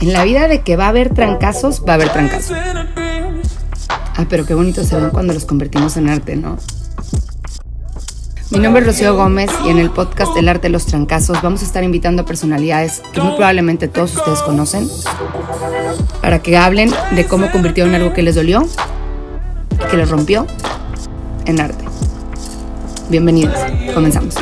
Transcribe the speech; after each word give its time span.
En 0.00 0.12
la 0.12 0.24
vida 0.24 0.48
de 0.48 0.62
que 0.62 0.76
va 0.76 0.86
a 0.86 0.88
haber 0.88 1.14
trancazos, 1.14 1.82
va 1.86 1.92
a 1.92 1.94
haber 1.94 2.10
trancazos. 2.10 2.56
Ah, 4.16 4.26
pero 4.28 4.44
qué 4.46 4.54
bonito 4.54 4.84
se 4.84 4.96
ven 4.96 5.10
cuando 5.10 5.32
los 5.32 5.44
convertimos 5.44 5.96
en 5.96 6.08
arte, 6.08 6.36
¿no? 6.36 6.56
Mi 8.50 8.58
nombre 8.58 8.80
es 8.80 8.86
Rocío 8.86 9.14
Gómez 9.14 9.50
y 9.66 9.68
en 9.68 9.78
el 9.78 9.90
podcast 9.90 10.34
El 10.38 10.48
arte 10.48 10.68
de 10.68 10.70
los 10.70 10.86
trancazos 10.86 11.42
vamos 11.42 11.60
a 11.62 11.66
estar 11.66 11.84
invitando 11.84 12.22
a 12.22 12.24
personalidades 12.24 13.02
que 13.12 13.20
muy 13.20 13.36
probablemente 13.36 13.88
todos 13.88 14.16
ustedes 14.16 14.40
conocen 14.40 14.88
para 16.22 16.40
que 16.40 16.56
hablen 16.56 16.90
de 17.14 17.26
cómo 17.26 17.50
convirtieron 17.50 17.94
algo 17.94 18.14
que 18.14 18.22
les 18.22 18.34
dolió, 18.34 18.66
que 19.90 19.96
les 19.98 20.08
rompió, 20.08 20.46
en 21.44 21.60
arte. 21.60 21.84
Bienvenidos, 23.10 23.58
comenzamos. 23.94 24.34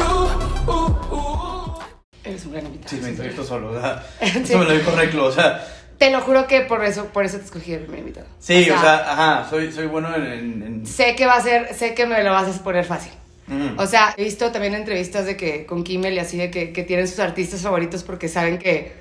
Solo, 3.47 3.71
o 3.71 3.81
sea, 3.81 4.03
Sí. 4.21 4.43
eso 4.43 4.59
me 4.59 4.65
lo 4.67 4.73
dijo 4.73 4.91
Reclo, 4.91 5.25
o 5.27 5.33
sea, 5.33 5.65
Te 5.99 6.11
lo 6.11 6.21
juro 6.21 6.47
que 6.47 6.61
por 6.63 6.85
eso, 6.85 7.07
por 7.07 7.25
eso 7.25 7.39
te 7.39 7.45
escogí 7.45 7.71
de 7.73 7.79
primer 7.79 8.01
invitado. 8.01 8.27
sí, 8.39 8.69
o 8.71 8.79
sea, 8.79 9.13
ajá, 9.13 9.47
soy, 9.49 9.73
soy 9.73 9.87
bueno 9.87 10.15
en... 10.15 10.25
en- 10.27 10.63
en- 10.63 10.87
sé 10.87 11.15
que 11.17 11.25
va 11.27 11.37
a 11.37 11.41
ser, 11.41 11.73
sé 11.75 11.95
que 11.95 12.05
me 12.07 12.23
lo 12.23 12.33
vas 12.33 12.55
a 12.55 12.63
poner 12.63 12.85
fácil. 12.85 13.13
Ujú. 13.49 13.81
O 13.81 13.87
sea, 13.87 14.13
he 14.17 14.25
visto 14.25 14.51
también 14.51 14.75
entrevistas 14.75 15.25
de 15.25 15.37
que 15.37 15.65
con 15.67 15.85
Kimmel 15.85 16.15
y 16.15 16.19
así 16.19 16.37
de 16.37 16.51
que, 16.51 16.73
que 16.73 16.83
tienen 16.83 17.07
sus 17.09 17.21
artistas 17.21 17.61
favoritos 17.63 18.03
porque 18.03 18.29
saben 18.29 18.59
que 18.59 18.93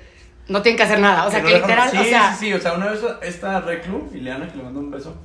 no 0.48 0.62
tienen 0.62 0.76
que 0.76 0.84
hacer 0.84 1.00
nada. 1.00 1.26
O 1.26 1.30
sea, 1.32 1.42
que 1.42 1.48
dejan- 1.48 1.62
literal, 1.62 1.90
sí, 1.90 1.98
o 1.98 2.04
sea, 2.04 2.32
sí, 2.34 2.46
sí, 2.46 2.52
o 2.54 2.60
sea, 2.60 2.72
una 2.74 2.86
vez 2.92 3.00
esta 3.22 3.60
Reclu, 3.60 4.08
Ileana, 4.14 4.48
que 4.48 4.56
le 4.56 4.62
mando 4.62 4.78
un 4.80 4.90
beso, 4.92 5.16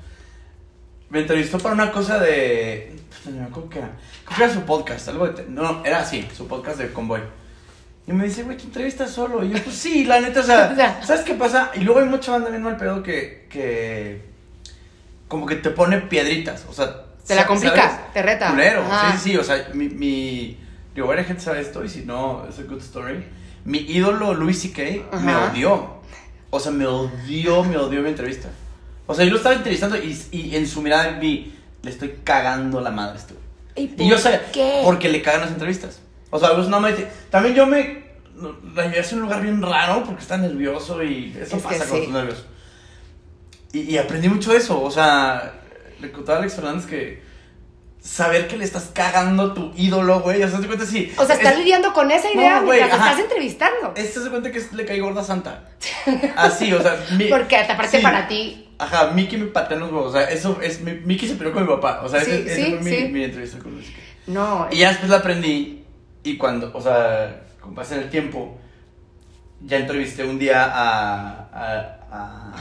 me 1.09 1.19
entrevistó 1.19 1.59
para 1.59 1.75
una 1.75 1.91
cosa 1.91 2.17
de... 2.19 2.95
acuerdo 3.47 3.69
qué 3.69 3.79
era. 3.79 3.91
Creo 4.25 4.37
que 4.37 4.43
era 4.45 4.53
su 4.53 4.61
podcast, 4.61 5.07
algo 5.09 5.27
de... 5.27 5.43
No, 5.47 5.61
no, 5.61 5.85
era 5.85 5.99
así, 5.99 6.27
su 6.35 6.47
podcast 6.47 6.79
de 6.79 6.91
Convoy. 6.91 7.21
Y 8.07 8.13
me 8.13 8.25
dice, 8.25 8.43
güey, 8.43 8.57
te 8.57 8.63
entrevistas 8.63 9.11
solo. 9.11 9.43
Y 9.43 9.49
yo, 9.51 9.63
pues 9.63 9.75
sí, 9.75 10.05
la 10.05 10.19
neta, 10.19 10.39
o 10.39 10.43
sea, 10.45 10.69
O 10.71 10.75
sea. 10.75 11.03
¿sabes 11.03 11.23
qué 11.23 11.33
pasa? 11.35 11.71
Y 11.75 11.81
luego 11.81 11.99
hay 11.99 12.07
mucha 12.07 12.31
banda 12.31 12.49
bien 12.49 12.63
mal 12.63 12.77
pedo 12.77 13.03
que, 13.03 13.47
que 13.49 14.21
como 15.27 15.45
que 15.45 15.55
te 15.55 15.69
pone 15.69 15.97
piedritas, 15.99 16.65
o 16.69 16.73
sea... 16.73 17.05
Te 17.25 17.35
la 17.35 17.45
complica, 17.45 18.07
te 18.13 18.21
reta. 18.21 18.49
Culero, 18.49 18.81
Ajá. 18.81 19.11
sí, 19.17 19.29
sí, 19.31 19.37
o 19.37 19.43
sea, 19.43 19.69
mi, 19.73 19.87
mi... 19.89 20.57
Digo, 20.93 21.07
varias 21.07 21.27
gente 21.27 21.41
sabe 21.41 21.61
esto 21.61 21.85
y 21.85 21.89
si 21.89 22.01
no, 22.03 22.45
es 22.49 22.59
a 22.59 22.63
good 22.63 22.81
story. 22.81 23.23
Mi 23.63 23.77
ídolo, 23.77 24.33
Louis 24.33 24.59
C.K., 24.59 25.17
me 25.19 25.33
odió. 25.35 26.01
O 26.49 26.59
sea, 26.59 26.71
me 26.71 26.85
odió, 26.85 27.63
me 27.63 27.77
odió 27.77 28.01
mi 28.01 28.09
entrevista. 28.09 28.49
O 29.07 29.13
sea, 29.13 29.23
yo 29.23 29.31
lo 29.31 29.37
estaba 29.37 29.55
entrevistando 29.55 29.95
y, 29.97 30.19
y 30.31 30.55
en 30.55 30.67
su 30.67 30.81
mirada 30.81 31.11
vi, 31.19 31.55
le 31.83 31.91
estoy 31.91 32.19
cagando 32.25 32.81
la 32.81 32.91
madre 32.91 33.13
a 33.13 33.21
este. 33.21 33.35
¿Y 33.75 34.03
Y 34.03 34.09
yo 34.09 34.17
sé, 34.17 34.41
qué? 34.51 34.81
porque 34.83 35.07
le 35.07 35.21
cagan 35.21 35.41
las 35.41 35.51
entrevistas. 35.51 35.99
O 36.31 36.39
sea, 36.39 36.55
pues 36.55 36.67
no 36.67 36.79
me. 36.79 36.91
También 37.29 37.53
yo 37.55 37.65
me. 37.67 38.01
La 38.73 38.87
llevé 38.87 39.01
a 39.07 39.13
un 39.15 39.21
lugar 39.21 39.41
bien 39.43 39.61
raro 39.61 40.03
porque 40.03 40.21
está 40.21 40.37
nervioso 40.37 41.03
y 41.03 41.31
eso 41.39 41.57
Es 41.57 41.63
pasa 41.63 41.83
sí. 41.85 41.89
con 41.91 41.99
los 42.01 42.09
nervios. 42.09 42.45
Y, 43.73 43.81
y 43.81 43.97
aprendí 43.97 44.27
mucho 44.29 44.51
eso. 44.53 44.81
O 44.81 44.89
sea, 44.89 45.53
le 45.99 46.11
contaba 46.11 46.37
a 46.39 46.41
Alex 46.41 46.55
Fernández 46.55 46.85
que 46.87 47.21
saber 48.01 48.47
que 48.47 48.57
le 48.57 48.65
estás 48.65 48.89
cagando 48.93 49.43
a 49.43 49.53
tu 49.53 49.71
ídolo, 49.75 50.21
güey. 50.21 50.41
O 50.41 50.49
sea, 50.49 50.59
te 50.59 50.65
cuenta 50.67 50.85
sí. 50.85 51.13
O 51.17 51.25
sea, 51.25 51.35
estás 51.35 51.53
es- 51.53 51.59
lidiando 51.59 51.93
con 51.93 52.09
esa 52.09 52.31
idea 52.31 52.59
No, 52.61 52.65
güey, 52.65 52.79
mientras 52.79 52.99
estás 53.01 53.19
entrevistando. 53.19 53.93
Este 53.95 54.21
se 54.23 54.29
cuenta 54.29 54.51
que 54.51 54.57
es- 54.57 54.73
le 54.73 54.85
cae 54.85 54.99
gorda 54.99 55.23
Santa. 55.23 55.69
Así, 56.35 56.73
o 56.73 56.81
sea. 56.81 56.97
mi- 57.17 57.25
Porque 57.25 57.57
aparte 57.57 57.97
sí. 57.97 58.03
para 58.03 58.27
ti, 58.27 58.67
Ajá, 58.79 59.11
Mickey 59.11 59.37
me 59.37 59.45
patea 59.45 59.75
en 59.77 59.81
los 59.83 59.91
huevos. 59.91 60.07
O 60.15 60.17
sea, 60.17 60.27
eso 60.31 60.59
es. 60.63 60.81
mi- 60.81 60.93
Mickey 61.05 61.29
se 61.29 61.35
peleó 61.35 61.53
con 61.53 61.61
mi 61.63 61.69
papá. 61.69 62.01
O 62.03 62.09
sea, 62.09 62.23
Sí, 62.23 62.31
ese, 62.31 62.41
ese 62.53 62.55
sí, 62.65 62.77
fue 62.81 63.01
mi, 63.03 63.09
mi 63.09 63.23
entrevista 63.25 63.59
con 63.59 63.73
Luis. 63.75 63.87
no. 64.25 64.67
Y 64.71 64.77
ya 64.77 64.89
después 64.89 65.11
la 65.11 65.17
aprendí 65.17 65.80
y 66.23 66.37
cuando, 66.37 66.71
o 66.73 66.81
sea, 66.81 67.43
con 67.59 67.73
pasa 67.73 67.95
el 67.95 68.09
tiempo, 68.09 68.57
ya 69.61 69.77
entrevisté 69.77 70.23
un 70.23 70.39
día 70.39 70.63
a, 70.63 71.49
a, 71.53 71.99
a 72.11 72.53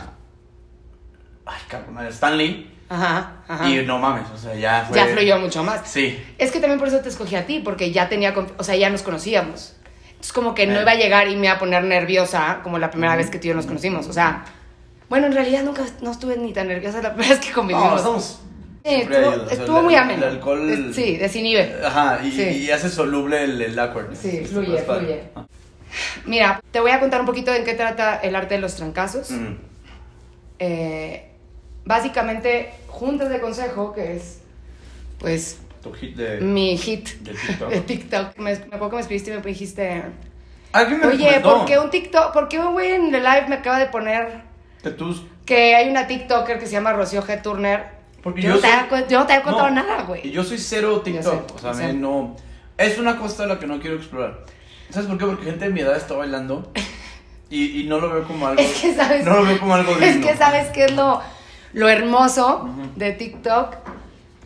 ay, 1.47 1.61
cabrón, 1.69 1.99
a 1.99 2.09
Stanley 2.09 2.71
Ajá, 2.89 3.33
ajá. 3.47 3.69
y 3.69 3.85
no 3.87 3.99
mames, 3.99 4.29
o 4.31 4.37
sea, 4.37 4.55
ya 4.55 4.85
fue... 4.87 4.97
ya 4.97 5.07
fluyó 5.07 5.39
mucho 5.39 5.63
más. 5.63 5.83
Sí, 5.89 6.23
Es 6.39 6.51
que 6.51 6.59
también 6.59 6.79
por 6.79 6.89
eso 6.89 6.99
te 7.01 7.09
escogí 7.09 7.37
a 7.37 7.47
ti, 7.47 7.61
porque 7.65 7.93
ya 7.93 8.09
tenía, 8.09 8.35
o 8.57 8.65
sea, 8.65 8.75
ya 8.77 8.91
nos 8.91 9.03
conocíamos. 9.03 9.77
Entonces 10.09 10.33
como 10.33 10.55
que 10.55 10.67
no 10.67 10.81
iba 10.81 10.91
a 10.91 10.97
llegar 10.97 11.29
y 11.29 11.37
me 11.37 11.47
iba 11.47 11.55
a 11.55 11.59
poner 11.59 11.85
nerviosa 11.85 12.61
como 12.63 12.79
la 12.79 12.91
primera 12.91 13.17
vez 13.17 13.31
que 13.31 13.39
tú 13.39 13.47
y 13.47 13.51
yo 13.51 13.55
nos 13.55 13.67
conocimos. 13.67 14.07
O 14.07 14.13
sea, 14.13 14.45
bueno, 15.09 15.27
en 15.27 15.33
realidad 15.33 15.63
nunca 15.63 15.85
no 16.03 16.11
estuve 16.11 16.37
ni 16.37 16.53
tan 16.53 16.69
nerviosa 16.69 17.01
la 17.01 17.15
primera 17.15 17.35
vez 17.35 17.41
que 17.41 17.51
no, 17.51 17.55
convivimos. 17.55 17.97
estamos... 17.97 18.41
Sí, 18.85 18.95
estuvo, 18.95 19.17
ayuda, 19.19 19.43
o 19.43 19.47
sea, 19.49 19.59
estuvo 19.59 19.79
el- 19.79 19.85
muy 19.85 19.95
ameno. 19.95 20.27
El 20.27 20.33
alcohol... 20.35 20.71
Es- 20.71 20.97
Sí, 20.97 21.17
desinhibe. 21.17 21.75
Ajá, 21.85 22.21
y, 22.25 22.31
Sí. 22.33 22.43
y 22.43 22.71
hace 22.71 22.89
soluble 22.89 23.45
el, 23.45 23.61
el 23.61 23.79
awkwardness. 23.79 24.19
Sí, 24.19 24.45
fluye, 24.45 24.79
fluye. 24.83 25.23
Ah. 25.35 25.47
Mira, 26.25 26.61
te 26.71 26.81
voy 26.81 26.91
a 26.93 27.01
contar 27.01 27.21
un 27.21 27.27
poquito 27.27 27.51
de 27.51 27.59
en 27.59 27.65
qué 27.65 27.75
trata 27.75 28.17
el 28.17 28.35
arte 28.37 28.55
de 28.55 28.61
los 28.61 28.77
trancazos. 28.77 29.31
Mm. 29.33 29.55
Eh, 30.59 31.31
básicamente, 31.85 32.71
juntas 32.87 33.29
de 33.31 33.41
consejo, 33.41 33.93
que 33.93 34.17
es, 34.17 34.41
pues, 35.19 35.59
Tu 35.83 35.93
hit 35.95 36.17
de, 36.17 36.41
mi 36.41 36.77
hit 36.77 37.09
de 37.21 37.33
TikTok. 37.35 37.69
de 37.71 37.81
TikTok. 37.81 38.39
Me, 38.39 38.55
me 38.55 38.65
acuerdo 38.65 38.91
que 38.91 38.97
me 38.97 39.01
escribiste 39.03 39.31
y 39.33 39.37
me 39.37 39.43
dijiste, 39.43 40.03
me 40.75 41.07
oye, 41.07 41.41
¿por 41.43 41.65
qué 41.65 41.79
un 41.79 41.91
TikTok? 41.91 42.33
¿Por 42.33 42.49
qué 42.49 42.59
un 42.59 42.73
güey 42.73 42.93
en 42.93 43.15
el 43.15 43.23
live 43.23 43.47
me 43.49 43.57
acaba 43.57 43.79
de 43.79 43.87
poner 43.87 44.43
que 44.83 44.91
tú- 44.91 45.27
que 45.47 45.75
hay 45.75 45.89
una 45.91 46.07
TikToker 46.07 46.59
que 46.59 46.67
se 46.67 46.73
llama 46.73 46.93
Rocío 46.93 47.23
G. 47.23 47.43
Turner? 47.43 48.00
Porque 48.23 48.43
yo, 48.43 48.49
yo 48.51 48.55
no 48.57 48.61
te 48.61 48.69
soy- 48.69 49.05
yo 49.09 49.19
no 49.21 49.27
te 49.27 49.33
había 49.33 49.45
contado 49.45 49.69
No, 49.71 49.75
nada, 49.77 50.03
Y 50.03 50.07
güey. 50.07 50.31
yo 50.31 50.45
soy 50.45 50.59
cero 50.59 51.01
TikTok. 51.01 51.49
sé, 51.49 51.55
o 51.55 51.59
sea, 51.59 51.75
sé. 51.75 51.93
no. 51.93 52.37
Es 52.77 52.99
una 52.99 53.17
cosa 53.19 53.47
la 53.47 53.59
que 53.59 53.67
no 53.67 53.79
quiero 53.81 53.97
explorar. 53.97 54.41
¿Sabes 54.91 55.09
por 55.09 55.19
qué? 55.19 55.27
Porque 55.27 55.45
gente 55.45 55.65
de 55.67 55.71
mi 55.71 55.81
edad 55.81 55.97
está 55.97 56.15
bailando 56.15 56.71
y, 57.49 57.81
y 57.81 57.85
no 57.85 57.99
lo 58.01 58.11
veo 58.13 58.25
como 58.25 58.47
algo. 58.47 58.61
Es 58.61 58.81
que 58.81 58.95
sabes. 58.95 59.25
No 59.25 59.37
lo 59.37 59.45
veo 59.45 59.59
como 59.59 59.75
algo 59.75 59.97
Es 60.01 60.17
que 60.25 60.37
sabes 60.37 60.69
qué 60.69 60.87
es 60.87 60.93
lo, 60.93 61.21
lo 61.73 61.89
hermoso 61.89 62.69
de 62.97 63.13
TikTok. 63.13 63.77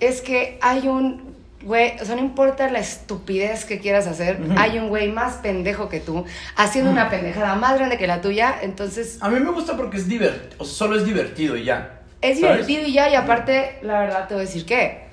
Es 0.01 0.21
que 0.21 0.59
hay 0.61 0.87
un 0.89 1.34
güey, 1.63 1.99
o 1.99 2.05
sea, 2.05 2.15
no 2.17 2.21
importa 2.21 2.69
la 2.71 2.79
estupidez 2.81 3.65
que 3.65 3.79
quieras 3.81 4.07
hacer, 4.07 4.39
hay 4.59 4.79
un 4.79 4.89
güey 4.91 5.11
más 5.11 5.37
pendejo 5.37 5.89
que 5.89 5.99
tú, 5.99 6.27
haciendo 6.57 6.91
una 6.91 7.09
pendejada 7.09 7.55
más 7.55 7.77
grande 7.77 7.97
que 7.97 8.07
la 8.07 8.21
tuya, 8.21 8.55
entonces 8.61 9.17
A 9.23 9.31
mí 9.31 9.41
me 9.41 9.51
gusta 9.51 9.75
porque 9.75 9.97
es 9.97 10.07
divertido. 10.07 10.57
O 10.59 10.65
sea, 10.67 10.75
solo 10.75 10.97
es 10.97 11.07
divertido 11.07 11.57
y 11.57 11.65
ya. 11.65 12.01
Es 12.31 12.41
¿Sabes? 12.41 12.67
divertido 12.67 12.89
y 12.89 12.93
ya, 12.93 13.09
y 13.11 13.15
aparte, 13.15 13.79
la 13.83 14.01
verdad 14.01 14.29
te 14.29 14.35
voy 14.35 14.43
a 14.43 14.47
decir 14.47 14.65
que 14.65 15.05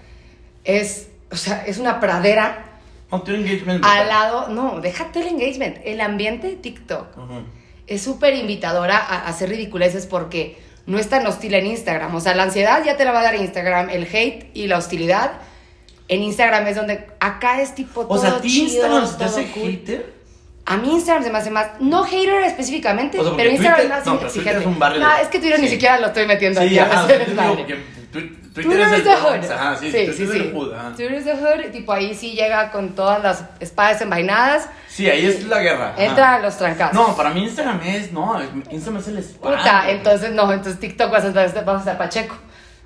es, 0.63 1.09
o 1.31 1.35
sea, 1.35 1.63
es 1.65 1.77
una 1.77 1.99
pradera 1.99 2.65
No 3.11 3.21
tiene 3.21 3.39
engagement. 3.41 3.83
al 3.85 4.07
lado, 4.07 4.47
no, 4.49 4.79
déjate 4.81 5.21
el 5.21 5.27
engagement, 5.27 5.77
el 5.83 6.01
ambiente 6.01 6.47
de 6.47 6.55
TikTok 6.55 7.07
es 7.87 8.01
súper 8.01 8.35
invitadora 8.35 8.97
a, 8.97 9.15
a 9.25 9.27
hacer 9.27 9.49
ridiculeces 9.49 10.05
porque 10.05 10.57
no 10.85 10.97
es 10.97 11.09
tan 11.09 11.27
hostil 11.27 11.53
en 11.55 11.65
Instagram. 11.65 12.15
O 12.15 12.19
sea, 12.21 12.33
la 12.35 12.43
ansiedad 12.43 12.83
ya 12.85 12.95
te 12.95 13.03
la 13.05 13.11
va 13.11 13.19
a 13.19 13.23
dar 13.23 13.35
Instagram, 13.35 13.89
el 13.89 14.03
hate 14.05 14.49
y 14.53 14.67
la 14.67 14.77
hostilidad. 14.77 15.33
En 16.07 16.23
Instagram 16.23 16.67
es 16.67 16.75
donde 16.75 17.07
acá 17.19 17.61
es 17.61 17.75
tipo 17.75 18.01
O 18.01 18.07
todo 18.07 18.17
sea, 18.21 18.31
¿a 18.37 18.41
ti 18.41 18.61
Instagram 18.61 19.17
te 19.17 19.23
hace 19.25 19.47
cool. 19.51 19.71
hater? 19.71 20.13
A 20.65 20.77
mí 20.77 20.91
Instagram 20.93 21.23
se 21.23 21.29
me 21.31 21.37
hace 21.39 21.49
más, 21.49 21.67
no 21.79 22.03
hater 22.03 22.43
específicamente, 22.43 23.19
O 23.19 23.23
sea, 23.23 23.33
pero 23.35 23.49
Instagram 23.49 23.79
Twitter- 23.81 23.91
es 23.99 24.05
más 24.05 24.05
no, 24.13 24.19
pero. 24.19 24.31
Twitter 24.31 24.55
es 24.57 24.65
un 24.65 24.79
barrio 24.79 24.99
No, 25.01 25.15
de- 25.15 25.21
es 25.23 25.27
que 25.27 25.39
Twitter 25.39 25.59
ni 25.59 25.67
sí. 25.67 25.73
siquiera 25.73 25.99
lo 25.99 26.07
estoy 26.07 26.27
metiendo 26.27 26.61
Sí, 26.61 26.67
aquí. 26.67 26.79
ajá. 26.79 27.07
Twitter, 28.53 28.81
es 28.81 28.91
el 28.91 29.07
hood. 29.07 29.49
Ajá, 29.51 29.75
sí, 29.77 29.85
sí, 29.85 29.91
Twitter 29.91 30.13
sí, 30.13 30.23
es 30.23 30.29
el 30.31 30.53
hood. 30.53 30.73
Twitter 30.97 31.13
is 31.17 31.23
the 31.23 31.35
hood, 31.35 31.71
tipo 31.71 31.93
ahí 31.93 32.13
sí 32.13 32.31
llega 32.33 32.69
con 32.71 32.89
todas 32.89 33.23
las 33.23 33.45
espadas 33.61 34.01
envainadas, 34.01 34.67
Sí, 34.89 35.09
ahí 35.09 35.25
es 35.25 35.45
la 35.45 35.59
guerra. 35.61 35.93
entra 35.97 36.35
a 36.35 36.39
los 36.39 36.57
trancazos. 36.57 36.93
No, 36.93 37.15
para 37.15 37.29
mí 37.29 37.43
Instagram 37.45 37.79
es, 37.85 38.11
no, 38.11 38.37
Instagram 38.69 39.01
es 39.01 39.07
el 39.07 39.17
spa. 39.19 39.55
Puta, 39.57 39.89
entonces 39.89 40.31
no, 40.33 40.51
entonces 40.51 40.79
TikTok 40.81 41.09
vas 41.09 41.23
a 41.23 41.27
estar, 41.29 41.63
vas 41.65 41.75
a 41.77 41.79
estar 41.79 41.97
pacheco. 41.97 42.35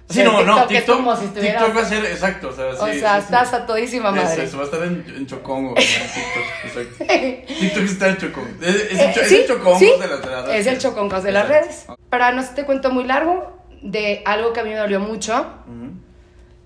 O 0.07 0.13
Sí, 0.13 0.21
no, 0.23 0.43
no, 0.43 0.67
TikTok, 0.67 0.97
como 0.97 1.16
si 1.16 1.25
estuvieras. 1.25 1.63
TikTok 1.63 1.77
va 1.77 1.85
a 1.85 1.89
ser, 1.89 2.05
exacto, 2.05 2.49
o 2.49 2.53
sea, 2.53 2.66
o 2.67 2.71
sí, 2.93 2.99
sea, 2.99 3.16
sí, 3.16 3.21
sí. 3.21 3.23
estás 3.33 3.53
a 3.53 3.66
todísima 3.66 4.11
madre. 4.11 4.43
Eso, 4.43 4.57
va 4.57 4.63
a 4.63 4.66
estar 4.66 4.83
en, 4.83 5.03
en 5.17 5.25
Chocongo, 5.25 5.69
¿no? 5.69 5.75
TikTok, 5.75 6.45
exacto. 6.63 7.05
TikTok 7.59 7.83
está 7.83 8.07
en 8.09 8.17
Chocón. 8.17 8.57
Es, 8.61 8.75
es, 8.75 8.99
Eh, 8.99 9.13
es 9.21 9.27
sí, 9.29 9.35
el 9.38 9.47
Chocongos 9.47 9.79
sí, 9.79 9.91
de 9.99 10.07
las 10.07 10.22
de 10.22 10.29
las 10.29 10.49
Es 10.49 10.55
el 10.59 10.66
redes. 10.66 10.84
choconcos 10.84 11.23
de 11.23 11.31
las 11.31 11.47
redes. 11.47 11.85
Para 12.11 12.31
no 12.34 12.43
te 12.46 12.66
cuento 12.66 12.91
muy 12.91 13.05
largo 13.05 13.57
de 13.81 14.22
algo 14.25 14.53
que 14.53 14.59
a 14.59 14.63
mí 14.63 14.69
me 14.69 14.75
dolió 14.78 14.99
mucho 14.99 15.34
Ujú, 15.67 15.91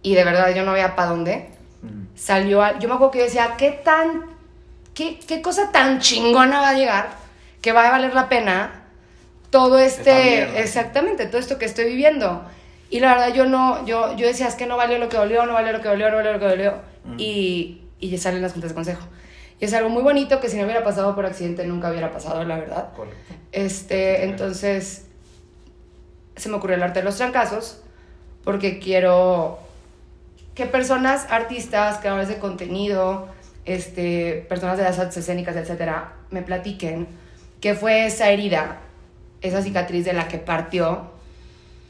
y 0.02 0.16
de 0.16 0.24
verdad 0.26 0.54
yo 0.54 0.64
no 0.66 0.74
veía 0.74 0.96
para 0.98 1.10
dónde. 1.10 1.50
ujú. 1.82 1.94
Salió, 2.16 2.62
a- 2.62 2.78
yo 2.78 2.90
me 2.90 2.96
acuerdo 2.96 3.12
que 3.12 3.20
yo 3.20 3.24
decía, 3.26 3.56
¿qué 3.58 3.72
tan, 3.72 4.26
qué, 4.94 5.18
qué 5.26 5.42
cosa 5.42 5.72
tan 5.72 6.00
chingona 6.00 6.60
va 6.60 6.70
a 6.70 6.74
llegar 6.74 7.10
que 7.62 7.72
va 7.72 7.88
a 7.88 7.92
valer 7.92 8.14
la 8.14 8.28
pena 8.28 8.84
todo 9.50 9.80
este, 9.80 10.60
exactamente, 10.62 11.26
todo 11.28 11.40
esto 11.40 11.58
que 11.58 11.66
estoy 11.66 11.86
viviendo? 11.86 12.44
Y 12.90 13.00
la 13.00 13.14
verdad 13.14 13.34
yo 13.34 13.46
no, 13.46 13.86
yo, 13.86 14.16
yo 14.16 14.26
decía, 14.28 14.48
es 14.48 14.56
que 14.56 14.66
no 14.66 14.78
valió 14.78 14.98
lo 14.98 15.10
que 15.10 15.18
dolió, 15.18 15.46
no 15.46 15.54
valió 15.54 15.72
lo 15.72 15.82
que 15.82 15.88
dolió, 15.88 16.10
no 16.10 16.18
valió 16.18 16.34
lo 16.34 16.40
que 16.40 16.48
dolió. 16.48 16.74
Y, 17.18 17.82
y 18.00 18.10
ya 18.10 18.18
salen 18.18 18.42
las 18.42 18.54
juntas 18.54 18.72
de 18.72 18.76
consejo. 18.76 19.08
Y 19.60 19.66
es 19.66 19.74
algo 19.74 19.90
muy 19.90 20.04
bonito 20.04 20.40
que 20.40 20.50
si 20.50 20.58
no 20.58 20.64
hubiera 20.64 20.84
pasado 20.84 21.16
por 21.16 21.26
accidente 21.26 21.66
nunca 21.66 21.90
hubiera 21.90 22.12
pasado, 22.12 22.44
la 22.44 22.58
verdad. 22.58 22.94
Correcto. 22.96 23.34
Este, 23.52 24.24
entonces, 24.24 25.06
se 26.36 26.50
me 26.50 26.56
ocurrió 26.56 26.78
el 26.78 26.84
arte 26.84 27.00
de 27.00 27.06
los 27.06 27.18
trancazos, 27.18 27.82
porque 28.44 28.80
quiero 28.80 29.60
que 30.56 30.66
personas, 30.66 31.28
artistas, 31.30 31.98
creadores 32.00 32.28
de 32.28 32.38
contenido, 32.40 33.28
este, 33.66 34.46
personas 34.50 34.78
de 34.78 34.84
las 34.84 34.98
artes 34.98 35.18
escénicas, 35.18 35.56
etcétera, 35.56 36.14
me 36.32 36.42
platiquen 36.42 37.08
¿Qué 37.62 37.76
fue 37.76 38.06
esa 38.06 38.30
herida, 38.30 38.78
esa 39.42 39.62
cicatriz 39.62 40.06
de 40.06 40.14
la 40.14 40.30
que 40.30 40.38
partió? 40.38 41.12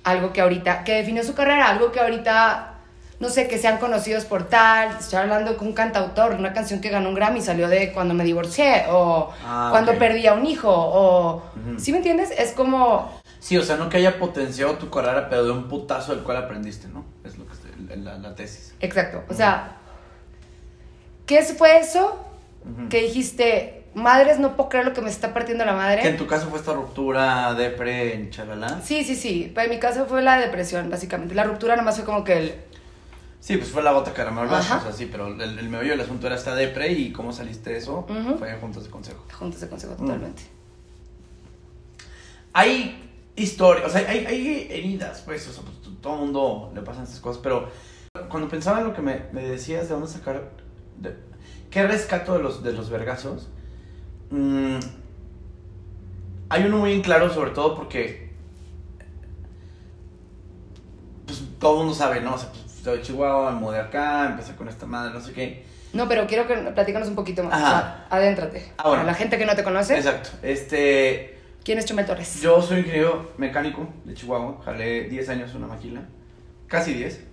Algo 0.04 0.32
que 0.34 0.42
ahorita, 0.42 0.84
que 0.84 0.96
definió 0.96 1.24
su 1.24 1.34
carrera, 1.36 1.70
algo 1.70 1.92
que 1.92 2.00
ahorita, 2.00 2.74
no 3.20 3.30
sé, 3.30 3.48
que 3.48 3.58
sean 3.58 3.78
conocidos 3.80 4.26
por 4.26 4.48
tal. 4.48 4.96
Estoy 5.00 5.20
hablando 5.20 5.58
con 5.58 5.68
un 5.68 5.74
cantautor, 5.74 6.34
una 6.34 6.54
canción 6.54 6.80
que 6.82 6.90
ganó 6.90 7.10
un 7.10 7.16
Grammy, 7.16 7.42
salió 7.42 7.68
de 7.68 7.92
cuando 7.92 8.14
me 8.14 8.24
divorcié, 8.24 8.86
o 8.90 9.32
Ah, 9.44 9.68
cuando 9.72 9.92
ok. 9.94 9.98
perdí 10.00 10.26
a 10.28 10.34
un 10.34 10.46
hijo, 10.46 10.70
o. 10.72 11.44
¿Sí 11.78 11.92
me 11.92 11.98
entiendes? 11.98 12.32
Es 12.32 12.54
como. 12.54 13.20
Sí, 13.40 13.58
o 13.58 13.64
sea, 13.64 13.78
no 13.78 13.88
que 13.90 13.98
haya 13.98 14.20
potenciado 14.20 14.74
tu 14.76 14.90
carrera, 14.90 15.30
pero 15.30 15.46
de 15.46 15.52
un 15.52 15.68
putazo 15.70 16.14
del 16.14 16.24
cual 16.24 16.38
aprendiste, 16.38 16.88
¿no? 16.90 17.06
Es 17.24 17.38
lo 17.38 17.46
que 17.48 17.54
estoy- 17.54 17.98
la, 17.98 18.18
la 18.18 18.36
tesis. 18.36 18.74
Exacto. 18.82 19.24
O 19.30 19.34
sea, 19.34 19.78
¿qué 21.26 21.42
fue 21.44 21.78
eso 21.80 22.20
que 22.90 23.02
dijiste, 23.02 23.79
madres, 23.94 24.40
no 24.40 24.56
puedo 24.56 24.70
creer 24.70 24.86
lo 24.86 24.94
que 24.94 25.02
me 25.02 25.10
está 25.10 25.34
partiendo 25.34 25.66
la 25.66 25.74
madre? 25.74 26.02
Que 26.02 26.10
en 26.10 26.18
tu 26.18 26.28
caso 26.28 26.48
fue 26.50 26.60
esta 26.60 26.74
ruptura, 26.74 27.54
depre, 27.54 28.14
en 28.16 28.30
chalala. 28.30 28.82
Sí, 28.84 29.04
sí, 29.04 29.16
sí. 29.16 29.52
Pero 29.54 29.66
en 29.66 29.70
mi 29.72 29.80
caso 29.80 30.06
fue 30.06 30.22
la 30.22 30.38
depresión, 30.38 30.90
básicamente. 30.90 31.36
La 31.36 31.44
ruptura 31.44 31.76
nomás 31.76 31.96
fue 31.96 32.06
como 32.06 32.24
que 32.24 32.38
el. 32.38 32.56
Sí, 33.40 33.56
pues 33.58 33.70
fue 33.70 33.82
la 33.82 33.94
gota 33.94 34.12
que 34.12 34.18
derramó 34.20 34.44
el 34.44 34.50
vaso, 34.50 34.76
o 34.78 34.82
sea, 34.82 34.92
sí, 34.92 35.08
pero 35.10 35.28
el, 35.28 35.42
el 35.42 35.70
meollo 35.70 35.92
del 35.92 36.02
asunto 36.02 36.28
era 36.28 36.36
esta 36.36 36.54
depre 36.56 36.92
y 36.92 37.14
cómo 37.14 37.32
saliste 37.32 37.70
de 37.70 37.78
eso 37.78 38.06
Ujú. 38.10 38.38
fue 38.38 38.54
juntos 38.60 38.84
de 38.84 38.90
consejo. 38.90 39.24
Juntos 39.34 39.62
de 39.62 39.70
consejo 39.70 39.94
Mm. 39.94 39.98
totalmente. 40.06 40.44
Hay 42.54 43.10
historias, 43.36 43.88
o 43.88 43.90
sea, 43.90 44.10
hay, 44.10 44.26
hay 44.26 44.68
heridas, 44.70 45.22
pues, 45.26 45.48
o 45.48 45.54
sea, 45.54 45.64
pues, 45.64 45.78
todo 46.02 46.14
el 46.16 46.20
mundo 46.22 46.72
le 46.76 46.82
pasan 46.82 47.04
estas 47.04 47.20
cosas, 47.20 47.42
pero 47.42 47.70
cuando 48.30 48.50
pensaba 48.50 48.80
en 48.80 48.88
lo 48.88 48.94
que 48.94 49.02
me, 49.02 49.22
me 49.32 49.44
decías 49.48 49.88
de 49.88 49.94
dónde 49.94 50.10
sacar, 50.10 50.50
de, 50.98 51.16
qué 51.70 51.84
rescato 51.88 52.34
de 52.34 52.44
los, 52.44 52.64
de 52.64 52.74
los 52.74 52.90
vergazos, 52.90 53.48
mm, 54.32 54.80
hay 56.50 56.64
uno 56.64 56.78
muy 56.78 56.94
en 56.94 57.02
claro, 57.02 57.34
sobre 57.34 57.52
todo 57.52 57.76
porque, 57.76 58.30
pues, 61.26 61.44
todo 61.60 61.74
el 61.74 61.78
mundo 61.80 61.94
sabe, 61.94 62.22
¿no? 62.22 62.36
O 62.36 62.38
sea, 62.38 62.50
pues, 62.50 62.66
soy 62.84 62.98
de 62.98 63.04
Chihuahua, 63.04 63.52
me 63.52 63.60
mudé 63.60 63.80
acá, 63.80 64.28
empecé 64.28 64.56
con 64.56 64.68
esta 64.68 64.86
madre, 64.86 65.14
no 65.14 65.22
sé 65.22 65.34
qué. 65.34 65.64
No, 65.94 66.08
pero 66.08 66.28
quiero 66.28 66.48
que 66.48 66.56
platícanos 66.56 67.08
un 67.08 67.16
poquito 67.16 67.44
más. 67.44 67.54
Ajá. 67.54 67.68
O 67.68 67.70
sea, 67.70 68.08
adéntrate. 68.10 68.72
Ah, 68.78 68.84
bueno. 68.90 69.04
Para 69.04 69.12
la 69.12 69.14
gente 69.14 69.38
que 69.38 69.46
no 69.46 69.56
te 69.56 69.64
conoce, 69.64 69.96
Exacto, 69.98 70.30
este... 70.44 71.38
¿quién 71.64 71.80
es 71.80 71.86
Chumel 71.86 72.06
Torres? 72.06 72.42
Yo 72.42 72.62
soy 72.62 72.80
ingeniero 72.80 73.32
mecánico 73.38 73.88
de 74.06 74.14
Chihuahua, 74.14 74.62
jalé 74.64 75.10
10 75.10 75.30
años 75.30 75.52
en 75.52 75.58
una 75.58 75.68
maquila, 75.68 76.02
casi 76.68 76.94
10. 76.94 77.26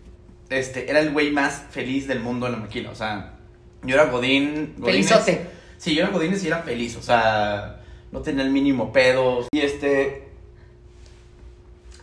Este, 0.48 0.90
era 0.90 1.00
el 1.00 1.12
güey 1.12 1.32
más 1.32 1.64
feliz 1.70 2.06
del 2.06 2.20
mundo 2.20 2.46
en 2.46 2.52
la 2.52 2.58
maquila, 2.58 2.90
o 2.90 2.94
sea, 2.94 3.34
yo 3.82 3.94
era 3.94 4.06
Godín. 4.06 4.75
Godínez. 4.78 5.08
Felizote. 5.08 5.56
Sí, 5.78 5.94
yo 5.94 6.02
era 6.02 6.11
Godínez 6.12 6.43
y 6.44 6.49
era 6.49 6.62
feliz, 6.62 6.96
o 6.96 7.02
sea, 7.02 7.81
no 8.12 8.20
tenía 8.20 8.43
el 8.44 8.50
mínimo 8.50 8.93
pedo. 8.93 9.46
Y 9.52 9.61
este, 9.61 10.28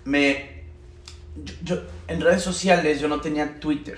me, 0.05 0.63
yo, 1.43 1.53
yo- 1.63 1.81
en 2.07 2.21
redes 2.21 2.41
sociales 2.43 2.99
yo 2.99 3.07
no 3.07 3.21
tenía 3.21 3.59
Twitter. 3.59 3.97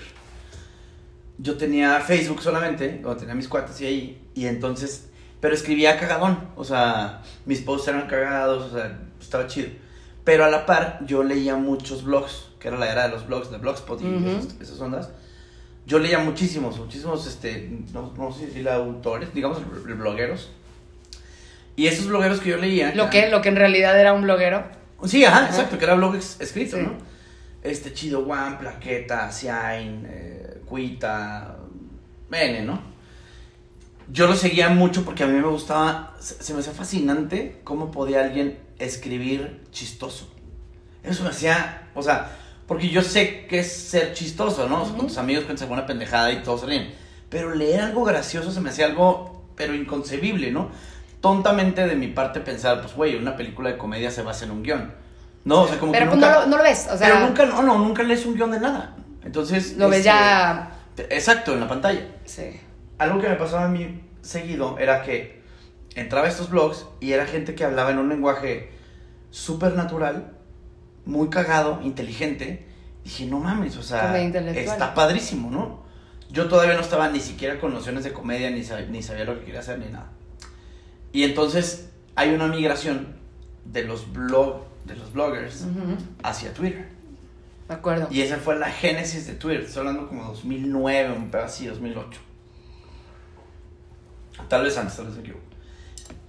Yo 1.38 1.56
tenía 1.58 2.00
Facebook 2.00 2.42
solamente, 2.42 3.02
o 3.04 3.14
tenía 3.16 3.34
mis 3.34 3.48
cuates 3.48 3.78
y 3.82 3.86
ahí, 3.86 4.22
y 4.34 4.46
entonces, 4.46 5.08
pero 5.40 5.54
escribía 5.54 5.98
cagadón, 5.98 6.48
o 6.56 6.64
sea, 6.64 7.22
mis 7.44 7.60
posts 7.60 7.88
eran 7.88 8.06
cagados, 8.06 8.72
o 8.72 8.74
sea, 8.74 8.98
estaba 9.20 9.46
chido. 9.46 9.68
Pero 10.24 10.44
a 10.44 10.48
la 10.50 10.64
par, 10.64 11.00
yo 11.06 11.22
leía 11.22 11.56
muchos 11.56 12.04
blogs, 12.04 12.46
que 12.58 12.68
era 12.68 12.78
la 12.78 12.90
era 12.90 13.02
de 13.04 13.10
los 13.10 13.26
blogs, 13.26 13.50
de 13.50 13.58
Blogspot 13.58 14.00
y 14.00 14.06
esas 14.62 14.80
ondas. 14.80 15.10
Yo 15.86 16.00
leía 16.00 16.18
muchísimos, 16.18 16.78
muchísimos, 16.78 17.26
este, 17.28 17.70
no, 17.92 18.12
no 18.16 18.32
sé 18.32 18.50
si 18.50 18.66
autores, 18.66 19.32
digamos, 19.32 19.60
blogueros. 19.84 20.50
Y 21.76 21.86
esos 21.86 22.08
blogueros 22.08 22.40
que 22.40 22.50
yo 22.50 22.56
leía... 22.56 22.92
Lo 22.94 23.08
que, 23.08 23.28
lo 23.30 23.40
que 23.40 23.50
en 23.50 23.56
realidad 23.56 23.98
era 23.98 24.12
un 24.12 24.22
bloguero. 24.22 24.64
Sí, 25.04 25.24
ajá, 25.24 25.38
Ajá. 25.44 25.46
exacto, 25.48 25.78
que 25.78 25.84
era 25.84 25.94
blog 25.94 26.16
escrito, 26.16 26.76
Sí. 26.76 26.82
¿no? 26.82 26.94
Este 27.62 27.92
Chido 27.92 28.26
One, 28.26 28.56
Plaqueta, 28.58 29.30
Ciain, 29.30 30.06
eh, 30.08 30.60
Cuita, 30.66 31.56
N, 32.32 32.62
¿no? 32.62 32.80
Yo 34.10 34.26
lo 34.26 34.34
seguía 34.34 34.68
mucho 34.68 35.04
porque 35.04 35.24
a 35.24 35.26
mí 35.26 35.38
me 35.38 35.48
gustaba, 35.48 36.16
se, 36.20 36.42
se 36.42 36.54
me 36.54 36.60
hacía 36.60 36.72
fascinante 36.72 37.60
cómo 37.64 37.90
podía 37.90 38.20
alguien 38.24 38.58
escribir 38.78 39.62
chistoso. 39.72 40.32
Eso 41.02 41.24
me 41.24 41.30
hacía, 41.30 41.88
o 41.94 42.02
sea, 42.02 42.30
porque 42.66 42.88
yo 42.88 43.02
sé 43.02 43.46
que 43.46 43.60
es 43.60 43.72
ser 43.72 44.12
chistoso, 44.12 44.68
¿no? 44.68 44.82
Con 44.96 45.06
tus 45.06 45.18
amigos 45.18 45.44
cuentas 45.44 45.62
alguna 45.62 45.86
pendejada 45.86 46.32
y 46.32 46.42
todos 46.42 46.64
ríen. 46.64 46.92
Pero 47.28 47.54
leer 47.54 47.80
algo 47.80 48.04
gracioso 48.04 48.50
se 48.50 48.60
me 48.60 48.70
hacía 48.70 48.86
algo, 48.86 49.44
pero 49.54 49.74
inconcebible, 49.74 50.50
¿no? 50.50 50.70
Tontamente 51.20 51.86
de 51.86 51.94
mi 51.94 52.08
parte 52.08 52.40
pensar, 52.40 52.80
pues, 52.80 52.94
güey, 52.94 53.16
una 53.16 53.36
película 53.36 53.70
de 53.70 53.78
comedia 53.78 54.10
se 54.10 54.22
basa 54.22 54.44
en 54.44 54.50
un 54.50 54.62
guion. 54.62 54.94
No, 55.44 55.62
o 55.62 55.68
sea, 55.68 55.78
como 55.78 55.92
Pero 55.92 56.06
que 56.06 56.10
pues 56.10 56.20
nunca... 56.20 56.34
no, 56.34 56.40
lo, 56.40 56.46
no 56.48 56.56
lo 56.56 56.62
ves. 56.64 56.88
O 56.90 56.96
sea, 56.96 57.08
pero 57.08 57.20
nunca, 57.20 57.46
no, 57.46 57.62
no, 57.62 57.78
nunca 57.78 58.02
lees 58.02 58.26
un 58.26 58.34
guion 58.34 58.50
de 58.50 58.60
nada. 58.60 58.96
Entonces... 59.24 59.76
lo 59.76 59.88
ves 59.88 59.98
este, 59.98 60.08
ya. 60.08 60.72
Exacto, 61.08 61.52
en 61.54 61.60
la 61.60 61.68
pantalla. 61.68 62.06
Sí. 62.24 62.60
Algo 62.98 63.20
que 63.20 63.28
me 63.28 63.36
pasaba 63.36 63.64
a 63.64 63.68
mí 63.68 64.02
seguido 64.22 64.76
era 64.78 65.02
que 65.02 65.42
entraba 65.94 66.26
a 66.26 66.30
estos 66.30 66.50
blogs 66.50 66.86
y 67.00 67.12
era 67.12 67.26
gente 67.26 67.54
que 67.54 67.64
hablaba 67.64 67.90
en 67.90 67.98
un 67.98 68.08
lenguaje 68.08 68.70
súper 69.30 69.74
natural, 69.74 70.35
muy 71.06 71.28
cagado, 71.30 71.80
inteligente. 71.82 72.66
Dije, 73.04 73.26
no 73.26 73.38
mames, 73.38 73.76
o 73.76 73.82
sea, 73.82 74.16
está 74.20 74.92
padrísimo, 74.94 75.50
¿no? 75.50 75.84
Yo 76.30 76.48
todavía 76.48 76.74
no 76.74 76.80
estaba 76.80 77.08
ni 77.08 77.20
siquiera 77.20 77.58
con 77.60 77.72
nociones 77.72 78.02
de 78.04 78.12
comedia, 78.12 78.50
ni, 78.50 78.60
sab- 78.62 78.88
ni 78.88 79.02
sabía 79.02 79.24
lo 79.24 79.38
que 79.38 79.44
quería 79.44 79.60
hacer, 79.60 79.78
ni 79.78 79.86
nada. 79.86 80.10
Y 81.12 81.22
entonces 81.22 81.90
hay 82.16 82.30
una 82.34 82.48
migración 82.48 83.14
de 83.64 83.84
los, 83.84 84.12
blog, 84.12 84.64
de 84.84 84.96
los 84.96 85.12
bloggers 85.12 85.62
Ujú. 85.62 85.96
hacia 86.24 86.52
Twitter. 86.52 86.88
Me 87.68 87.76
acuerdo. 87.76 88.08
Y 88.10 88.22
esa 88.22 88.36
fue 88.38 88.56
la 88.58 88.70
génesis 88.70 89.26
de 89.28 89.34
Twitter. 89.34 89.62
Estoy 89.64 89.80
hablando 89.86 90.08
como 90.08 90.24
2009, 90.24 91.12
un 91.16 91.30
pedo 91.30 91.44
así, 91.44 91.66
2008. 91.66 92.20
Tal 94.48 94.64
vez 94.64 94.76
antes, 94.76 94.96
tal 94.96 95.06
vez 95.06 95.14
me 95.14 95.20
equivoco. 95.22 95.42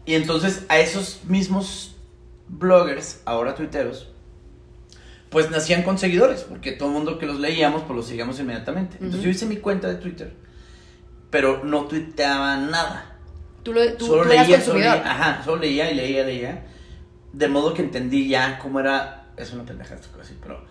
Y 0.05 0.13
entonces 0.15 0.63
a 0.69 0.79
esos 0.79 1.23
mismos 1.25 1.95
bloggers, 2.47 3.21
ahora 3.25 3.55
tuiteros, 3.55 4.09
pues 5.29 5.49
nacían 5.51 5.83
con 5.83 5.97
seguidores, 5.97 6.41
porque 6.43 6.71
todo 6.71 6.89
el 6.89 6.93
mundo 6.95 7.17
que 7.19 7.25
los 7.25 7.39
leíamos, 7.39 7.83
pues 7.83 7.95
los 7.95 8.07
seguíamos 8.07 8.39
inmediatamente. 8.39 8.95
Entonces 8.95 9.19
Ujú. 9.19 9.25
yo 9.25 9.29
hice 9.31 9.45
mi 9.45 9.57
cuenta 9.57 9.87
de 9.87 9.95
Twitter, 9.95 10.33
pero 11.29 11.63
no 11.63 11.85
tuiteaba 11.85 12.55
nada. 12.57 13.17
Tú, 13.63 13.73
lo, 13.73 13.93
tú, 13.93 14.05
solo 14.07 14.23
tú 14.23 14.31
eras 14.31 14.47
leía, 14.47 14.61
solo 14.61 14.79
leía, 14.79 14.93
ajá, 14.93 15.41
solo 15.43 15.61
leía 15.61 15.91
y 15.91 15.95
leía, 15.95 16.23
leía. 16.23 16.65
De 17.33 17.47
modo 17.49 17.73
que 17.73 17.81
entendí 17.81 18.29
ya 18.29 18.57
cómo 18.59 18.79
era, 18.79 19.27
es 19.35 19.51
una 19.51 19.63
pendeja 19.63 19.95
esto 19.95 20.07
que 20.07 20.13
voy 20.15 20.21
a 20.21 20.23
decir, 20.23 20.37
pero 20.41 20.63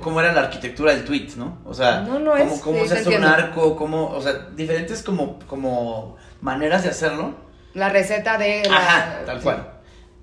cómo 0.00 0.20
era 0.20 0.32
la 0.32 0.42
arquitectura 0.42 0.92
del 0.94 1.04
tweet, 1.04 1.28
¿no? 1.36 1.58
O 1.64 1.72
sea, 1.72 2.02
No, 2.02 2.18
no 2.18 2.32
cómo, 2.32 2.54
es, 2.54 2.60
cómo 2.60 2.82
sí, 2.82 2.88
se 2.88 2.98
hace 2.98 3.16
un 3.16 3.24
arco, 3.24 3.74
cómo, 3.76 4.10
o 4.10 4.20
sea, 4.20 4.48
diferentes 4.54 5.02
como, 5.02 5.38
como 5.46 6.16
maneras 6.42 6.82
de 6.82 6.90
hacerlo. 6.90 7.34
La 7.74 7.88
receta 7.88 8.36
de. 8.38 8.62
La, 8.68 8.76
Ajá, 8.76 9.24
tal 9.24 9.38
sí. 9.38 9.42
cual. 9.42 9.72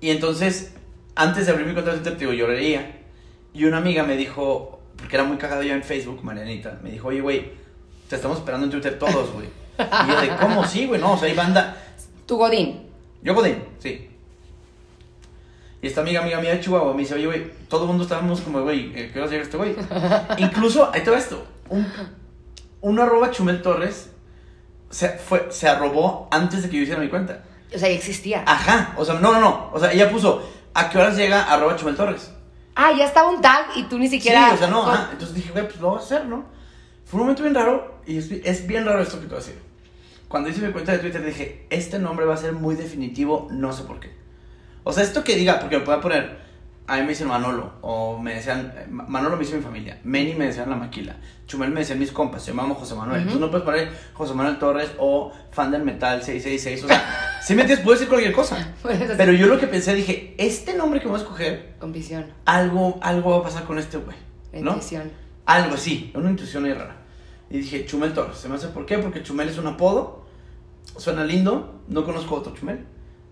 Y 0.00 0.10
entonces, 0.10 0.74
antes 1.16 1.46
de 1.46 1.52
abrir 1.52 1.66
mi 1.66 1.72
cuenta 1.72 1.90
de 1.90 1.98
Twitter, 1.98 2.14
te 2.14 2.20
digo, 2.20 2.32
yo 2.32 2.46
leía. 2.48 3.00
Y 3.54 3.64
una 3.64 3.78
amiga 3.78 4.02
me 4.02 4.16
dijo, 4.16 4.80
porque 4.96 5.16
era 5.16 5.24
muy 5.24 5.36
cagado 5.36 5.62
yo 5.62 5.74
en 5.74 5.82
Facebook, 5.82 6.22
Marianita, 6.22 6.78
me 6.82 6.90
dijo, 6.90 7.08
oye, 7.08 7.20
güey, 7.20 7.52
te 8.08 8.16
estamos 8.16 8.38
esperando 8.38 8.66
en 8.66 8.72
Twitter 8.72 8.98
todos, 8.98 9.32
güey. 9.32 9.46
Y 9.78 10.08
yo 10.08 10.20
de, 10.20 10.36
¿cómo 10.36 10.66
sí, 10.66 10.86
güey? 10.86 11.00
No, 11.00 11.12
o 11.12 11.16
sea, 11.16 11.28
hay 11.28 11.34
banda. 11.34 11.76
Tu 12.26 12.36
Godín. 12.36 12.82
Yo 13.22 13.34
Godín, 13.34 13.62
sí. 13.78 14.10
Y 15.80 15.86
esta 15.86 16.00
amiga, 16.00 16.22
amiga 16.22 16.40
mía 16.40 16.54
de 16.54 16.60
Chihuahua 16.60 16.94
me 16.94 17.00
dice, 17.00 17.14
oye, 17.14 17.26
güey, 17.26 17.50
todo 17.68 17.82
el 17.82 17.88
mundo 17.88 18.04
estábamos 18.04 18.40
como, 18.40 18.60
güey, 18.62 18.92
eh, 18.94 19.10
¿qué 19.12 19.20
hora 19.20 19.30
llega 19.30 19.42
este 19.42 19.56
güey? 19.56 19.76
Incluso, 20.38 20.90
ahí 20.92 21.02
te 21.02 21.10
va 21.10 21.18
esto, 21.18 21.46
un, 21.68 21.86
un 22.80 22.98
arroba 22.98 23.30
Chumel 23.30 23.62
Torres 23.62 24.10
se, 24.90 25.10
fue, 25.10 25.48
se 25.50 25.68
arrobó 25.68 26.28
antes 26.30 26.62
de 26.62 26.70
que 26.70 26.76
yo 26.76 26.82
hiciera 26.82 27.00
mi 27.00 27.08
cuenta. 27.08 27.42
O 27.74 27.78
sea, 27.78 27.88
ya 27.88 27.94
existía. 27.94 28.44
Ajá, 28.46 28.94
o 28.96 29.04
sea, 29.04 29.16
no, 29.16 29.32
no, 29.32 29.40
no, 29.40 29.70
o 29.72 29.80
sea, 29.80 29.92
ella 29.92 30.10
puso, 30.10 30.48
¿a 30.72 30.88
qué 30.88 30.98
horas 30.98 31.16
llega 31.16 31.42
arroba 31.42 31.76
Chumel 31.76 31.96
Torres? 31.96 32.30
Ah, 32.76 32.92
ya 32.96 33.04
estaba 33.06 33.30
un 33.30 33.40
tag 33.40 33.66
y 33.76 33.84
tú 33.84 33.98
ni 33.98 34.08
siquiera. 34.08 34.48
Sí, 34.50 34.54
o 34.54 34.58
sea, 34.58 34.66
no, 34.68 34.82
ajá. 34.88 35.08
Entonces 35.12 35.36
dije, 35.36 35.50
güey, 35.52 35.64
pues 35.66 35.80
lo 35.80 35.90
voy 35.90 35.98
a 35.98 36.02
hacer, 36.02 36.26
¿no? 36.26 36.44
Fue 37.04 37.18
un 37.20 37.26
momento 37.26 37.42
bien 37.42 37.54
raro 37.54 38.00
y 38.06 38.18
es, 38.18 38.30
es 38.30 38.66
bien 38.66 38.84
raro 38.84 39.00
esto 39.02 39.16
que 39.20 39.26
te 39.26 39.34
voy 39.34 39.42
a 39.42 39.46
decir. 39.46 39.58
Cuando 40.28 40.48
hice 40.48 40.60
mi 40.66 40.72
cuenta 40.72 40.92
de 40.92 40.98
Twitter 40.98 41.24
dije, 41.24 41.66
este 41.70 41.98
nombre 41.98 42.26
va 42.26 42.34
a 42.34 42.38
ser 42.38 42.52
muy 42.52 42.74
definitivo, 42.74 43.46
no 43.52 43.72
sé 43.72 43.84
por 43.84 44.00
qué. 44.00 44.10
O 44.82 44.92
sea, 44.92 45.04
esto 45.04 45.22
que 45.22 45.36
diga, 45.36 45.60
porque 45.60 45.78
me 45.78 45.84
pueda 45.84 46.00
poner, 46.00 46.38
a 46.88 46.96
mí 46.96 47.02
me 47.02 47.08
dicen 47.10 47.28
Manolo, 47.28 47.74
o 47.82 48.18
me 48.18 48.34
decían, 48.34 48.72
eh, 48.76 48.86
Ma- 48.90 49.04
Manolo 49.06 49.36
me 49.36 49.44
dice 49.44 49.56
mi 49.56 49.62
familia, 49.62 50.00
Meni 50.02 50.34
me 50.34 50.46
decían 50.46 50.68
la 50.68 50.76
maquila, 50.76 51.14
Chumel 51.46 51.70
me 51.70 51.80
decían 51.80 51.98
mis 52.00 52.10
compas, 52.10 52.44
yo 52.44 52.54
me 52.54 52.62
llamo 52.62 52.74
José 52.74 52.94
Manuel. 52.96 53.22
Ujú. 53.26 53.34
Tú 53.34 53.40
no 53.40 53.50
puedes 53.50 53.64
poner 53.64 53.92
José 54.14 54.34
Manuel 54.34 54.58
Torres 54.58 54.90
o 54.98 55.32
fan 55.52 55.70
del 55.70 55.82
metal 55.84 56.22
666, 56.22 56.84
o 56.84 56.88
sea, 56.88 57.33
si 57.46 57.54
me 57.54 57.62
entiendes, 57.62 57.84
puedo 57.84 57.94
decir 57.96 58.08
cualquier 58.08 58.32
cosa. 58.32 58.74
Pero 59.16 59.32
yo 59.32 59.46
lo 59.46 59.58
que 59.58 59.66
pensé, 59.66 59.94
dije, 59.94 60.34
este 60.38 60.74
nombre 60.74 61.00
que 61.00 61.06
voy 61.08 61.16
a 61.16 61.22
escoger, 61.22 61.74
Con 61.78 61.92
visión. 61.92 62.26
algo, 62.44 62.98
algo 63.02 63.30
va 63.30 63.36
a 63.38 63.42
pasar 63.42 63.64
con 63.64 63.78
este 63.78 63.98
güey, 63.98 64.16
¿no? 64.54 64.72
intuición. 64.72 65.10
Algo 65.46 65.74
así, 65.74 66.10
una 66.14 66.30
intuición 66.30 66.64
ahí 66.64 66.72
rara. 66.72 66.96
Y 67.50 67.58
dije, 67.58 67.84
Chumel 67.86 68.12
Torres. 68.14 68.38
Se 68.38 68.48
me 68.48 68.54
hace 68.56 68.68
por 68.68 68.86
qué, 68.86 68.98
porque 68.98 69.22
Chumel 69.22 69.48
es 69.48 69.58
un 69.58 69.66
apodo, 69.66 70.24
suena 70.96 71.24
lindo, 71.24 71.80
no 71.88 72.04
conozco 72.04 72.36
otro 72.36 72.54
Chumel. 72.54 72.84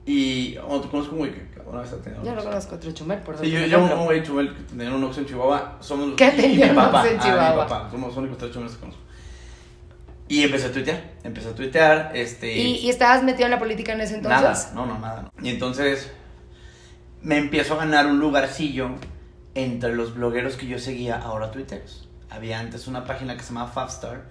Y, 0.04 0.56
o 0.66 0.80
te 0.80 0.88
conozco 0.88 1.12
un 1.12 1.18
güey 1.20 1.32
que 1.32 1.46
una 1.64 1.80
vez 1.80 1.92
ha 1.92 1.96
tenido. 2.02 2.24
Yo 2.24 2.32
Oxxo. 2.32 2.44
conozco 2.48 2.74
otro 2.74 2.90
chumel, 2.90 3.18
por 3.20 3.38
Sí, 3.38 3.48
yo, 3.50 3.60
yo 3.66 3.84
un 3.84 4.04
güey 4.04 4.20
chumel 4.24 4.52
que 4.52 4.62
tenía 4.64 4.92
un 4.92 5.04
Oxxo 5.04 5.20
en 5.20 5.26
Chihuahua. 5.26 5.76
Somos 5.80 6.08
los 6.08 6.16
¿Qué 6.16 6.28
tenía 6.32 6.72
un. 6.72 6.78
Oxxo 6.78 7.06
en 7.06 7.16
Ah, 7.18 7.22
Chihuahua? 7.22 7.50
mi 7.52 7.56
papá. 7.70 7.88
Somos 7.90 8.08
los 8.08 8.16
únicos 8.18 8.38
tres 8.38 8.50
chumeles 8.52 8.74
que 8.74 8.80
conozco. 8.80 9.02
Y 10.28 10.42
empecé 10.44 10.66
a 10.66 10.72
tuitear. 10.72 11.02
Empecé 11.24 11.48
a 11.48 11.54
tuitear. 11.54 12.12
Este. 12.14 12.56
¿Y, 12.56 12.76
y 12.78 12.90
estabas 12.90 13.22
metido 13.22 13.44
en 13.46 13.50
la 13.50 13.58
política 13.58 13.92
en 13.92 14.00
ese 14.00 14.14
entonces? 14.16 14.40
Nada, 14.42 14.70
no, 14.74 14.86
no, 14.86 14.98
nada. 14.98 15.22
no. 15.36 15.44
Y 15.46 15.50
entonces 15.50 16.10
me 17.20 17.38
empiezo 17.38 17.74
a 17.74 17.78
ganar 17.78 18.06
un 18.06 18.18
lugarcillo 18.18 18.90
entre 19.54 19.94
los 19.94 20.14
blogueros 20.14 20.56
que 20.56 20.66
yo 20.66 20.78
seguía, 20.78 21.16
ahora 21.18 21.50
tuiteros. 21.50 22.08
Había 22.30 22.58
antes 22.60 22.86
una 22.86 23.04
página 23.04 23.36
que 23.36 23.42
se 23.42 23.48
llamaba 23.48 23.70
Fabstar 23.70 24.28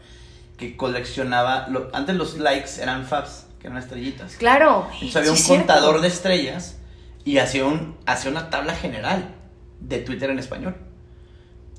que 0.58 0.76
coleccionaba, 0.78 1.68
lo- 1.70 1.90
antes 1.94 2.16
los 2.16 2.38
likes 2.38 2.80
eran 2.82 3.06
Fabs, 3.06 3.48
que 3.60 3.68
eran 3.68 3.80
estrellitas. 3.80 4.36
Claro. 4.36 4.88
Entonces 4.94 5.16
había 5.16 5.26
sí, 5.32 5.32
un 5.32 5.38
cierto. 5.38 5.66
contador 5.68 6.02
de 6.02 6.08
estrellas 6.08 6.78
y 7.26 7.38
hacía, 7.40 7.66
un, 7.66 7.98
hacía 8.06 8.30
una 8.32 8.50
tabla 8.52 8.76
general 8.76 9.34
de 9.80 10.00
Twitter 10.00 10.30
en 10.30 10.38
español. 10.40 10.76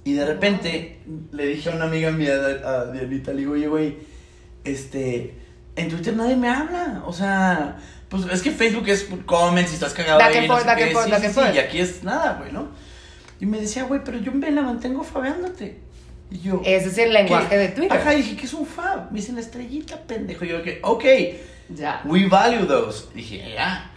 Y 0.04 0.14
de 0.14 0.26
repente 0.26 1.00
le 1.30 1.46
dije 1.46 1.70
a 1.70 1.76
una 1.76 1.84
amiga 1.84 2.10
mía, 2.10 2.34
a 2.64 2.86
Dianita, 2.86 3.32
le 3.32 3.40
digo, 3.40 3.52
oye, 3.52 3.68
güey, 3.68 3.98
este, 4.64 5.34
en 5.76 5.88
Twitter 5.88 6.16
nadie 6.16 6.36
me 6.36 6.48
habla. 6.48 7.02
O 7.06 7.12
sea, 7.12 7.78
pues 8.08 8.24
es 8.26 8.42
que 8.42 8.50
Facebook 8.50 8.88
es 8.88 9.08
comments 9.26 9.70
y 9.70 9.74
estás 9.74 9.94
cagado 9.94 10.20
sí, 10.32 10.46
forth. 10.46 11.54
Y 11.54 11.58
aquí 11.58 11.78
es 11.78 12.02
nada, 12.02 12.38
güey, 12.40 12.52
¿no? 12.52 12.68
Y 13.40 13.46
me 13.46 13.60
decía, 13.60 13.84
güey, 13.84 14.00
pero 14.04 14.18
yo 14.18 14.32
me 14.32 14.50
la 14.50 14.62
mantengo 14.62 15.02
fabeándote. 15.04 15.78
Y 16.30 16.40
yo... 16.40 16.62
Ese 16.64 16.88
es 16.88 16.98
el 16.98 17.12
lenguaje 17.12 17.48
¿qué? 17.48 17.56
de 17.58 17.68
Twitter. 17.68 17.98
Ajá, 17.98 18.14
y 18.14 18.18
dije, 18.18 18.36
¿qué 18.36 18.46
es 18.46 18.54
un 18.54 18.66
fab? 18.66 19.10
Me 19.12 19.20
dicen 19.20 19.38
estrellita, 19.38 20.00
pendejo. 20.02 20.44
Y 20.44 20.48
yo, 20.48 20.62
que, 20.62 20.80
ok. 20.82 21.04
Ya. 21.68 22.02
We 22.04 22.26
value 22.28 22.66
those. 22.66 23.06
Dije, 23.14 23.52
ya. 23.54 23.90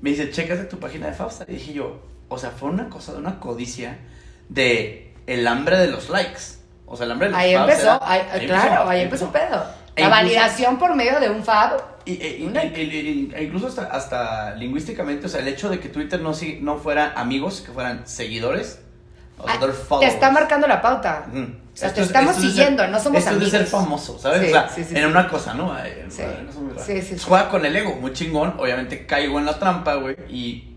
Me 0.00 0.10
dice, 0.10 0.30
chécate 0.30 0.64
tu 0.64 0.78
página 0.78 1.06
de 1.06 1.12
Fabstar. 1.12 1.48
Y 1.50 1.54
dije 1.54 1.72
yo, 1.72 2.02
o 2.28 2.38
sea, 2.38 2.50
fue 2.50 2.68
una 2.68 2.88
cosa 2.88 3.12
de 3.12 3.18
una 3.18 3.40
codicia 3.40 3.98
de 4.48 5.12
el 5.26 5.46
hambre 5.46 5.78
de 5.78 5.88
los 5.88 6.08
likes. 6.10 6.40
O 6.86 6.96
sea, 6.96 7.06
el 7.06 7.12
hambre 7.12 7.28
de 7.28 7.32
los 7.32 7.40
Ahí 7.40 7.54
fabs 7.54 7.70
empezó, 7.72 7.88
era- 7.96 8.06
ahí- 8.32 8.46
claro, 8.46 8.88
ahí 8.88 9.00
empezó 9.02 9.32
pedo. 9.32 9.64
E 9.96 10.00
La 10.02 10.08
incluso- 10.08 10.10
validación 10.10 10.78
por 10.78 10.94
medio 10.96 11.20
de 11.20 11.30
un 11.30 11.42
fab. 11.44 11.80
Y, 12.04 12.12
y- 12.12 12.16
y- 12.44 13.32
e 13.34 13.42
incluso 13.44 13.68
hasta, 13.68 13.84
hasta 13.84 14.54
lingüísticamente, 14.56 15.26
o 15.26 15.28
sea, 15.28 15.40
el 15.40 15.48
hecho 15.48 15.70
de 15.70 15.80
que 15.80 15.88
Twitter 15.88 16.20
no, 16.20 16.32
no 16.60 16.76
fuera 16.78 17.12
amigos, 17.16 17.62
que 17.64 17.72
fueran 17.72 18.06
seguidores. 18.06 18.80
O 19.38 19.46
sea, 19.48 19.58
Ah, 19.60 19.98
te 20.00 20.06
está 20.06 20.30
marcando 20.30 20.66
la 20.68 20.80
pauta. 20.82 21.24
Ujú. 21.28 21.38
O 21.40 21.76
sea, 21.76 21.88
Esto 21.88 21.94
te 21.96 22.00
es- 22.02 22.06
estamos 22.08 22.32
esto 22.36 22.46
es 22.46 22.52
siguiendo, 22.52 22.82
ser- 22.84 22.90
no 22.92 23.00
somos 23.00 23.18
esto 23.18 23.30
es 23.32 23.40
de 23.40 23.46
ser 23.46 23.60
amigos. 23.62 23.80
famoso, 23.80 24.18
¿sabes? 24.18 24.42
Sí, 24.42 24.46
o 24.46 24.50
sea, 24.50 24.68
sí, 24.68 24.84
sí, 24.84 24.96
en 24.96 25.06
una 25.06 25.28
cosa, 25.28 25.54
¿no? 25.54 25.72
Ay, 25.72 26.04
sí. 26.08 26.22
Pues 26.74 27.24
Juega 27.24 27.48
con 27.48 27.64
el 27.66 27.74
ego, 27.74 27.94
muy 27.96 28.12
chingón. 28.12 28.54
Obviamente 28.58 29.06
caigo 29.06 29.38
en 29.40 29.46
la 29.46 29.58
trampa, 29.58 29.94
güey. 29.94 30.16
Y 30.28 30.73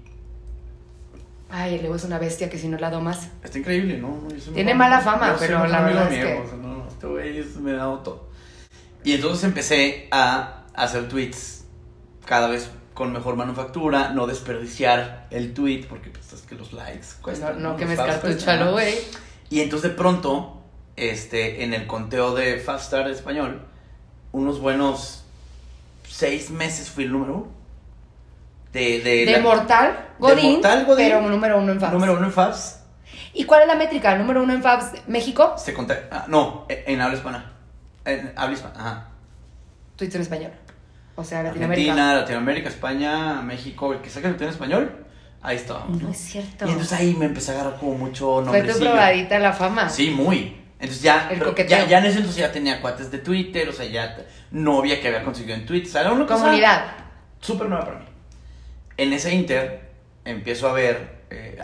Ay, 1.49 1.75
el 1.75 1.85
ego 1.85 1.95
es 1.95 2.03
una 2.03 2.19
bestia 2.19 2.49
que 2.49 2.57
si 2.57 2.67
no 2.67 2.77
la 2.77 2.89
domas. 2.89 3.29
está 3.43 3.57
increíble, 3.57 3.97
¿no? 3.97 4.27
Tiene 4.53 4.73
mala 4.73 4.99
fama, 4.99 5.33
yo 5.33 5.39
pero 5.39 5.65
la 5.67 5.81
verdad 5.81 6.11
es 6.11 6.19
que- 6.23 6.31
ego, 6.33 6.43
o 6.43 6.47
sea, 6.47 6.57
no, 6.57 6.87
este 6.87 7.07
güey 7.07 7.43
me 7.61 7.73
dado 7.73 7.99
todo. 7.99 8.27
Y 9.03 9.13
entonces 9.13 9.43
empecé 9.45 10.07
a 10.11 10.63
hacer 10.73 11.07
tweets 11.07 11.63
cada 12.25 12.49
vez 12.49 12.69
con 12.93 13.13
mejor 13.13 13.35
manufactura, 13.35 14.09
no 14.09 14.27
desperdiciar 14.27 15.27
el 15.29 15.53
tweet, 15.53 15.85
porque 15.87 16.09
pues 16.09 16.33
es 16.33 16.41
que 16.41 16.55
los 16.55 16.73
likes 16.73 17.05
cuestan. 17.21 17.61
no 17.61 17.77
que 17.77 17.85
me 17.85 17.93
escartuchalo, 17.93 18.71
güey. 18.73 18.95
Y 19.49 19.61
entonces 19.61 19.91
de 19.91 19.95
pronto, 19.95 20.61
este, 20.95 21.63
en 21.63 21.73
el 21.73 21.87
conteo 21.87 22.33
de 22.33 22.59
Fabstar 22.59 23.05
de 23.05 23.13
español, 23.13 23.61
unos 24.31 24.59
buenos 24.59 25.23
seis 26.09 26.49
meses 26.49 26.89
fui 26.89 27.05
el 27.05 27.11
número 27.11 27.33
uno. 27.35 27.56
De, 28.73 28.99
de, 29.01 29.25
De 29.25 29.31
la- 29.31 29.39
Mortal, 29.39 29.97
Godín, 30.19 30.53
Mortal 30.53 30.85
Godín. 30.85 31.07
pero 31.07 31.21
número 31.21 31.57
uno 31.57 31.71
en 31.71 31.79
Fabs. 31.79 31.93
número 31.93 32.13
uno 32.13 32.25
en 32.25 32.31
Fabs. 32.31 32.79
¿Y 33.33 33.45
cuál 33.45 33.61
es 33.63 33.67
la 33.67 33.75
métrica? 33.75 34.15
¿Número 34.15 34.43
uno 34.43 34.53
en 34.53 34.61
Fabs 34.61 34.91
México? 35.07 35.53
Se 35.57 35.73
conta- 35.73 35.99
ah, 36.11 36.25
no, 36.27 36.65
en 36.69 36.99
habla 37.01 37.15
hispana. 37.17 37.53
En 38.05 38.33
habla 38.35 38.55
hispana, 38.55 38.73
ajá. 38.79 39.07
Tweets 39.95 40.15
en 40.15 40.21
español. 40.21 40.51
O 41.15 41.23
sea, 41.23 41.43
Latinoamérica. 41.43 41.91
Argentina, 41.93 42.13
Latinoamérica, 42.19 42.69
España, 42.69 43.41
México, 43.41 43.93
el 43.93 44.01
que 44.01 44.09
saque 44.09 44.27
que 44.27 44.33
tiene 44.35 44.51
español, 44.53 45.05
ahí 45.41 45.55
estábamos. 45.55 46.01
No 46.01 46.09
es 46.11 46.17
cierto. 46.17 46.65
Y 46.67 46.69
entonces 46.69 46.93
ahí 46.99 47.13
me 47.15 47.25
empecé 47.25 47.51
a 47.51 47.55
agarrar 47.55 47.79
como 47.79 47.93
mucho 47.95 48.43
Fue 48.45 48.61
tu 48.61 48.77
probadita 48.79 49.39
la 49.39 49.53
fama. 49.53 49.89
Sí, 49.89 50.11
muy. 50.11 50.55
Entonces 50.79 51.01
ya, 51.01 51.27
El 51.31 51.39
ya, 51.67 51.85
ya 51.87 51.97
en 51.97 52.05
ese 52.05 52.17
entonces 52.17 52.39
ya 52.41 52.51
tenía 52.51 52.79
cuates 52.81 53.09
de 53.09 53.17
Twitter, 53.17 53.67
o 53.67 53.73
sea, 53.73 53.85
ya 53.87 54.15
novia 54.51 55.01
que 55.01 55.07
había 55.07 55.23
conseguido 55.23 55.55
en 55.55 55.65
Twitter, 55.65 55.89
o 55.89 55.91
sea, 55.91 56.01
era 56.01 56.11
una 56.11 56.27
cosa 56.27 56.43
Comunidad. 56.43 56.85
súper 57.41 57.67
nueva 57.67 57.83
para 57.85 57.99
mí. 57.99 58.05
En 58.97 59.13
ese 59.13 59.33
inter 59.33 59.89
empiezo 60.25 60.67
a 60.67 60.73
ver, 60.73 61.25
eh, 61.29 61.57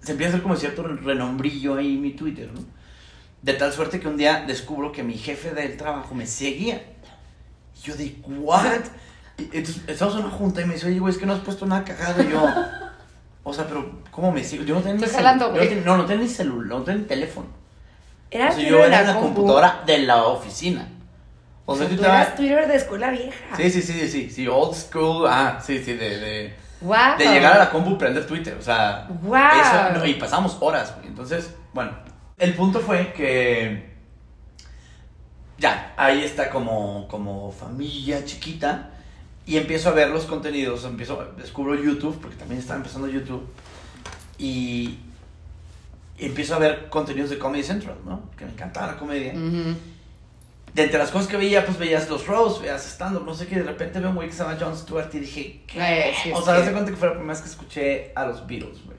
se 0.00 0.12
empieza 0.12 0.30
a 0.30 0.34
hacer 0.34 0.42
como 0.42 0.56
cierto 0.56 0.82
renombrillo 0.84 1.74
ahí 1.76 1.94
en 1.94 2.02
mi 2.02 2.12
Twitter, 2.12 2.48
¿no? 2.52 2.60
De 3.42 3.52
tal 3.54 3.72
suerte 3.72 4.00
que 4.00 4.08
un 4.08 4.16
día 4.16 4.44
descubro 4.46 4.90
que 4.92 5.02
mi 5.02 5.14
jefe 5.14 5.50
del 5.52 5.76
trabajo 5.76 6.14
me 6.14 6.26
seguía. 6.26 6.82
Y 7.76 7.86
yo 7.86 7.94
de, 7.96 8.16
¿what? 8.26 8.80
Y 9.36 9.44
entonces 9.56 9.82
estamos 9.86 10.14
en 10.14 10.20
una 10.24 10.30
junta 10.30 10.60
y 10.62 10.64
me 10.64 10.74
dice, 10.74 10.86
oye, 10.88 10.98
güey, 10.98 11.12
es 11.12 11.18
que 11.18 11.26
no 11.26 11.32
has 11.34 11.40
puesto 11.40 11.64
nada 11.66 11.84
cagado. 11.84 12.22
Y 12.22 12.30
yo, 12.30 12.44
o 13.44 13.52
sea, 13.52 13.66
pero, 13.66 14.00
¿cómo 14.10 14.32
me 14.32 14.42
sigo? 14.42 14.64
Yo 14.64 14.74
no 14.74 14.80
tenía 14.80 14.94
ni 14.96 15.02
Estoy 15.04 15.14
celu- 15.20 15.22
jalando, 15.24 15.54
yo 15.54 15.84
no, 15.84 15.96
no, 15.96 16.04
tenía 16.06 16.22
ni 16.24 16.28
celular, 16.28 16.78
no 16.78 16.84
tenía 16.84 17.00
ni 17.02 17.06
teléfono. 17.06 17.46
Era 18.30 18.50
O 18.50 18.52
sea, 18.52 18.68
yo 18.68 18.84
era 18.84 19.02
la 19.02 19.14
compu. 19.14 19.28
computadora 19.28 19.82
de 19.86 19.98
la 20.00 20.24
oficina. 20.26 20.88
O 21.70 21.76
sea, 21.76 21.86
tú 21.86 22.02
eras 22.02 22.34
Twitter 22.34 22.66
de 22.66 22.76
escuela 22.76 23.10
vieja. 23.10 23.54
Sí, 23.54 23.70
sí, 23.70 23.82
sí, 23.82 24.08
sí, 24.08 24.30
sí, 24.30 24.48
old 24.48 24.74
school, 24.74 25.26
ah, 25.28 25.60
sí, 25.62 25.84
sí, 25.84 25.92
de, 25.92 26.18
de, 26.18 26.56
Wow. 26.80 27.18
de 27.18 27.26
llegar 27.26 27.52
a 27.52 27.58
la 27.58 27.70
compu 27.70 27.90
y 27.90 27.96
prender 27.96 28.26
Twitter, 28.26 28.56
o 28.58 28.62
sea, 28.62 29.06
eso, 29.06 29.98
no, 29.98 30.06
y 30.06 30.14
pasamos 30.14 30.56
horas, 30.60 30.94
güey. 30.96 31.08
entonces, 31.08 31.54
bueno, 31.74 31.90
el 32.38 32.54
punto 32.54 32.80
fue 32.80 33.12
que 33.12 33.90
ya, 35.58 35.92
ahí 35.98 36.24
está 36.24 36.48
como, 36.48 37.06
como 37.06 37.52
familia 37.52 38.24
chiquita 38.24 38.88
y 39.44 39.58
empiezo 39.58 39.90
a 39.90 39.92
ver 39.92 40.08
los 40.08 40.24
contenidos, 40.24 40.84
empiezo, 40.84 41.34
descubro 41.36 41.74
YouTube, 41.74 42.18
porque 42.18 42.36
también 42.36 42.60
estaba 42.60 42.78
empezando 42.78 43.08
YouTube, 43.08 43.46
y, 44.38 45.00
empiezo 46.16 46.54
a 46.54 46.60
ver 46.60 46.88
contenidos 46.88 47.28
de 47.28 47.38
Comedy 47.38 47.62
Central, 47.62 47.96
¿no? 48.06 48.22
Que 48.38 48.46
me 48.46 48.52
encantaba 48.52 48.86
la 48.86 48.96
comedia 48.96 49.34
Ujú. 49.34 49.76
De 50.78 50.84
entre 50.84 50.98
las 51.00 51.10
cosas 51.10 51.26
que 51.26 51.36
veía, 51.36 51.66
pues 51.66 51.76
veías 51.76 52.08
los 52.08 52.26
roast, 52.28 52.62
veías 52.62 52.86
stand-up, 52.86 53.24
no 53.24 53.34
sé 53.34 53.48
qué, 53.48 53.56
de 53.56 53.64
repente 53.64 53.98
veo 53.98 54.10
un 54.10 54.14
güey 54.14 54.28
que 54.28 54.34
se 54.34 54.44
llama 54.44 54.56
Jon 54.60 54.76
Stewart 54.76 55.12
y 55.12 55.18
dije, 55.18 55.62
¿qué? 55.66 56.14
Sí, 56.22 56.30
o 56.32 56.40
sea, 56.40 56.54
hace 56.54 56.70
cuenta 56.70 56.92
que 56.92 56.96
fue 56.96 57.08
la 57.08 57.14
primera 57.14 57.32
vez 57.32 57.42
que 57.42 57.48
escuché 57.48 58.12
a 58.14 58.26
los 58.26 58.46
Beatles, 58.46 58.78
güey. 58.84 58.96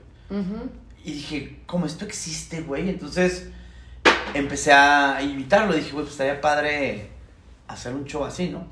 Y 1.02 1.12
dije, 1.12 1.62
¿cómo 1.64 1.86
esto 1.86 2.04
existe, 2.04 2.60
güey? 2.60 2.90
Entonces 2.90 3.48
empecé 4.34 4.72
a 4.72 5.22
invitarlo, 5.22 5.72
dije, 5.72 5.92
güey, 5.92 6.04
pues 6.04 6.12
estaría 6.12 6.40
padre 6.42 7.08
hacer 7.66 7.94
un 7.94 8.04
show 8.04 8.26
así, 8.26 8.50
¿no? 8.50 8.68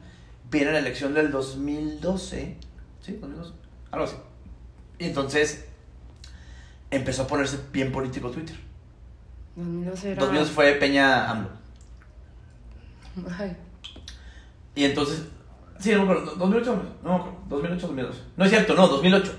Viene 0.50 0.72
la 0.72 0.80
elección 0.80 1.14
del 1.14 1.30
2012, 1.30 2.56
¿sí? 3.00 3.12
2012, 3.12 3.52
algo 3.90 4.04
así. 4.04 4.16
Y 4.98 5.06
entonces 5.06 5.64
empezó 6.90 7.22
a 7.22 7.26
ponerse 7.26 7.58
bien 7.72 7.90
político 7.90 8.30
Twitter. 8.30 8.56
2012 9.56 10.12
era... 10.12 10.20
2012 10.20 10.52
fue 10.52 10.72
Peña 10.74 11.30
AMLO. 11.30 11.67
Ay. 13.38 13.56
Y 14.75 14.84
entonces, 14.84 15.25
sí, 15.78 15.90
no 15.92 16.04
me 16.04 16.12
acuerdo, 16.12 16.34
2008, 16.37 16.82
no 17.02 17.10
me 17.10 17.16
acuerdo, 17.16 17.38
2008, 17.48 17.87
2012. 17.88 18.20
No 18.37 18.44
es 18.44 18.50
cierto, 18.50 18.75
no, 18.75 18.88
2008, 18.88 19.32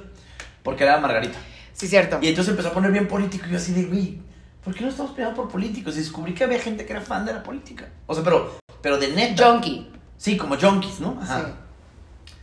porque 0.63 0.83
era 0.83 0.99
Margarita. 0.99 1.39
Sí, 1.73 1.87
cierto. 1.87 2.19
Y 2.21 2.27
entonces 2.27 2.51
empezó 2.51 2.69
a 2.69 2.73
poner 2.73 2.91
bien 2.91 3.07
político 3.07 3.45
y 3.47 3.51
yo 3.51 3.57
así 3.57 3.71
de, 3.73 3.85
güey, 3.85 4.19
¿por 4.63 4.75
qué 4.75 4.83
no 4.83 4.89
estamos 4.89 5.11
peleando 5.11 5.41
por 5.41 5.51
políticos? 5.51 5.95
Y 5.95 5.99
descubrí 5.99 6.33
que 6.33 6.43
había 6.43 6.59
gente 6.59 6.85
que 6.85 6.91
era 6.91 7.01
fan 7.01 7.25
de 7.25 7.33
la 7.33 7.41
política. 7.41 7.87
O 8.05 8.13
sea, 8.13 8.23
pero, 8.23 8.57
pero 8.81 8.97
de 8.97 9.09
neta. 9.09 9.49
Junkie. 9.49 9.89
Sí, 10.17 10.35
como 10.35 10.57
junkies, 10.57 10.99
¿no? 10.99 11.17
Ajá. 11.21 11.45
Sí. 11.45 12.33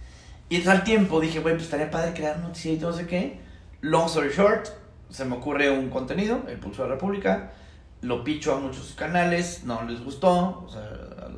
Y 0.49 0.57
entonces 0.57 0.81
al 0.81 0.85
tiempo 0.85 1.21
dije, 1.21 1.41
güey, 1.41 1.55
pues 1.55 1.65
estaría 1.65 1.91
padre 1.91 2.15
crear 2.15 2.39
noticias 2.39 2.77
y 2.77 2.79
no 2.79 2.93
sé 2.93 3.07
qué. 3.07 3.41
Long 3.83 4.07
story 4.07 4.31
short, 4.31 4.69
se 5.11 5.25
me 5.25 5.37
ocurre 5.37 5.71
un 5.71 5.91
contenido, 5.91 6.43
el 6.49 6.59
Pulso 6.59 6.83
de 6.83 6.89
la 6.89 6.95
República, 6.95 7.53
lo 8.07 8.23
picho 8.25 8.55
a 8.55 8.59
muchos 8.61 8.95
canales, 8.97 9.63
no 9.65 9.83
les 9.85 10.03
gustó, 10.03 10.65
o 10.67 10.69
sea, 10.71 10.83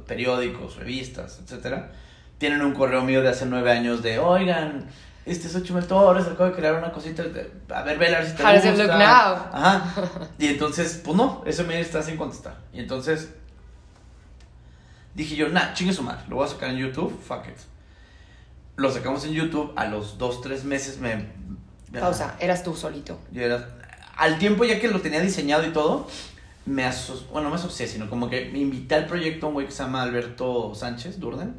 periódicos, 0.07 0.77
revistas, 0.77 1.41
etcétera. 1.43 1.93
Tienen 2.39 2.63
un 2.63 2.73
correo 2.73 3.03
mío 3.03 3.23
de 3.23 3.29
hace 3.31 3.47
nueve 3.47 3.71
años 3.73 4.03
de, 4.03 4.19
oigan, 4.19 4.87
este 5.27 5.47
es 5.49 5.57
Ocho 5.57 5.75
Torres, 5.83 6.27
acabo 6.27 6.47
de 6.51 6.57
crear 6.57 6.75
una 6.75 6.93
cosita, 6.93 7.23
de- 7.23 7.51
a 7.75 7.83
ver, 7.83 7.99
vela, 7.99 8.19
a 8.19 8.21
ver 8.21 8.31
si 8.31 8.37
te 8.37 8.43
How 8.45 8.53
does 8.53 8.65
gusta. 8.65 8.71
it 8.85 8.89
look 8.91 8.99
now? 8.99 9.49
Ajá. 9.53 9.85
Y 10.39 10.47
entonces, 10.47 11.01
pues 11.05 11.17
no, 11.17 11.43
eso 11.47 11.65
me 11.65 11.81
está 11.81 12.03
sin 12.03 12.17
contestar. 12.17 12.57
Y 12.73 12.81
entonces 12.81 13.31
dije 15.15 15.35
yo, 15.37 15.49
nah, 15.49 15.73
chingue 15.75 15.93
su 15.93 16.03
madre, 16.03 16.23
lo 16.29 16.37
voy 16.37 16.47
a 16.47 16.49
sacar 16.49 16.71
en 16.71 16.77
YouTube, 16.77 17.19
fuck 17.27 17.47
it. 17.49 17.57
Lo 18.77 18.91
sacamos 18.93 19.25
en 19.25 19.33
YouTube, 19.33 19.73
a 19.77 19.87
los 19.87 20.19
dos, 20.19 20.41
tres 20.41 20.65
meses 20.65 20.99
me... 20.99 21.27
Pausa, 21.99 22.37
eras 22.39 22.63
tú 22.63 22.77
solito. 22.77 23.19
Yo 23.33 23.43
era- 23.43 23.69
al 24.17 24.39
tiempo 24.39 24.65
ya 24.65 24.79
que 24.81 24.89
lo 24.89 25.01
tenía 25.01 25.21
diseñado 25.21 25.65
y 25.67 25.71
todo, 25.73 26.09
me 26.69 26.85
asocié, 26.85 27.27
bueno, 27.33 27.49
no 27.49 27.55
me 27.55 27.61
asocié, 27.61 27.87
sino 27.87 28.11
como 28.11 28.29
que 28.29 28.51
me 28.53 28.59
invité 28.59 28.95
al 28.95 29.07
proyecto 29.07 29.47
a 29.47 29.49
un 29.49 29.55
güey 29.55 29.67
que 29.67 29.73
se 29.73 29.83
llama 29.83 30.03
Alberto 30.03 30.75
Sánchez 30.75 31.19
Durden, 31.19 31.57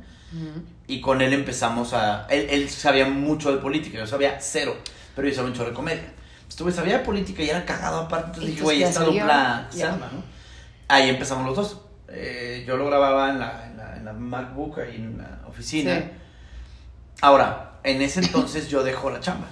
Y 0.87 1.01
con 1.01 1.21
él 1.21 1.33
empezamos 1.33 1.93
a... 1.93 2.27
Él, 2.29 2.47
él 2.49 2.69
sabía 2.69 3.07
mucho 3.07 3.51
de 3.51 3.57
política, 3.57 3.97
yo 3.97 4.07
sabía 4.07 4.37
cero, 4.39 4.75
pero 5.15 5.27
yo 5.27 5.33
sabía 5.33 5.49
mucho 5.49 5.65
de 5.65 5.73
comedia. 5.73 6.13
Estuve, 6.47 6.71
sabía 6.71 6.99
de 6.99 7.05
política 7.05 7.41
y 7.43 7.49
era 7.49 7.65
cagado 7.65 8.01
aparte, 8.01 8.27
entonces 8.27 8.51
dije, 8.51 8.63
güey, 8.63 8.83
esta 8.83 9.03
dupla 9.03 9.67
se 9.69 9.83
arma, 9.83 10.09
¿no? 10.11 10.23
Ahí 10.87 11.09
empezamos 11.09 11.45
los 11.45 11.55
dos. 11.55 11.81
Eh, 12.07 12.63
yo 12.67 12.77
lo 12.77 12.85
grababa 12.87 13.29
en 13.29 13.39
la, 13.39 13.67
en 13.67 13.77
la, 13.77 13.97
en 13.97 14.05
la 14.05 14.13
MacBook, 14.13 14.79
ahí 14.79 14.95
en 14.95 15.17
la 15.17 15.41
oficina. 15.47 15.97
Sí. 15.97 16.03
Ahora, 17.21 17.79
en 17.83 18.01
ese 18.01 18.19
entonces 18.21 18.67
yo 18.69 18.83
dejo 18.83 19.09
la 19.09 19.19
chamba. 19.19 19.47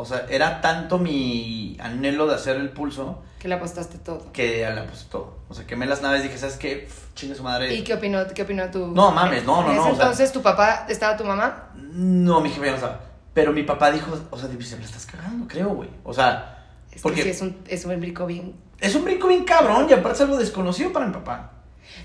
O 0.00 0.04
sea, 0.04 0.26
era 0.30 0.60
tanto 0.60 0.98
mi 0.98 1.76
anhelo 1.80 2.28
de 2.28 2.36
hacer 2.36 2.54
el 2.56 2.70
pulso 2.70 3.20
Que 3.40 3.48
le 3.48 3.54
apostaste 3.56 3.98
todo. 3.98 4.30
que 4.32 4.64
le 4.72 4.82
puse 4.84 5.06
todo. 5.10 5.38
O 5.48 5.54
sea, 5.54 5.66
quemé 5.66 5.86
las 5.86 6.02
naves 6.02 6.20
y 6.20 6.28
dije, 6.28 6.38
¿sabes 6.38 6.56
qué? 6.56 6.86
Pff, 6.88 7.14
Chingue 7.14 7.34
su 7.34 7.42
madre. 7.42 7.74
¿Y 7.74 7.82
qué 7.82 7.94
opinó, 7.94 8.20
qué 8.32 8.42
opinó 8.42 8.70
tu...? 8.70 8.86
No, 8.86 9.10
mames, 9.10 9.44
no, 9.44 9.62
no, 9.62 9.66
no, 9.66 9.72
ese 9.72 9.80
o 9.80 9.84
sea- 9.84 9.92
entonces, 9.94 10.30
¿tu 10.32 10.40
papá, 10.40 10.86
estaba 10.88 11.16
tu 11.16 11.24
mamá? 11.24 11.70
No, 11.74 12.40
mi 12.40 12.48
jefe 12.48 12.66
ya 12.66 12.70
no 12.70 12.76
estaba. 12.76 13.00
Pero 13.34 13.52
mi 13.52 13.64
papá 13.64 13.90
dijo, 13.90 14.16
o 14.30 14.38
sea, 14.38 14.48
se 14.48 14.76
me 14.76 14.82
la 14.82 14.86
estás 14.86 15.04
cagando, 15.06 15.48
creo, 15.48 15.70
güey. 15.70 15.90
O 16.04 16.14
sea, 16.14 16.54
Es 16.92 17.02
Porque- 17.02 17.18
que 17.24 17.24
sí, 17.24 17.30
es 17.30 17.42
un, 17.42 17.56
es 17.66 17.84
un 17.84 17.98
brinco 18.00 18.24
bien... 18.26 18.54
es 18.80 18.94
un 18.94 19.04
brinco 19.04 19.26
bien 19.28 19.44
cabrón 19.44 19.86
y 19.90 19.92
aparte 19.92 20.12
es 20.16 20.20
algo 20.22 20.36
desconocido 20.36 20.92
para 20.92 21.06
mi 21.06 21.12
papá. 21.12 21.50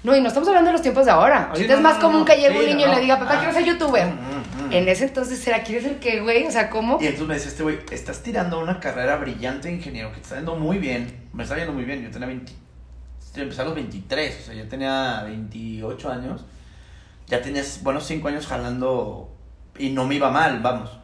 No, 0.03 0.15
y 0.15 0.21
no 0.21 0.27
estamos 0.29 0.47
hablando 0.47 0.69
de 0.69 0.73
los 0.73 0.81
tiempos 0.81 1.05
de 1.05 1.11
ahora. 1.11 1.49
Ahorita 1.49 1.57
Sí, 1.57 1.63
es 1.73 1.77
no, 1.77 1.81
más 1.81 1.95
no, 1.95 2.01
común 2.01 2.19
no. 2.21 2.25
que 2.25 2.35
llegue 2.37 2.53
Sí, 2.53 2.59
un 2.59 2.65
niño 2.65 2.87
y 2.87 2.89
no. 2.89 2.95
le 2.95 3.01
diga, 3.01 3.19
papá, 3.19 3.33
Ah. 3.35 3.39
quiero 3.39 3.53
ser 3.53 3.65
youtuber. 3.65 4.07
Mm. 4.67 4.73
En 4.73 4.87
ese 4.87 5.05
entonces, 5.05 5.39
¿será 5.39 5.63
quieres 5.63 5.83
ser 5.83 5.99
qué, 5.99 6.21
güey? 6.21 6.45
O 6.45 6.51
sea, 6.51 6.69
¿cómo? 6.69 6.97
Y 7.01 7.05
entonces 7.05 7.27
me 7.27 7.33
decía 7.35 7.49
este 7.49 7.63
güey, 7.63 7.79
estás 7.91 8.23
tirando 8.23 8.59
una 8.59 8.79
carrera 8.79 9.17
brillante 9.17 9.67
de 9.67 9.75
ingeniero 9.75 10.09
que 10.09 10.17
te 10.17 10.23
está 10.23 10.35
yendo 10.35 10.55
muy 10.55 10.77
bien. 10.77 11.29
Me 11.33 11.43
está 11.43 11.55
yendo 11.57 11.73
muy 11.73 11.83
bien. 11.83 12.03
Yo 12.03 12.11
tenía 12.11 12.27
20. 12.27 12.51
Yo 13.35 13.41
empecé 13.41 13.61
a 13.61 13.65
los 13.65 13.75
23, 13.75 14.39
o 14.39 14.45
sea, 14.45 14.53
yo 14.53 14.67
tenía 14.67 15.23
28 15.23 16.11
años. 16.11 16.45
Ya 17.27 17.41
tenías 17.41 17.81
buenos 17.81 18.05
5 18.05 18.27
años 18.27 18.45
jalando 18.45 19.35
y 19.77 19.89
no 19.89 20.05
me 20.05 20.15
iba 20.15 20.29
mal, 20.29 20.59
vamos. 20.61 21.02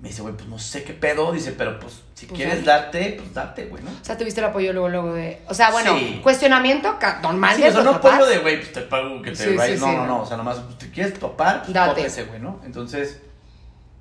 Me 0.00 0.08
dice, 0.08 0.22
güey, 0.22 0.34
pues 0.34 0.48
no 0.48 0.58
sé 0.58 0.82
qué 0.82 0.94
pedo. 0.94 1.30
Dice, 1.30 1.52
pero 1.52 1.78
pues 1.78 2.00
si 2.14 2.24
Pues, 2.26 2.38
quieres 2.38 2.64
darte, 2.64 3.16
pues 3.18 3.34
date, 3.34 3.66
güey, 3.66 3.82
¿no? 3.82 3.90
O 3.90 4.04
sea, 4.04 4.16
tuviste 4.16 4.40
el 4.40 4.46
apoyo 4.46 4.72
luego, 4.72 4.88
luego 4.88 5.12
de... 5.12 5.42
O 5.46 5.52
sea, 5.52 5.70
bueno, 5.70 5.94
Sí. 5.98 6.20
cuestionamiento 6.22 6.98
normal 7.22 7.54
Sí, 7.56 7.62
de 7.62 7.68
o 7.68 7.72
sea, 7.72 7.82
no 7.82 7.90
apoyo 7.90 8.24
de, 8.24 8.38
güey, 8.38 8.56
pues 8.60 8.72
te 8.72 8.80
pago 8.80 9.20
que 9.20 9.32
te 9.32 9.36
Sí, 9.50 9.54
vayas. 9.56 9.78
sí, 9.78 9.84
no, 9.84 9.92
no, 9.92 10.06
no. 10.06 10.22
O 10.22 10.26
sea, 10.26 10.38
nomás, 10.38 10.56
pues, 10.60 10.78
te 10.78 10.90
quieres 10.90 11.18
topar, 11.18 11.62
pues 11.62 11.74
Date. 11.74 11.96
tópese, 12.00 12.24
güey, 12.24 12.40
¿no? 12.40 12.60
Entonces, 12.64 13.20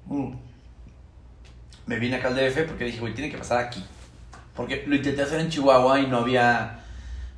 mm, 0.06 0.32
me 1.88 2.00
vine 2.00 2.16
acá 2.16 2.30
al 2.30 2.36
DF 2.36 2.64
porque 2.66 2.86
dije, 2.86 3.00
güey, 3.00 3.14
tiene 3.14 3.30
que 3.30 3.38
pasar 3.38 3.58
aquí. 3.66 3.84
Porque 4.56 4.84
lo 4.88 4.96
intenté 4.96 5.22
hacer 5.22 5.40
en 5.42 5.50
Chihuahua 5.50 6.00
y 6.00 6.08
no 6.08 6.20
había 6.20 6.80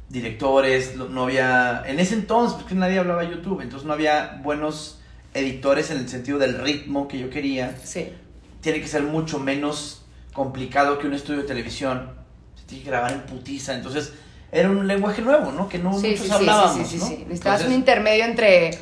directores, 0.09 0.95
no 0.97 1.23
había... 1.23 1.83
En 1.87 1.99
ese 1.99 2.13
entonces, 2.15 2.57
porque 2.59 2.75
nadie 2.75 2.99
hablaba 2.99 3.23
YouTube, 3.23 3.61
entonces 3.61 3.87
no 3.87 3.93
había 3.93 4.39
buenos 4.43 4.99
editores 5.33 5.89
en 5.89 5.97
el 5.97 6.09
sentido 6.09 6.37
del 6.37 6.59
ritmo 6.59 7.07
que 7.07 7.17
yo 7.17 7.29
quería. 7.29 7.75
Sí. 7.83 8.13
Tiene 8.61 8.79
que 8.81 8.87
ser 8.87 9.03
mucho 9.03 9.39
menos 9.39 10.05
complicado 10.33 10.97
que 10.99 11.07
un 11.07 11.13
estudio 11.13 11.41
de 11.41 11.47
televisión. 11.47 12.11
Se 12.55 12.63
tiene 12.65 12.83
que 12.83 12.89
grabar 12.89 13.11
en 13.13 13.21
putiza, 13.21 13.73
entonces... 13.73 14.13
Era 14.53 14.69
un 14.69 14.85
lenguaje 14.85 15.21
nuevo, 15.21 15.53
¿no? 15.53 15.69
Que 15.69 15.79
no 15.79 15.93
Sí, 15.97 16.07
muchos 16.09 16.25
sí, 16.25 16.31
hablábamos, 16.33 16.75
sí, 16.75 16.83
sí, 16.83 16.89
sí, 16.89 16.97
¿no? 16.99 17.07
sí. 17.07 17.15
Necesitabas 17.19 17.63
un 17.63 17.71
intermedio 17.71 18.25
entre 18.25 18.77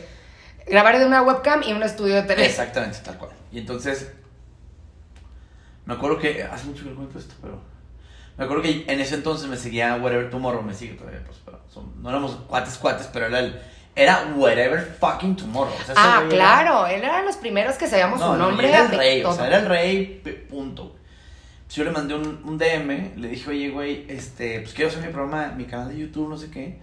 grabar 0.65 0.97
de 0.97 1.05
una 1.05 1.21
webcam 1.21 1.61
y 1.61 1.73
un 1.73 1.83
estudio 1.83 2.15
de 2.15 2.23
tele. 2.23 2.43
Exactamente, 2.47 2.97
tal 3.03 3.19
cual. 3.19 3.29
Y 3.51 3.59
entonces, 3.59 4.11
me 5.85 5.93
acuerdo 5.93 6.17
que, 6.17 6.43
hace 6.43 6.65
mucho 6.65 6.83
que 6.85 6.89
no 6.89 6.95
cuento 6.95 7.19
esto, 7.19 7.35
pero 7.39 7.61
me 8.35 8.45
acuerdo 8.45 8.63
que 8.63 8.85
en 8.87 8.99
ese 8.99 9.13
entonces 9.13 9.47
me 9.47 9.57
seguía 9.57 9.95
Whatever 9.97 10.31
Tomorrow, 10.31 10.63
me 10.63 10.73
sigue 10.73 10.93
todavía, 10.95 11.21
pues, 11.25 11.37
pero 11.45 11.59
son- 11.71 12.01
no 12.01 12.09
éramos 12.09 12.31
cuates 12.47 12.77
cuates, 12.79 13.07
pero 13.13 13.27
era 13.27 13.37
el, 13.39 13.59
era 14.03 14.33
Whatever 14.35 14.97
Fucking 14.99 15.35
Tomorrow. 15.35 15.73
O 15.73 15.85
sea, 15.85 15.93
ese 15.93 15.93
Ah, 15.97 16.19
era- 16.21 16.29
claro, 16.29 16.87
él 16.87 17.03
era 17.03 17.19
de 17.19 17.25
los 17.25 17.37
primeros 17.37 17.75
que 17.75 17.87
sabíamos 17.87 18.19
no, 18.19 18.33
su 18.33 18.37
nombre. 18.37 18.69
era 18.69 18.81
el 18.85 18.89
rey, 18.91 19.19
o 19.21 19.23
todo. 19.25 19.35
sea, 19.37 19.47
era 19.47 19.57
el 19.59 19.65
rey, 19.67 20.45
punto. 20.49 20.95
Pues 21.65 21.75
yo 21.75 21.83
le 21.83 21.91
mandé 21.91 22.15
un, 22.15 22.41
un 22.45 22.57
DM, 22.57 23.13
le 23.17 23.27
dije, 23.27 23.49
oye, 23.49 23.69
güey, 23.69 24.05
este, 24.09 24.61
pues 24.61 24.73
quiero 24.73 24.89
hacer 24.89 25.03
mi 25.05 25.11
programa, 25.13 25.53
mi 25.55 25.65
canal 25.65 25.89
de 25.89 25.97
YouTube, 25.99 26.27
no 26.29 26.37
sé 26.37 26.49
qué. 26.49 26.79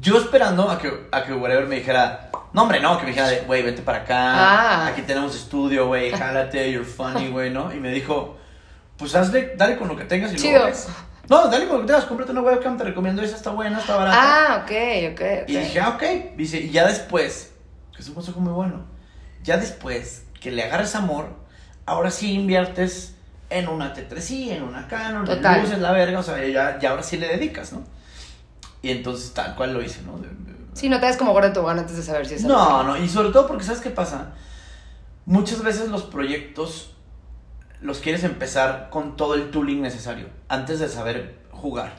Yo 0.00 0.16
esperando 0.18 0.70
a 0.70 0.78
que, 0.78 0.90
a 1.12 1.22
que 1.24 1.34
Whatever 1.34 1.66
me 1.66 1.76
dijera, 1.76 2.30
no, 2.54 2.62
hombre, 2.62 2.80
no, 2.80 2.96
que 2.96 3.04
me 3.04 3.10
dijera, 3.10 3.28
güey, 3.46 3.62
vente 3.62 3.82
para 3.82 3.98
acá, 3.98 4.16
Ah. 4.34 4.86
aquí 4.86 5.02
tenemos 5.02 5.36
estudio, 5.36 5.86
güey, 5.88 6.10
jálate, 6.12 6.72
you're 6.72 6.86
funny, 6.86 7.28
güey, 7.28 7.50
¿no? 7.50 7.72
Y 7.74 7.78
me 7.78 7.90
dijo, 7.90 8.38
pues 8.96 9.14
hazle, 9.14 9.52
dale 9.56 9.76
con 9.76 9.88
lo 9.88 9.96
que 9.96 10.04
tengas 10.04 10.32
y 10.32 10.36
Chido. 10.36 10.52
luego 10.60 10.66
ves. 10.68 10.88
No, 11.32 11.48
dale 11.48 11.66
que 11.66 11.76
tengas, 11.86 12.04
cómprate 12.04 12.32
una 12.32 12.42
webcam, 12.42 12.76
te 12.76 12.84
recomiendo 12.84 13.22
esa, 13.22 13.36
está 13.36 13.50
buena, 13.50 13.78
está 13.80 13.96
barata. 13.96 14.18
Ah, 14.20 14.62
ok, 14.64 14.70
ok, 15.12 15.20
ok. 15.42 15.48
Y 15.48 15.56
dije, 15.56 15.80
ah, 15.80 15.88
ok. 15.90 16.36
Dice, 16.36 16.60
y 16.60 16.70
ya 16.70 16.86
después, 16.86 17.52
que 17.94 18.02
es 18.02 18.08
un 18.08 18.14
consejo 18.14 18.40
muy 18.40 18.52
bueno, 18.52 18.84
ya 19.42 19.56
después 19.56 20.24
que 20.40 20.50
le 20.50 20.62
agarres 20.62 20.94
amor, 20.94 21.30
ahora 21.86 22.10
sí 22.10 22.32
inviertes 22.32 23.14
en 23.50 23.68
una 23.68 23.94
T3i, 23.94 24.50
en 24.52 24.62
una 24.62 24.88
Canon, 24.88 25.24
Total. 25.24 25.56
en 25.56 25.62
luces, 25.62 25.78
la 25.78 25.92
verga, 25.92 26.18
o 26.20 26.22
sea, 26.22 26.44
ya, 26.46 26.78
ya 26.78 26.90
ahora 26.90 27.02
sí 27.02 27.16
le 27.16 27.28
dedicas, 27.28 27.72
¿no? 27.72 27.82
Y 28.82 28.90
entonces 28.90 29.32
tal 29.34 29.54
cual 29.56 29.72
lo 29.74 29.82
hice, 29.82 30.02
¿no? 30.02 30.18
De- 30.18 30.28
de- 30.28 30.52
Sí, 30.74 30.88
no 30.88 30.98
te 31.00 31.06
das 31.06 31.16
como 31.18 31.32
gordo 31.32 31.64
gana 31.64 31.82
antes 31.82 31.96
de 31.96 32.02
saber 32.02 32.26
si 32.26 32.34
es 32.34 32.44
no, 32.44 32.82
no, 32.82 32.96
y 32.96 33.08
sobre 33.08 33.28
todo 33.30 33.46
porque 33.46 33.62
¿sabes 33.64 33.80
qué 33.82 33.90
pasa? 33.90 34.32
Muchas 35.26 35.62
veces 35.62 35.88
los 35.88 36.02
proyectos 36.02 36.94
los 37.82 37.98
quieres 37.98 38.24
empezar 38.24 38.88
con 38.90 39.16
todo 39.16 39.34
el 39.34 39.50
tooling 39.50 39.82
necesario 39.82 40.26
antes 40.48 40.78
de 40.80 40.88
saber 40.88 41.38
jugar. 41.50 41.92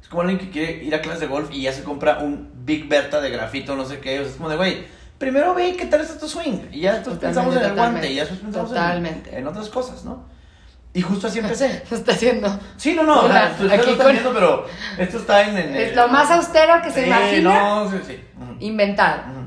Es 0.00 0.08
como 0.08 0.22
alguien 0.22 0.38
que 0.38 0.50
quiere 0.50 0.84
ir 0.84 0.94
a 0.94 1.00
clases 1.00 1.20
de 1.20 1.26
golf 1.26 1.50
y 1.52 1.62
ya 1.62 1.72
se 1.72 1.82
compra 1.84 2.18
un 2.18 2.50
Big 2.64 2.88
Berta 2.88 3.20
de 3.20 3.30
grafito, 3.30 3.74
no 3.76 3.84
sé 3.84 3.98
qué. 4.00 4.18
O 4.20 4.22
sea, 4.22 4.30
es 4.30 4.36
como 4.36 4.48
de, 4.48 4.56
güey, 4.56 4.86
primero 5.18 5.54
ve 5.54 5.74
qué 5.76 5.86
tal 5.86 6.00
está 6.00 6.18
tu 6.18 6.28
swing. 6.28 6.58
Y 6.70 6.80
ya 6.80 6.94
después 6.94 7.18
pensamos 7.18 7.56
en 7.56 7.62
el 7.62 7.74
guante 7.74 8.10
y 8.10 8.16
ya 8.16 8.22
después 8.22 8.40
pensamos 8.40 8.70
en- 8.70 8.76
Totalmente. 8.76 9.38
En, 9.38 9.46
otras 9.46 9.68
cosas, 9.68 10.04
¿no? 10.04 10.24
Y 10.94 11.00
justo 11.00 11.26
así 11.28 11.38
empecé. 11.38 11.82
Lo 11.90 11.96
está 11.96 12.12
haciendo. 12.12 12.60
Sí, 12.76 12.94
no, 12.94 13.04
no, 13.04 13.20
o 13.20 13.26
sea, 13.28 13.30
Hola, 13.30 13.50
ustedes 13.52 13.72
aquí 13.72 13.96
con- 13.96 14.12
viendo, 14.12 14.34
pero 14.34 14.66
esto 14.98 15.16
está 15.18 15.42
en... 15.48 15.56
en 15.56 15.74
Es 15.76 15.90
el- 15.90 15.96
lo 15.96 16.08
más 16.08 16.30
austero 16.30 16.82
que 16.82 16.90
se 16.90 17.00
Sí, 17.02 17.06
imagina. 17.06 17.54
No, 17.74 17.90
sí, 17.90 17.96
sí. 18.06 18.20
Inventado. 18.60 19.22
Ujú. 19.30 19.40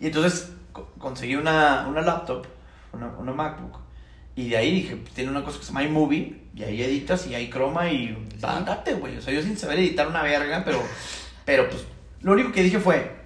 Y 0.00 0.06
entonces 0.06 0.52
co- 0.72 0.90
conseguí 0.98 1.34
una, 1.34 1.86
una 1.88 2.02
laptop, 2.02 2.46
una, 2.92 3.08
una 3.18 3.32
MacBook. 3.32 3.78
Y 4.38 4.50
de 4.50 4.56
ahí 4.56 4.70
dije, 4.72 4.96
pues, 4.96 5.12
tiene 5.14 5.30
una 5.30 5.42
cosa 5.42 5.58
que 5.58 5.64
se 5.64 5.72
llama 5.72 5.82
iMovie. 5.84 6.42
Y 6.54 6.62
ahí 6.62 6.82
editas 6.82 7.26
y 7.26 7.34
ahí 7.34 7.50
croma 7.50 7.90
y 7.90 8.16
date, 8.40 8.94
güey. 8.94 9.16
O 9.16 9.20
sea, 9.22 9.32
yo 9.34 9.42
sin 9.42 9.56
saber 9.56 9.78
editar 9.80 10.06
una 10.06 10.22
verga, 10.22 10.62
pero, 10.64 10.80
pero 11.44 11.68
pues 11.68 11.84
lo 12.20 12.32
único 12.32 12.52
que 12.52 12.62
dije 12.62 12.78
fue, 12.78 13.16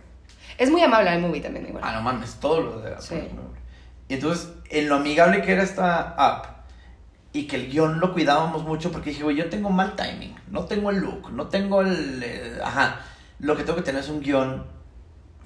Es 0.58 0.70
muy 0.70 0.82
amable 0.82 1.12
el 1.14 1.20
movie 1.20 1.40
también, 1.40 1.66
igual. 1.66 1.82
ah, 1.86 1.92
no 1.94 2.02
mames, 2.02 2.34
todo 2.40 2.60
lo 2.60 2.80
de 2.80 2.94
Sí. 3.00 3.16
Y 4.08 4.14
entonces, 4.14 4.48
en 4.70 4.88
lo 4.88 4.96
amigable 4.96 5.42
que 5.42 5.52
era 5.52 5.62
esta 5.62 6.14
app 6.16 6.46
y 7.32 7.46
que 7.46 7.56
el 7.56 7.70
guion 7.70 8.00
lo 8.00 8.12
cuidábamos 8.12 8.62
mucho 8.64 8.92
porque 8.92 9.10
dije, 9.10 9.22
güey, 9.22 9.36
yo 9.36 9.48
tengo 9.48 9.70
mal 9.70 9.96
timing, 9.96 10.34
no 10.48 10.64
tengo 10.66 10.90
el 10.90 10.98
look, 10.98 11.30
no 11.32 11.48
tengo 11.48 11.80
el... 11.82 12.22
eh, 12.22 12.58
ajá, 12.62 13.00
lo 13.38 13.56
que 13.56 13.64
tengo 13.64 13.76
que 13.76 13.82
tener 13.84 14.02
es 14.02 14.08
un 14.10 14.20
guion 14.20 14.64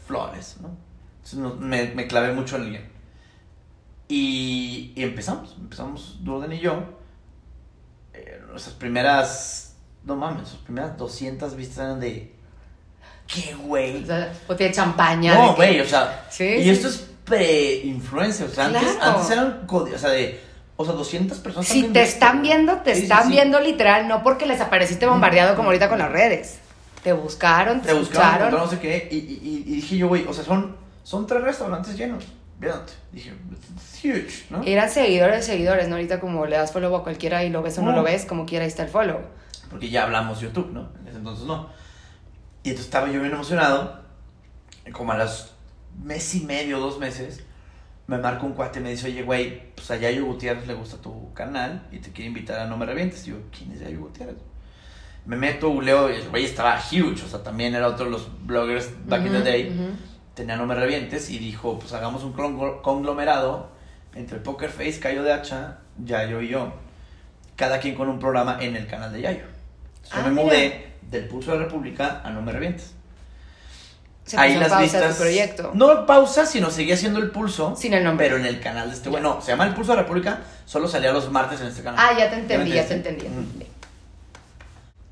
flores, 0.07 0.57
¿no? 0.61 0.71
Entonces 1.17 1.39
no- 1.39 1.55
me, 1.55 1.93
me 1.95 2.07
clavé 2.07 2.33
mucho 2.33 2.57
en 2.57 2.63
el 2.63 2.71
guion. 2.71 2.96
Y, 4.09 4.93
y 4.95 5.03
empezamos, 5.03 5.57
empezamos 5.59 6.19
Durden 6.21 6.53
y 6.53 6.61
yo. 6.61 6.83
Eh, 8.15 8.41
nuestras 8.51 8.75
primeras, 8.77 9.75
no 10.05 10.17
mames, 10.17 10.39
nuestras 10.39 10.63
primeras 10.63 10.97
200 10.97 11.57
vistas 11.57 11.79
eran 11.79 12.01
de... 12.01 12.33
¿Qué, 13.27 13.55
güey? 13.55 14.05
O 14.05 14.07
sea, 14.07 14.33
botella 14.47 14.69
de 14.69 14.75
champaña. 14.77 15.35
No, 15.35 15.41
de 15.43 15.49
que- 15.49 15.55
güey, 15.57 15.81
o 15.81 15.85
sea, 15.87 16.27
Sí, 16.31 16.45
y 16.45 16.63
sí. 16.65 16.71
esto 16.71 16.89
es 16.89 17.09
pre-influencer, 17.25 18.47
o 18.49 18.51
sea, 18.51 18.67
antes, 18.67 18.83
Claro. 18.83 19.11
antes 19.19 19.31
eran, 19.31 19.67
codi- 19.67 19.95
o 19.95 19.99
sea, 19.99 20.11
de, 20.11 20.41
o 20.77 20.85
sea, 20.85 20.95
200 20.95 21.39
personas. 21.41 21.67
Si 21.69 21.83
te 21.89 22.03
están 22.03 22.41
viendo, 22.43 22.77
te 22.83 22.95
Sí, 22.95 23.01
sí, 23.01 23.03
están 23.07 23.25
sí. 23.25 23.31
viendo 23.31 23.59
literal, 23.59 24.07
no 24.07 24.23
porque 24.23 24.47
les 24.47 24.61
apareciste 24.61 25.07
bombardeado 25.07 25.57
como 25.57 25.69
ahorita 25.69 25.89
con 25.89 25.99
las 25.99 26.13
redes. 26.13 26.59
Te 27.03 27.13
buscaron, 27.13 27.81
te, 27.83 27.89
Te 27.89 27.95
buscaron, 27.95 28.53
no 28.53 28.69
sé 28.69 28.79
qué, 28.79 29.09
y, 29.11 29.17
y, 29.17 29.41
y- 29.43 29.73
y 29.73 29.75
dije 29.77 29.97
yo, 29.97 30.07
güey, 30.07 30.25
o 30.29 30.33
sea, 30.33 30.45
son, 30.45 30.77
son 31.03 31.27
tres 31.27 31.43
restaurantes 31.43 31.97
llenos, 31.97 32.23
fíjate, 32.61 32.93
dije, 33.13 33.33
it's 33.53 34.05
huge, 34.05 34.47
¿no? 34.51 34.63
Eran 34.65 34.89
seguidores, 34.91 35.45
seguidores, 35.47 35.89
¿no? 35.89 35.97
Ahorita 35.97 36.21
como 36.21 36.47
le 36.47 36.57
das 36.57 36.73
follow 36.73 36.95
a 36.97 37.03
cualquiera 37.03 37.45
y 37.45 37.51
lo 37.51 37.63
ves 37.63 37.79
o 37.79 37.83
no 37.83 37.91
No. 37.91 37.99
lo 37.99 38.03
ves, 38.03 38.25
como 38.25 38.47
quiera 38.47 38.65
ahí 38.65 38.69
está 38.69 38.83
el 38.83 38.89
follow. 38.89 39.21
Porque 39.71 39.91
ya 39.91 40.05
hablamos 40.05 40.41
YouTube, 40.41 40.71
¿no? 40.73 40.91
En 41.01 41.09
ese 41.09 41.19
entonces 41.19 41.45
no. 41.47 41.69
Y 42.63 42.71
entonces 42.71 42.87
estaba 42.87 43.07
yo 43.11 43.21
bien 43.21 43.33
emocionado, 43.33 44.01
y 44.87 44.91
como 44.91 45.13
a 45.13 45.17
las 45.19 45.53
mes 46.03 46.35
y 46.35 46.41
medio, 46.45 46.79
dos 46.81 46.99
meses, 46.99 47.43
me 48.07 48.19
marca 48.19 48.45
un 48.45 48.53
cuate 48.53 48.79
y 48.79 48.83
me 48.83 48.91
dice, 48.91 49.07
oye, 49.09 49.23
güey, 49.23 49.73
pues 49.75 49.91
a 49.91 49.97
Yayo 49.97 50.25
Gutiérrez 50.27 50.67
le 50.67 50.75
gusta 50.75 50.97
tu 50.99 51.33
canal 51.35 51.87
y 51.91 51.99
te 51.99 52.13
quiere 52.13 52.29
invitar 52.29 52.61
a 52.61 52.67
No 52.67 52.77
Me 52.77 52.87
Revientes. 52.87 53.27
Y 53.27 53.31
yo, 53.31 53.37
¿quién 53.57 53.73
es 53.73 53.81
Yayo 53.81 54.01
Gutiérrez? 54.01 54.37
Me 55.27 55.35
meto, 55.37 55.81
Leo, 55.83 56.09
y 56.11 56.15
el 56.17 56.29
güey 56.29 56.45
estaba 56.45 56.79
huge, 56.79 57.25
o 57.25 57.29
sea, 57.29 57.43
también 57.43 57.75
era 57.75 57.89
otro 57.89 58.05
de 58.05 58.13
los 58.13 58.29
bloggers 58.47 58.91
back 59.07 59.27
in 59.27 59.33
the 59.33 59.41
day. 59.43 59.69
ujú. 59.71 59.91
Tenía 60.37 60.57
No 60.57 60.67
Me 60.67 60.75
Revientes 60.77 61.31
y 61.31 61.39
dijo, 61.39 61.79
pues 61.81 61.93
hagamos 61.95 62.23
un 62.23 62.33
conglo- 62.35 62.83
conglomerado 62.83 63.71
entre 64.15 64.39
Poker 64.39 64.71
Face, 64.71 65.01
Cayo 65.01 65.23
de 65.25 65.33
Hacha, 65.33 65.79
Yayo 66.05 66.41
y 66.43 66.49
yo. 66.49 66.73
Cada 67.57 67.81
quien 67.81 67.95
con 67.95 68.09
un 68.11 68.19
programa 68.19 68.59
en 68.61 68.77
el 68.77 68.87
canal 68.87 69.13
de 69.13 69.23
Yayo. 69.23 69.45
Yo 70.05 70.11
Ah, 70.13 70.21
me 70.25 70.31
mira. 70.31 70.43
mudé 70.45 70.87
del 71.03 71.27
Pulso 71.27 71.53
de 71.53 71.59
la 71.59 71.65
República 71.65 72.21
a 72.23 72.31
No 72.31 72.43
Me 72.43 72.53
Revientes. 72.53 72.93
Se 74.27 74.37
en 74.37 74.59
pausa 74.69 75.09
tu 75.09 75.15
proyecto. 75.17 75.71
No 75.75 76.05
pausa, 76.05 76.45
sino 76.47 76.69
seguía 76.71 76.95
haciendo 76.95 77.21
el 77.21 77.31
pulso. 77.31 77.75
Sin 77.77 77.95
el 77.95 78.03
nombre. 78.05 78.27
Pero 78.27 78.39
en 78.39 78.45
el 78.47 78.61
canal 78.61 78.91
de 78.91 78.97
este 78.97 79.09
güey. 79.09 79.23
No, 79.23 79.41
se 79.41 79.53
llama 79.53 79.67
El 79.67 79.73
Pulso 79.75 79.93
de 79.93 79.97
la 79.99 80.03
República, 80.03 80.41
solo 80.67 80.89
salía 80.89 81.13
los 81.13 81.31
martes 81.31 81.61
en 81.61 81.69
este 81.69 81.83
canal. 81.83 81.99
Ah, 82.05 82.19
ya 82.19 82.29
te 82.29 82.37
entendí, 82.41 82.73
ya 82.73 82.85
te 82.87 82.95
entendí. 82.95 83.23
ya 83.23 83.29
te 83.31 83.35
Ujú. 83.35 83.41
entendí. 83.45 83.67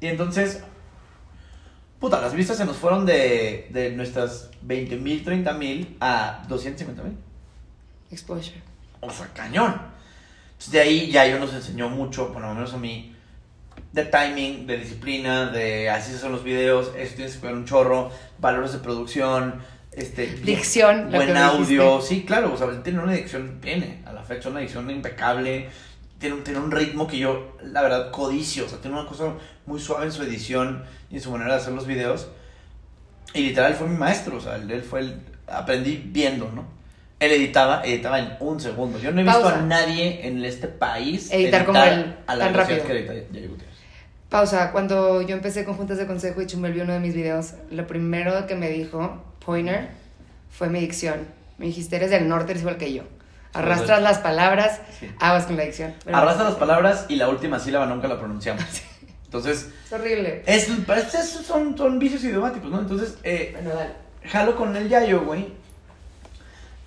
Y 0.01 0.07
entonces, 0.09 0.63
puta, 2.05 2.21
las 2.21 2.35
vistas 2.35 2.59
se 2.59 2.67
nos 2.67 2.77
fueron 2.77 3.07
de, 3.07 3.67
de 3.71 3.89
nuestras 3.93 4.51
20 4.61 4.97
mil, 4.97 5.25
30 5.25 5.55
mil 5.55 5.97
a 6.01 6.43
250 6.49 7.03
mil. 7.03 7.17
Exposure. 8.11 8.61
O 9.01 9.11
sea, 9.11 9.29
cañón. 9.33 9.81
Entonces 10.51 10.71
de 10.71 10.81
ahí 10.81 11.11
ya 11.11 11.27
yo 11.27 11.39
nos 11.39 11.55
enseñó 11.55 11.89
mucho, 11.89 12.31
por 12.31 12.43
lo 12.43 12.53
menos 12.53 12.75
a 12.75 12.77
mí, 12.77 13.17
de 13.93 14.05
timing, 14.05 14.67
de 14.67 14.77
disciplina, 14.77 15.47
de 15.47 15.89
así 15.89 16.13
se 16.13 16.19
son 16.19 16.33
los 16.33 16.45
videos, 16.45 16.93
eso 16.95 17.15
tienes 17.15 17.37
que 17.37 17.41
cuidar 17.41 17.57
un 17.57 17.65
chorro, 17.65 18.11
valores 18.39 18.75
de 18.75 18.81
producción, 18.81 19.63
este... 19.91 20.27
Dicción, 20.27 21.11
Buen 21.11 21.35
audio, 21.35 22.03
sí, 22.03 22.27
claro, 22.27 22.53
o 22.53 22.59
sea, 22.59 22.83
tiene 22.83 22.99
una 22.99 23.13
dicción, 23.13 23.63
tiene, 23.63 24.03
a 24.05 24.13
la 24.13 24.23
fecha 24.23 24.51
una 24.51 24.61
dicción 24.61 24.91
impecable, 24.91 25.71
tiene, 26.25 26.37
un- 26.37 26.45
tiene 26.45 26.59
un 26.61 26.71
ritmo 26.71 27.07
que 27.07 27.19
yo, 27.19 27.57
la 27.63 27.83
verdad, 27.83 28.11
codicio, 28.11 28.65
o 28.65 28.69
sea, 28.69 28.79
tiene 28.79 28.99
una 28.99 29.07
cosa 29.07 29.33
muy 29.67 29.79
suave 29.79 30.07
en 30.07 30.13
su 30.13 30.23
edición 30.23 30.83
y 31.11 31.17
en 31.17 31.21
su 31.21 31.31
manera 31.31 31.53
de 31.55 31.61
hacer 31.61 31.73
los 31.75 31.87
videos. 31.87 32.29
Y 33.35 33.41
literal 33.49 33.75
fue 33.75 33.87
mi 33.89 33.97
maestro, 33.97 34.37
o 34.37 34.41
sea, 34.41 34.57
él 34.57 34.71
él 34.71 34.83
fue 34.83 35.01
el... 35.01 35.21
Aprendí 35.47 36.03
viendo, 36.07 36.51
¿no? 36.55 36.65
Él 37.21 37.33
editaba, 37.33 37.83
editaba 37.85 38.19
en 38.19 38.37
un 38.41 38.59
segundo. 38.59 38.99
Yo 38.99 39.13
no 39.13 39.21
he 39.21 39.25
visto 39.25 39.41
Pausa. 39.43 39.59
a 39.59 39.63
nadie 39.63 40.27
en 40.27 40.43
este 40.45 40.69
país 40.69 41.31
Editar 41.31 41.65
como 41.67 41.83
él, 41.83 42.17
a 42.27 42.37
la 42.37 42.45
tan 42.47 42.55
rápido. 42.55 42.85
que 42.87 42.93
edita 42.99 43.13
Yayo 43.33 43.51
Gutiérrez. 43.51 43.77
Pausa. 44.31 44.73
Cuando 44.73 45.21
yo 45.23 45.37
empecé 45.37 45.65
con 45.65 45.75
juntas 45.75 45.99
de 45.99 46.07
consejo 46.07 46.41
y 46.43 46.47
Chumel 46.47 46.73
vio 46.73 46.85
uno 46.85 46.95
de 46.95 47.01
mis 47.01 47.15
videos, 47.15 47.55
lo 47.71 47.87
primero 47.87 48.47
que 48.47 48.55
me 48.55 48.69
dijo, 48.71 49.23
Pointer, 49.45 49.89
fue 50.51 50.69
mi 50.71 50.81
dicción. 50.81 51.21
Me 51.59 51.67
dijiste, 51.67 51.97
eres 51.97 52.11
del 52.11 52.27
norte, 52.29 52.53
eres 52.53 52.63
igual 52.63 52.79
que 52.79 52.93
yo. 52.95 53.03
Arrastras 53.55 54.03
las 54.03 54.19
palabras, 54.19 54.81
Sí. 55.01 55.11
aguas 55.21 55.47
con 55.47 55.57
la 55.57 55.63
dicción. 55.65 55.95
Pero 56.05 56.17
Arrastra 56.17 56.45
las 56.45 56.55
palabras 56.57 57.07
y 57.09 57.17
la 57.17 57.29
última 57.29 57.59
sílaba 57.59 57.87
nunca 57.87 58.09
la 58.09 58.19
pronunciamos. 58.19 58.65
Entonces, 59.25 59.71
Es 59.87 59.93
horrible. 59.93 60.43
es, 60.47 60.69
es- 60.69 61.15
es- 61.15 61.31
son, 61.47 61.77
son 61.77 61.99
vicios 61.99 62.23
idiomáticos, 62.25 62.71
¿no? 62.71 62.81
Entonces, 62.81 63.17
eh, 63.25 63.51
Bueno, 63.55 63.71
dale. 63.71 63.91
jalo 64.25 64.57
con 64.57 64.77
el 64.77 64.89
Yayo, 64.89 65.23
güey. 65.25 65.49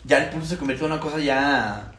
Ya 0.06 0.20
el 0.24 0.30
pulso 0.30 0.48
se 0.48 0.58
convirtió 0.58 0.86
en 0.86 0.94
una 0.94 1.02
cosa 1.02 1.20
ya. 1.20 1.92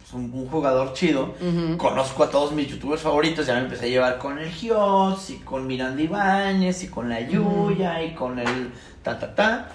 pues, 0.00 0.12
un, 0.14 0.30
un 0.32 0.48
jugador 0.48 0.94
chido. 0.94 1.34
Conozco 1.76 2.24
a 2.24 2.30
todos 2.30 2.52
mis 2.52 2.68
youtubers 2.68 3.02
favoritos. 3.02 3.46
Ya 3.46 3.54
me 3.54 3.60
empecé 3.60 3.84
a 3.86 3.88
llevar 3.88 4.18
con 4.18 4.38
el 4.38 4.50
Gios, 4.50 5.28
y 5.30 5.36
con 5.36 5.66
Miranda 5.66 6.00
Ibáñez, 6.02 6.82
y 6.84 6.88
con 6.88 7.08
la 7.10 7.20
Yuya, 7.20 8.02
y 8.02 8.14
con 8.14 8.38
el 8.38 8.72
ta 9.02 9.18
ta 9.18 9.34
ta. 9.34 9.68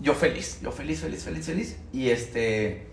Yo 0.00 0.12
feliz, 0.14 0.60
yo 0.62 0.70
feliz, 0.70 1.00
feliz, 1.00 1.24
feliz, 1.24 1.46
feliz. 1.46 1.76
Y 1.94 2.10
este. 2.10 2.86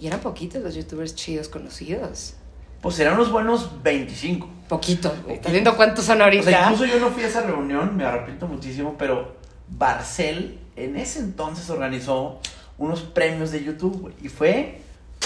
Y 0.00 0.06
eran 0.06 0.20
poquitos 0.20 0.62
los 0.62 0.74
youtubers 0.74 1.14
chidos 1.14 1.48
conocidos. 1.48 2.34
Pues 2.80 2.98
eran 2.98 3.14
unos 3.14 3.30
buenos 3.32 3.82
25. 3.82 4.48
Poquitos, 4.68 5.12
güey. 5.22 5.36
¿Estás 5.36 5.52
viendo 5.52 5.76
cuántos 5.76 6.04
son 6.04 6.20
ahorita? 6.20 6.42
O 6.42 6.50
sea, 6.50 6.62
incluso 6.70 6.84
yo 6.86 7.00
no 7.00 7.10
fui 7.10 7.22
a 7.22 7.28
esa 7.28 7.42
reunión, 7.42 7.96
me 7.96 8.04
arrepiento 8.04 8.46
muchísimo, 8.46 8.96
pero 8.98 9.36
Barcel 9.68 10.58
en 10.76 10.96
ese 10.96 11.20
entonces 11.20 11.70
organizó 11.70 12.40
unos 12.76 13.00
premios 13.02 13.50
de 13.52 13.62
YouTube, 13.64 14.00
güey, 14.00 14.14
y 14.22 14.28
fue 14.28 14.80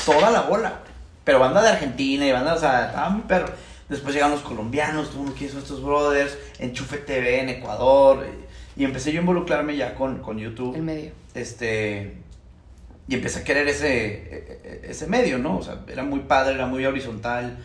toda 0.05 0.31
la 0.31 0.43
bola, 0.43 0.69
güey. 0.71 0.93
Pero 1.25 1.41
banda 1.41 1.63
de 1.63 1.69
Argentina 1.71 2.27
y 2.27 2.33
banda, 2.33 2.55
o 2.55 2.59
sea, 2.59 2.87
estaba 2.87 3.09
muy 3.11 3.23
perro. 3.23 3.49
Después 3.89 4.15
llegaron 4.15 4.35
los 4.37 4.45
colombianos, 4.45 5.11
tuvo 5.11 5.23
uno 5.23 5.35
que 5.35 5.47
hizo 5.47 5.59
estos 5.59 5.83
brothers, 5.83 6.37
Enchufe 6.59 6.99
TV 6.99 7.41
en 7.41 7.49
Ecuador, 7.49 8.27
y, 8.77 8.83
y 8.83 8.85
empecé 8.85 9.13
yo 9.13 9.19
a 9.19 9.23
involucrarme 9.23 9.77
ya 9.77 9.95
con, 9.95 10.19
con 10.19 10.39
YouTube 10.39 10.77
El 10.77 10.83
medio. 10.83 11.11
este 11.35 12.19
y 13.09 13.15
empecé 13.15 13.41
a 13.41 13.45
querer 13.45 13.67
ese 13.69 14.81
ese 14.85 15.07
medio 15.07 15.39
no 15.39 15.57
o 15.59 15.63
sea 15.63 15.81
era 15.89 16.03
muy 16.05 16.21
padre 16.21 16.55
era 16.55 16.67
muy 16.67 16.85
horizontal 16.85 17.59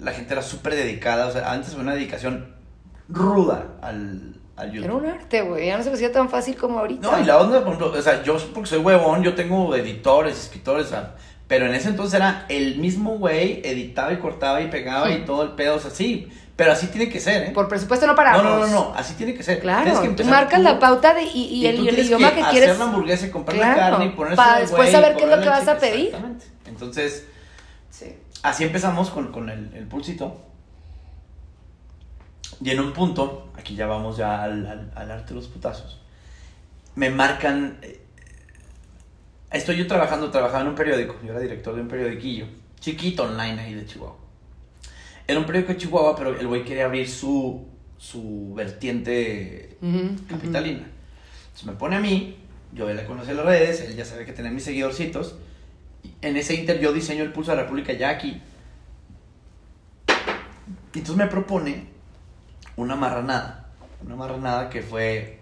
la 0.00 0.12
gente 0.12 0.32
era 0.32 0.42
súper 0.42 0.74
dedicada 0.74 1.26
o 1.26 1.30
sea 1.32 1.52
antes 1.52 1.74
fue 1.74 1.82
una 1.82 1.94
dedicación 1.94 2.54
ruda 3.08 3.76
al, 3.82 4.34
al 4.56 4.72
YouTube 4.72 4.84
Era 4.84 4.94
un 4.94 5.06
arte, 5.06 5.42
güey. 5.42 5.66
Ya 5.66 5.76
no 5.76 5.82
se 5.82 5.90
me 5.90 5.96
hacía 5.96 6.10
tan 6.12 6.30
fácil 6.30 6.56
como 6.56 6.78
ahorita. 6.78 7.10
no 7.10 7.20
y 7.20 7.24
la 7.24 7.38
onda 7.38 7.58
por 7.62 7.74
ejemplo 7.74 7.98
o 7.98 8.02
sea 8.02 8.22
yo 8.22 8.38
porque 8.54 8.70
soy 8.70 8.78
huevón 8.78 9.22
yo 9.22 9.34
tengo 9.34 9.74
editores 9.76 10.38
escritores 10.38 10.86
o 10.86 10.90
sea, 10.90 11.14
pero 11.46 11.66
en 11.66 11.74
ese 11.74 11.90
entonces 11.90 12.14
era 12.14 12.46
el 12.48 12.78
mismo 12.78 13.18
güey 13.18 13.60
editaba 13.64 14.12
y 14.12 14.16
cortaba 14.18 14.62
y 14.62 14.68
pegaba 14.68 15.10
y 15.10 15.24
todo 15.26 15.42
el 15.42 15.50
pedo 15.50 15.76
o 15.76 15.78
sea 15.78 15.90
sí 15.90 16.30
pero 16.56 16.72
así 16.72 16.86
tiene 16.86 17.08
que 17.10 17.18
ser 17.20 17.48
¿eh? 17.48 17.50
Por 17.52 17.66
presupuesto 17.68 18.06
no 18.06 18.12
no, 18.12 18.16
paramos. 18.16 18.44
no, 18.44 18.58
no, 18.60 18.66
no, 18.66 18.94
así 18.94 19.14
tiene 19.14 19.34
que 19.34 19.42
ser. 19.42 19.60
Claro, 19.60 20.00
que 20.02 20.08
tú 20.10 20.24
marcas 20.24 20.58
tú. 20.58 20.64
la 20.64 20.78
pauta 20.78 21.12
de, 21.14 21.24
y, 21.24 21.44
y 21.46 21.66
el, 21.66 21.80
y 21.80 21.88
idioma 21.88 22.32
que, 22.32 22.42
quieres. 22.42 22.70
hacer 22.70 22.78
la 22.78 22.84
hamburguesa 22.84 23.26
y 23.26 23.30
comprar 23.30 23.58
la 23.58 23.74
carne 23.74 24.04
y 24.06 24.08
ponerse 24.10 24.36
para 24.36 24.60
después 24.60 24.90
saber 24.90 25.16
qué 25.16 25.24
es 25.24 25.30
lo 25.30 25.40
que 25.40 25.48
vas 25.48 25.66
a 25.68 25.78
pedir. 25.78 26.06
Exactamente. 26.06 26.46
Entonces, 26.66 27.26
Sí. 27.90 28.16
así 28.42 28.64
empezamos 28.64 29.10
con, 29.10 29.30
con 29.32 29.48
el, 29.50 29.72
el 29.74 29.86
pulsito. 29.86 30.40
Y 32.60 32.70
en 32.70 32.80
un 32.80 32.92
punto, 32.92 33.48
aquí 33.58 33.74
ya 33.74 33.86
vamos 33.86 34.16
ya 34.16 34.42
al, 34.42 34.66
al, 34.66 34.92
al 34.94 35.10
arte 35.10 35.30
de 35.30 35.34
los 35.34 35.48
putazos, 35.48 36.00
me 36.94 37.10
marcan... 37.10 37.78
eh, 37.82 38.00
Estoy 39.50 39.76
yo 39.76 39.86
trabajando, 39.86 40.30
trabajaba 40.30 40.62
en 40.62 40.68
un 40.68 40.74
periódico, 40.74 41.16
yo 41.24 41.30
era 41.30 41.38
director 41.40 41.74
de 41.76 41.82
un 41.82 41.88
periodiquillo, 41.88 42.46
chiquito 42.80 43.22
online 43.24 43.60
ahí 43.60 43.74
de 43.74 43.86
Chihuahua. 43.86 44.16
Era 45.26 45.38
un 45.38 45.46
periódico 45.46 45.72
de 45.72 45.78
Chihuahua, 45.78 46.16
pero 46.16 46.38
el 46.38 46.46
güey 46.46 46.64
quería 46.64 46.84
abrir 46.86 47.08
su, 47.08 47.66
su 47.96 48.52
vertiente 48.54 49.78
Ujú, 49.80 50.16
capitalina. 50.28 50.86
Entonces 51.44 51.66
me 51.66 51.72
pone 51.72 51.96
a 51.96 52.00
mí, 52.00 52.36
yo 52.72 52.88
ya 52.88 52.94
le 52.94 53.06
conocí 53.06 53.32
las 53.32 53.44
redes, 53.46 53.80
él 53.80 53.96
ya 53.96 54.04
sabe 54.04 54.26
que 54.26 54.32
tenía 54.32 54.50
mis 54.50 54.64
seguidorcitos. 54.64 55.36
y 56.02 56.10
En 56.20 56.36
ese 56.36 56.54
inter 56.54 56.80
yo 56.80 56.92
diseño 56.92 57.22
el 57.22 57.32
pulso 57.32 57.52
de 57.52 57.56
la 57.58 57.62
República 57.64 57.92
ya 57.94 58.10
aquí. 58.10 58.40
Y 60.94 60.98
entonces 60.98 61.16
me 61.16 61.26
propone 61.26 61.86
una 62.76 62.96
marranada. 62.96 63.70
Una 64.04 64.16
marranada 64.16 64.68
que 64.70 64.82
fue, 64.82 65.38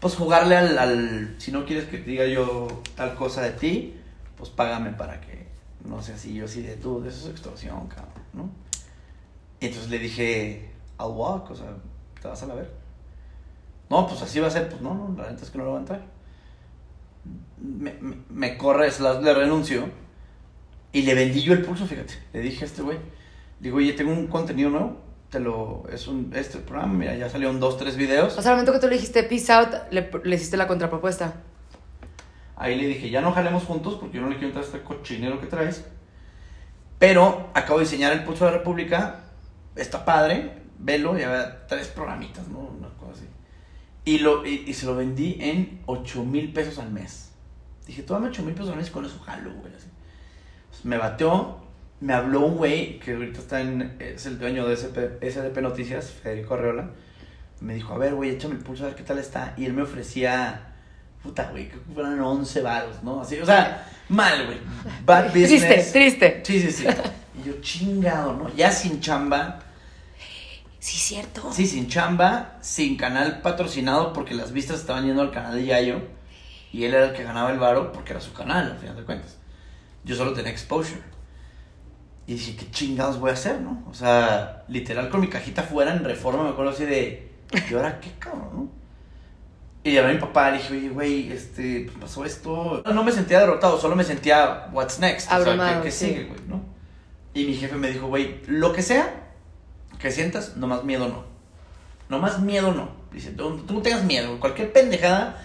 pues 0.00 0.14
jugarle 0.14 0.56
al, 0.56 0.78
al, 0.78 1.34
si 1.38 1.50
no 1.52 1.66
quieres 1.66 1.86
que 1.86 1.98
te 1.98 2.10
diga 2.10 2.26
yo 2.26 2.82
tal 2.94 3.14
cosa 3.16 3.42
de 3.42 3.50
ti, 3.50 3.94
pues 4.36 4.48
págame 4.50 4.90
para 4.90 5.20
que, 5.20 5.48
no 5.84 6.02
sé, 6.02 6.12
así 6.12 6.34
yo 6.34 6.44
así 6.44 6.62
de 6.62 6.76
tú, 6.76 7.04
eso 7.04 7.26
es 7.26 7.30
extorsión, 7.30 7.86
cabrón, 7.88 8.12
¿no? 8.32 8.50
Y 9.60 9.66
entonces 9.66 9.90
le 9.90 9.98
dije, 9.98 10.70
I'll 10.98 11.12
walk, 11.12 11.50
o 11.50 11.54
sea, 11.54 11.66
te 12.20 12.28
vas 12.28 12.42
a 12.42 12.46
la 12.46 12.54
ver. 12.54 12.70
No, 13.88 14.06
pues 14.06 14.22
así 14.22 14.38
va 14.40 14.48
a 14.48 14.50
ser, 14.50 14.68
pues 14.68 14.80
no, 14.80 14.94
no, 14.94 15.14
la 15.22 15.30
neta 15.30 15.42
es 15.42 15.50
que 15.50 15.58
no 15.58 15.64
lo 15.64 15.72
va 15.72 15.76
a 15.78 15.80
entrar. 15.80 16.02
Me, 17.58 17.92
me, 18.00 18.16
me 18.30 18.58
le 18.58 19.34
renuncio 19.34 19.90
y 20.92 21.02
le 21.02 21.14
vendí 21.14 21.42
yo 21.42 21.52
el 21.52 21.62
pulso, 21.62 21.86
fíjate. 21.86 22.14
Le 22.32 22.40
dije 22.40 22.64
a 22.64 22.66
este 22.66 22.82
güey, 22.82 22.98
digo, 23.58 23.78
oye, 23.78 23.92
tengo 23.92 24.12
un 24.12 24.26
contenido 24.28 24.70
nuevo, 24.70 24.96
te 25.28 25.40
lo, 25.40 25.84
es 25.92 26.06
un, 26.08 26.32
este 26.34 26.58
programa, 26.58 26.94
mira, 26.94 27.14
ya 27.14 27.28
salieron 27.28 27.60
dos, 27.60 27.76
tres 27.76 27.96
videos. 27.96 28.38
O 28.38 28.42
sea, 28.42 28.52
al 28.52 28.56
momento 28.58 28.72
que 28.72 28.78
tú 28.78 28.88
le 28.88 28.94
dijiste 28.94 29.22
peace 29.24 29.52
out, 29.52 29.68
le, 29.90 30.10
le 30.24 30.36
hiciste 30.36 30.56
la 30.56 30.66
contrapropuesta. 30.66 31.34
Ahí 32.60 32.76
le 32.78 32.88
dije, 32.88 33.08
ya 33.08 33.22
no 33.22 33.32
jalemos 33.32 33.64
juntos 33.64 33.94
porque 33.98 34.18
yo 34.18 34.22
no 34.22 34.28
le 34.28 34.34
quiero 34.34 34.48
entrar 34.48 34.62
a 34.62 34.66
este 34.66 34.82
cochinero 34.82 35.40
que 35.40 35.46
traes. 35.46 35.86
Pero 36.98 37.48
acabo 37.54 37.78
de 37.78 37.86
diseñar 37.86 38.12
el 38.12 38.22
pulso 38.22 38.44
de 38.44 38.50
la 38.50 38.58
República, 38.58 39.20
está 39.76 40.04
padre, 40.04 40.60
velo, 40.78 41.16
ya 41.16 41.66
tres 41.66 41.88
programitas, 41.88 42.46
¿no? 42.48 42.58
Una 42.58 42.90
cosa 42.98 43.12
así. 43.12 43.24
Y, 44.04 44.18
lo, 44.18 44.44
y, 44.44 44.74
se 44.74 44.84
lo 44.84 44.94
vendí 44.94 45.38
en 45.40 45.80
8 45.86 46.22
mil 46.26 46.52
pesos 46.52 46.78
al 46.78 46.90
mes. 46.90 47.32
Dije, 47.86 48.02
tú 48.02 48.12
dame 48.12 48.28
8 48.28 48.42
mil 48.42 48.52
pesos 48.52 48.68
al 48.72 48.76
mes 48.76 48.88
y 48.88 48.90
con 48.90 49.06
eso 49.06 49.18
jalo, 49.20 49.54
güey. 49.54 49.72
Pues 49.72 50.84
me 50.84 50.98
bateó, 50.98 51.60
me 52.00 52.12
habló 52.12 52.40
un 52.40 52.58
güey 52.58 52.98
que 52.98 53.14
ahorita 53.14 53.38
está 53.38 53.62
en, 53.62 53.96
es 53.98 54.26
el 54.26 54.38
dueño 54.38 54.68
de 54.68 54.74
SP, 54.76 55.16
SDP 55.22 55.62
Noticias, 55.62 56.10
Federico 56.10 56.52
Arreola. 56.52 56.90
Me 57.60 57.72
dijo, 57.72 57.94
a 57.94 57.98
ver, 57.98 58.14
güey, 58.14 58.28
échame 58.28 58.56
el 58.56 58.62
pulso 58.62 58.84
a 58.84 58.88
ver 58.88 58.96
qué 58.96 59.02
tal 59.02 59.18
está. 59.18 59.54
Y 59.56 59.64
él 59.64 59.72
me 59.72 59.80
ofrecía, 59.80 60.69
puta, 61.22 61.48
güey, 61.50 61.68
que 61.68 61.76
fueran 61.94 62.20
11 62.20 62.62
varos, 62.62 63.02
¿no? 63.02 63.20
Así, 63.20 63.38
o 63.38 63.46
sea, 63.46 63.86
mal, 64.08 64.46
güey. 64.46 64.58
Bad 65.04 65.26
business. 65.26 65.92
Triste, 65.92 65.92
triste. 65.92 66.42
Sí, 66.44 66.60
sí, 66.60 66.72
sí. 66.72 66.86
Y 67.38 67.46
yo, 67.46 67.60
chingado, 67.60 68.34
¿no? 68.34 68.54
Ya 68.54 68.70
sin 68.70 69.00
chamba. 69.00 69.60
Sí, 70.78 70.96
cierto. 70.96 71.52
Sí, 71.52 71.66
sin 71.66 71.88
chamba, 71.88 72.56
sin 72.62 72.96
canal 72.96 73.42
patrocinado 73.42 74.14
porque 74.14 74.34
las 74.34 74.52
vistas 74.52 74.80
estaban 74.80 75.04
yendo 75.04 75.20
al 75.20 75.30
canal 75.30 75.54
de 75.54 75.66
Yayo 75.66 76.00
y 76.72 76.84
él 76.84 76.94
era 76.94 77.06
el 77.06 77.12
que 77.12 77.22
ganaba 77.22 77.50
el 77.50 77.58
varo 77.58 77.92
porque 77.92 78.12
era 78.12 78.20
su 78.20 78.32
canal, 78.32 78.72
al 78.72 78.78
final 78.78 78.96
de 78.96 79.04
cuentas. 79.04 79.36
Yo 80.04 80.16
solo 80.16 80.32
tenía 80.32 80.50
exposure. 80.50 81.02
Y 82.26 82.34
dije, 82.34 82.56
¿qué 82.56 82.70
chingados 82.70 83.18
voy 83.18 83.30
a 83.30 83.34
hacer, 83.34 83.60
no? 83.60 83.84
O 83.90 83.94
sea, 83.94 84.64
literal 84.68 85.10
con 85.10 85.20
mi 85.20 85.28
cajita 85.28 85.64
fuera 85.64 85.92
en 85.92 86.04
reforma, 86.04 86.44
me 86.44 86.50
acuerdo 86.50 86.70
así 86.70 86.84
de, 86.84 87.30
¿y 87.68 87.74
ahora 87.74 87.98
qué 88.00 88.12
cabrón, 88.18 88.50
no? 88.54 88.79
Y 89.82 89.92
llamé 89.92 90.10
a 90.10 90.12
mi 90.12 90.18
papá, 90.18 90.50
le 90.50 90.58
dije, 90.58 90.74
oye, 90.74 90.88
güey, 90.90 91.32
este, 91.32 91.90
pasó 92.00 92.24
esto. 92.24 92.82
No 92.92 93.02
me 93.02 93.12
sentía 93.12 93.40
derrotado, 93.40 93.80
solo 93.80 93.96
me 93.96 94.04
sentía, 94.04 94.68
what's 94.72 94.98
next? 94.98 95.32
O 95.32 95.42
sea, 95.42 95.76
¿qué, 95.76 95.84
qué 95.84 95.90
sí. 95.90 96.06
sigue, 96.06 96.24
güey, 96.24 96.40
no? 96.46 96.62
Y 97.32 97.44
mi 97.44 97.54
jefe 97.54 97.76
me 97.76 97.90
dijo, 97.90 98.08
güey, 98.08 98.40
lo 98.46 98.72
que 98.72 98.82
sea 98.82 99.30
que 99.98 100.10
sientas, 100.10 100.56
no 100.56 100.66
más 100.66 100.84
miedo 100.84 101.08
no. 101.08 101.24
No 102.08 102.18
más 102.18 102.40
miedo 102.40 102.72
no. 102.72 102.90
Dice, 103.12 103.30
tú, 103.30 103.62
no 103.68 103.82
tengas 103.82 104.04
miedo, 104.04 104.38
cualquier 104.40 104.72
pendejada, 104.72 105.36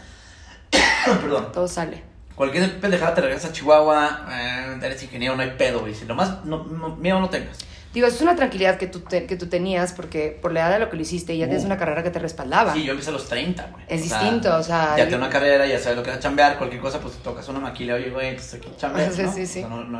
Perdón. 1.06 1.52
Todo 1.52 1.68
sale. 1.68 2.04
Cualquier 2.36 2.80
pendejada 2.80 3.14
te 3.14 3.22
regresas 3.22 3.52
a 3.52 3.54
Chihuahua, 3.54 4.28
eh, 4.30 4.80
eres 4.82 5.02
ingeniero, 5.04 5.36
no 5.36 5.44
hay 5.44 5.52
pedo, 5.52 5.82
güey. 5.82 5.94
Si 5.94 6.06
nomás 6.06 6.44
no, 6.44 6.66
no, 6.66 6.96
miedo 6.98 7.20
no 7.20 7.30
tengas. 7.30 7.60
Digo, 7.96 8.06
es 8.08 8.22
una 8.22 8.36
tranquilidad 8.36 8.78
que 8.78 8.86
tú, 8.88 9.00
te- 9.00 9.26
que 9.26 9.38
tú 9.38 9.48
tenías 9.48 9.94
porque 9.94 10.38
por 10.42 10.52
la 10.52 10.60
edad 10.68 10.72
de 10.74 10.80
lo 10.80 10.90
que 10.92 10.98
lo 10.98 11.02
hiciste 11.02 11.36
ya 11.38 11.46
tienes 11.46 11.64
Uh. 11.64 11.68
una 11.68 11.78
carrera 11.78 12.04
que 12.04 12.12
te 12.12 12.20
respaldaba. 12.20 12.74
Sí, 12.74 12.84
yo 12.84 12.92
empecé 12.92 13.10
a 13.10 13.14
los 13.14 13.28
30, 13.28 13.68
güey. 13.72 13.84
Es 13.88 14.04
O 14.04 14.06
sea, 14.10 14.20
distinto, 14.22 14.56
o 14.56 14.62
sea, 14.62 14.96
Ya 14.98 15.06
yo- 15.06 15.10
tengo 15.12 15.24
una 15.24 15.30
carrera, 15.32 15.66
ya 15.66 15.80
sabes 15.80 15.98
lo 15.98 16.04
que 16.04 16.12
es 16.12 16.20
chambear, 16.20 16.58
cualquier 16.58 16.82
cosa, 16.82 17.00
pues 17.00 17.16
tocas 17.24 17.48
una 17.50 17.60
maquila, 17.62 17.96
oye, 17.96 18.10
güey, 18.12 18.36
pues 18.36 18.54
aquí 18.54 18.70
chambeas, 18.78 19.14
Sí, 19.16 19.24
¿no? 19.24 19.32
sí, 19.34 19.48
sí. 19.48 19.60
O 19.64 19.68
sea, 19.68 19.70
no, 19.70 19.84
no, 19.86 20.00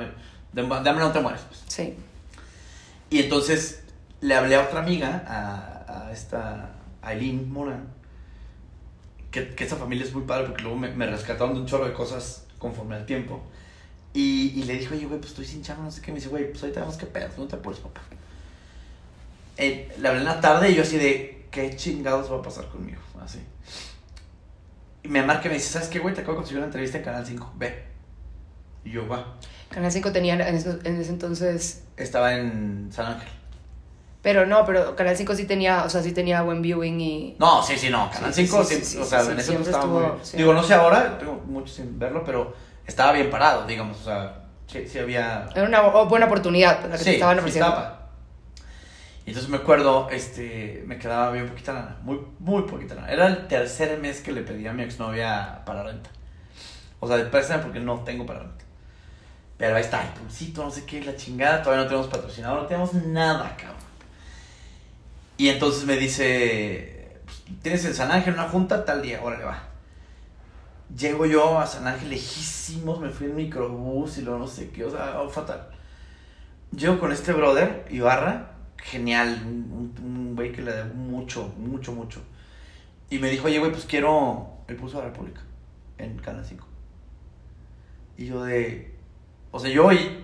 hambre 0.76 0.94
no 1.06 1.12
te 1.12 1.20
mueres, 1.22 1.42
pues. 1.48 1.64
Sí. 1.68 1.96
Y 3.10 3.20
entonces 3.20 3.84
le 4.22 4.36
hablé 4.36 4.56
a 4.56 4.62
otra 4.64 4.80
amiga, 4.82 5.24
a, 5.28 6.08
a 6.08 6.12
esta 6.12 6.72
Aileen 7.02 7.50
Moran, 7.52 7.88
que, 9.32 9.56
que 9.56 9.64
esa 9.64 9.76
familia 9.76 10.06
es 10.06 10.14
muy 10.14 10.24
padre 10.24 10.46
porque 10.48 10.64
luego 10.64 10.78
me, 10.78 10.90
me 10.92 11.06
rescataron 11.08 11.54
de 11.54 11.62
un 11.62 11.66
chorro 11.66 11.86
de 11.86 11.94
cosas 11.94 12.46
conforme 12.60 12.96
al 12.96 13.06
tiempo. 13.06 13.42
Y, 14.16 14.54
y 14.56 14.64
le 14.64 14.78
dijo, 14.78 14.96
oye, 14.96 15.06
güey, 15.06 15.20
pues 15.20 15.32
estoy 15.32 15.46
sin 15.46 15.62
chamba, 15.62 15.84
no 15.84 15.92
sé 15.92 16.02
qué. 16.02 16.10
Me 16.12 16.20
dice, 16.20 16.30
güey, 16.30 16.50
pues 16.50 16.64
ahorita 16.64 16.80
vemos 16.80 16.96
qué 16.96 17.06
pedo, 17.06 17.28
no 17.38 17.48
te 17.48 17.58
apures, 17.58 17.82
papá. 17.82 18.00
Eh, 19.58 19.94
le 20.00 20.08
hablé 20.08 20.22
en 20.22 20.26
la 20.26 20.40
tarde 20.40 20.72
y 20.72 20.76
yo 20.76 20.84
así 20.84 20.98
de, 20.98 21.48
¿qué 21.52 21.76
chingados 21.76 22.32
va 22.32 22.38
a 22.38 22.42
pasar 22.42 22.66
conmigo? 22.70 23.02
Así. 23.22 23.40
Y 25.04 25.10
me 25.10 25.22
marca 25.22 25.48
y 25.48 25.50
me 25.50 25.56
dice, 25.56 25.68
¿sabes 25.68 25.90
qué, 25.90 26.00
güey? 26.00 26.16
Te 26.16 26.22
acabo 26.22 26.34
de 26.34 26.38
conseguir 26.38 26.60
una 26.60 26.68
entrevista 26.68 26.98
en 26.98 27.04
Canal 27.04 27.26
5, 27.26 27.54
ve. 27.58 27.84
Y 28.86 28.92
yo, 28.92 29.06
va. 29.06 29.36
Canal 29.70 29.92
5 29.92 30.12
tenía 30.14 30.36
en 30.36 30.56
ese, 30.56 30.80
en 30.86 30.96
ese 31.02 31.10
entonces... 31.10 31.84
Estaba 31.98 32.36
en 32.36 32.90
San 32.94 33.08
Ángel. 33.08 33.28
Pero 34.22 34.46
no, 34.46 34.66
pero 34.66 34.96
Canal 34.96 35.18
5 35.18 35.36
sí 35.36 35.44
tenía, 35.44 35.84
o 35.84 35.90
sea, 35.90 36.02
sí 36.02 36.14
tenía 36.14 36.42
buen 36.42 36.62
viewing 36.62 37.02
y... 37.02 37.36
No, 37.38 37.62
sí, 37.62 37.78
sí, 37.78 37.90
no. 37.90 38.10
Canal 38.10 38.34
Sí, 38.34 38.48
5, 38.48 38.64
sí, 38.64 38.76
sí, 38.82 38.98
o 38.98 39.04
sea, 39.04 39.22
en 39.24 39.38
ese 39.38 39.52
entonces 39.52 39.76
estaba 39.76 39.86
muy... 39.86 40.06
Digo, 40.38 40.54
no 40.54 40.64
sé 40.64 40.74
ahora, 40.74 41.18
tengo 41.18 41.34
mucho 41.46 41.74
sin 41.74 42.00
verlo, 42.00 42.24
pero 42.24 42.54
estaba 42.88 43.12
bien 43.12 43.30
parado, 43.30 43.66
digamos, 43.66 44.00
o 44.02 44.04
sea, 44.04 44.42
sí, 44.68 44.88
sí 44.88 45.00
había... 45.00 45.48
Era 45.56 45.68
una 45.68 45.82
buena 45.82 46.26
oportunidad 46.26 46.84
la 46.86 46.92
que 46.92 46.98
sí, 46.98 47.04
te 47.06 47.14
estaban 47.14 47.40
ofreciendo. 47.40 47.70
estaba. 47.70 47.96
Y 49.26 49.30
entonces 49.30 49.50
me 49.50 49.58
acuerdo, 49.58 50.08
este, 50.12 50.84
me 50.86 51.00
quedaba 51.00 51.32
bien 51.32 51.50
poquita 51.50 51.74
lana, 51.74 51.98
muy, 52.04 52.20
muy 52.40 52.62
poquita 52.64 52.94
lana. 52.94 53.12
Era 53.12 53.26
el 53.26 53.48
tercer 53.48 53.98
mes 53.98 54.22
que 54.22 54.32
le 54.32 54.42
pedí 54.42 54.68
a 54.68 54.74
mi 54.74 54.84
exnovia 54.84 55.64
para 55.66 55.84
renta. 55.84 56.12
O 57.00 57.08
sea, 57.08 57.18
de 57.18 57.26
porque 57.26 57.80
no 57.80 58.00
tengo 58.02 58.26
para 58.26 58.40
renta. 58.40 58.64
Pero 59.58 59.76
ahí 59.76 59.82
está, 59.82 60.04
el 60.04 60.10
pulsito, 60.10 60.64
no 60.64 60.70
sé 60.70 60.86
qué, 60.86 61.04
la 61.04 61.16
chingada, 61.16 61.62
todavía 61.62 61.84
no 61.84 61.90
tenemos 61.90 62.08
patrocinador, 62.08 62.64
no 62.64 62.68
tenemos 62.68 62.94
nada, 62.94 63.56
cabrón. 63.58 63.76
Y 65.38 65.50
entonces 65.50 65.86
me 65.86 65.96
dice, 65.96 67.20
pues, 67.26 67.42
tienes 67.62 67.86
en 67.86 67.94
San 67.96 68.12
Ángel 68.12 68.34
una 68.34 68.50
junta 68.50 68.86
tal 68.86 69.02
día, 69.02 69.22
órale, 69.24 69.44
va. 69.44 69.64
Llego 70.94 71.26
yo 71.26 71.60
a 71.60 71.66
San 71.66 71.88
Ángel 71.88 72.10
lejísimos, 72.10 73.00
me 73.00 73.10
fui 73.10 73.28
en 73.28 73.36
microbús 73.36 74.18
y 74.18 74.22
luego 74.22 74.40
no 74.40 74.48
sé 74.48 74.70
qué, 74.70 74.86
o 74.86 74.90
sea, 74.90 75.22
oh, 75.22 75.30
fatal. 75.30 75.68
Llego 76.76 77.00
con 77.00 77.12
este 77.12 77.34
brother, 77.34 77.86
Ibarra, 77.90 78.52
genial, 78.78 79.42
un, 79.46 80.34
güey 80.36 80.52
que 80.52 80.62
le 80.62 80.72
debo 80.72 80.94
mucho, 80.94 81.54
mucho, 81.58 81.94
mucho. 81.94 82.22
Y 83.10 83.20
me 83.20 83.30
dijo, 83.30 83.48
oye, 83.48 83.60
güey, 83.60 83.72
pues 83.72 83.86
quiero 83.86 84.48
el 84.68 84.76
pulso 84.76 84.98
de 84.98 85.04
la 85.04 85.10
República 85.10 85.42
en 85.98 86.18
Canal 86.18 86.46
5. 86.46 86.68
Y 88.18 88.28
yo 88.28 88.44
de, 88.44 88.96
o 89.52 89.60
sea, 89.60 89.70
yo 89.72 89.92
y- 89.92 90.24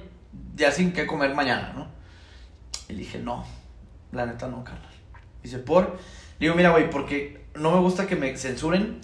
ya 0.56 0.72
sin 0.72 0.94
qué 0.94 1.08
comer 1.08 1.34
mañana, 1.36 1.74
¿no? 1.76 1.88
Y 2.88 2.96
dije, 2.96 3.20
no, 3.20 3.46
la 4.12 4.26
neta 4.26 4.48
no, 4.48 4.64
carnal. 4.64 4.90
Dice, 5.44 5.60
por. 5.60 5.98
Digo, 6.40 6.56
mira, 6.56 6.72
güey, 6.72 6.90
porque 6.90 7.46
no 7.56 7.72
me 7.72 7.80
gusta 7.80 8.08
que 8.08 8.16
me 8.16 8.38
censuren. 8.38 9.00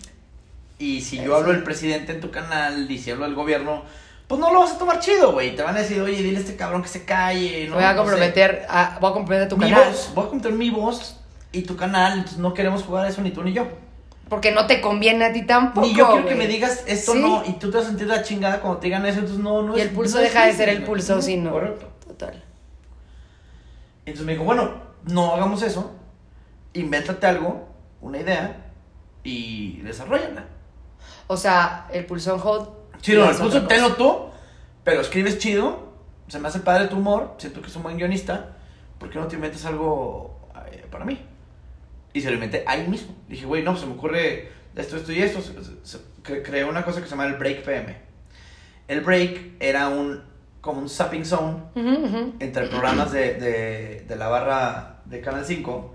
Y 0.79 1.01
si 1.01 1.17
yo 1.21 1.35
hablo 1.35 1.51
del 1.53 1.63
presidente 1.63 2.11
en 2.11 2.21
tu 2.21 2.29
canal 2.31 2.89
y 2.89 2.97
si 2.99 3.09
hablo 3.11 3.25
del 3.25 3.33
gobierno, 3.35 3.83
pues 4.27 4.39
no 4.39 4.51
lo 4.53 4.59
vas 4.59 4.73
a 4.73 4.77
tomar 4.77 4.99
chido, 4.99 5.31
güey. 5.31 5.55
Te 5.55 5.63
van 5.63 5.75
a 5.75 5.79
decir, 5.79 5.99
oye, 6.01 6.21
dile 6.21 6.37
a 6.37 6.39
este 6.41 6.55
cabrón 6.55 6.81
que 6.83 6.87
se 6.89 7.03
calle. 7.05 7.67
¿no? 7.67 7.75
voy 7.75 7.83
a 7.83 7.93
No 7.93 7.93
sé. 7.93 7.97
comprometer, 8.09 8.65
a, 8.69 8.97
voy 9.01 9.09
a 9.09 9.13
comprometer 9.13 9.49
tu 9.49 9.57
mi 9.57 9.69
canal. 9.69 9.89
voz, 9.89 10.11
voy 10.13 10.25
a 10.25 10.29
comprometer 10.29 10.51
mi 10.53 10.69
voz 10.69 11.19
y 11.51 11.61
tu 11.63 11.75
canal. 11.75 12.13
Entonces 12.13 12.37
no 12.39 12.53
queremos 12.53 12.83
jugar 12.83 13.07
eso 13.07 13.21
ni 13.21 13.31
tú 13.31 13.43
ni 13.43 13.53
yo. 13.53 13.67
Porque 14.29 14.51
no 14.51 14.67
te 14.67 14.81
conviene 14.81 15.23
a 15.25 15.31
ti 15.33 15.43
tampoco. 15.47 15.87
ni 15.87 15.95
yo 15.95 16.11
quiero 16.11 16.27
que 16.27 16.35
me 16.35 16.47
digas 16.47 16.83
esto 16.85 17.13
Sí. 17.13 17.21
no. 17.21 17.43
Y 17.45 17.53
tú 17.53 17.71
te 17.71 17.77
vas 17.77 17.85
a 17.85 17.89
sentir 17.89 18.07
la 18.07 18.21
chingada 18.21 18.59
cuando 18.59 18.79
te 18.79 18.87
digan 18.87 19.05
eso. 19.05 19.19
Entonces 19.19 19.41
no, 19.41 19.61
no 19.63 19.75
Y 19.77 19.79
es- 19.79 19.87
el 19.87 19.93
pulso 19.93 20.17
no 20.17 20.23
deja 20.23 20.45
de 20.45 20.53
ser 20.53 20.69
el 20.69 20.83
pulso, 20.83 21.21
sí, 21.21 21.37
no. 21.37 21.51
Correcto. 21.51 21.89
Total. 22.05 22.43
Entonces 24.05 24.25
me 24.25 24.33
dijo, 24.33 24.43
bueno, 24.43 24.73
no 25.05 25.33
hagamos 25.35 25.61
eso, 25.63 25.93
invéntate 26.73 27.25
algo, 27.27 27.67
una 28.01 28.19
idea, 28.19 28.65
y 29.23 29.77
desarrollala. 29.79 30.45
O 31.27 31.37
sea, 31.37 31.87
el 31.91 32.05
pulso 32.05 32.35
on 32.35 32.41
hold. 32.43 32.69
Sí, 33.01 33.13
no, 33.13 33.29
el 33.29 33.35
pulso 33.35 33.57
cosa. 33.61 33.67
tenlo 33.67 33.93
tú, 33.95 34.25
pero 34.83 35.01
escribes 35.01 35.37
chido, 35.39 35.93
se 36.27 36.39
me 36.39 36.47
hace 36.47 36.59
padre 36.59 36.87
tu 36.87 36.97
humor, 36.97 37.35
siento 37.37 37.61
que 37.61 37.67
es 37.67 37.75
un 37.75 37.83
buen 37.83 37.97
guionista, 37.97 38.57
¿por 38.97 39.09
qué 39.09 39.19
no 39.19 39.27
te 39.27 39.35
inventas 39.35 39.65
algo 39.65 40.49
eh, 40.71 40.85
para 40.89 41.05
mí? 41.05 41.19
Y 42.13 42.21
se 42.21 42.29
lo 42.29 42.35
inventé 42.35 42.63
ahí 42.65 42.87
mismo. 42.87 43.13
Dije, 43.27 43.45
güey, 43.45 43.61
no, 43.63 43.71
pues 43.71 43.81
se 43.81 43.87
me 43.87 43.93
ocurre 43.93 44.51
esto, 44.75 44.97
esto 44.97 45.11
y 45.11 45.21
esto. 45.21 45.41
Se- 45.41 45.53
se- 45.63 45.77
se- 45.85 45.99
cre- 46.23 46.41
creé 46.43 46.63
una 46.63 46.83
cosa 46.83 46.99
que 46.99 47.05
se 47.05 47.11
llama 47.11 47.25
el 47.27 47.33
Break 47.35 47.63
PM. 47.63 47.95
El 48.87 49.01
Break 49.01 49.55
era 49.59 49.89
un, 49.89 50.23
como 50.61 50.81
un 50.81 50.89
zapping 50.89 51.25
zone 51.25 51.57
entre 52.39 52.67
programas 52.67 53.11
de, 53.11 53.33
de, 53.35 54.05
de 54.07 54.15
la 54.15 54.27
barra 54.29 55.01
de 55.05 55.21
Canal 55.21 55.45
5 55.45 55.93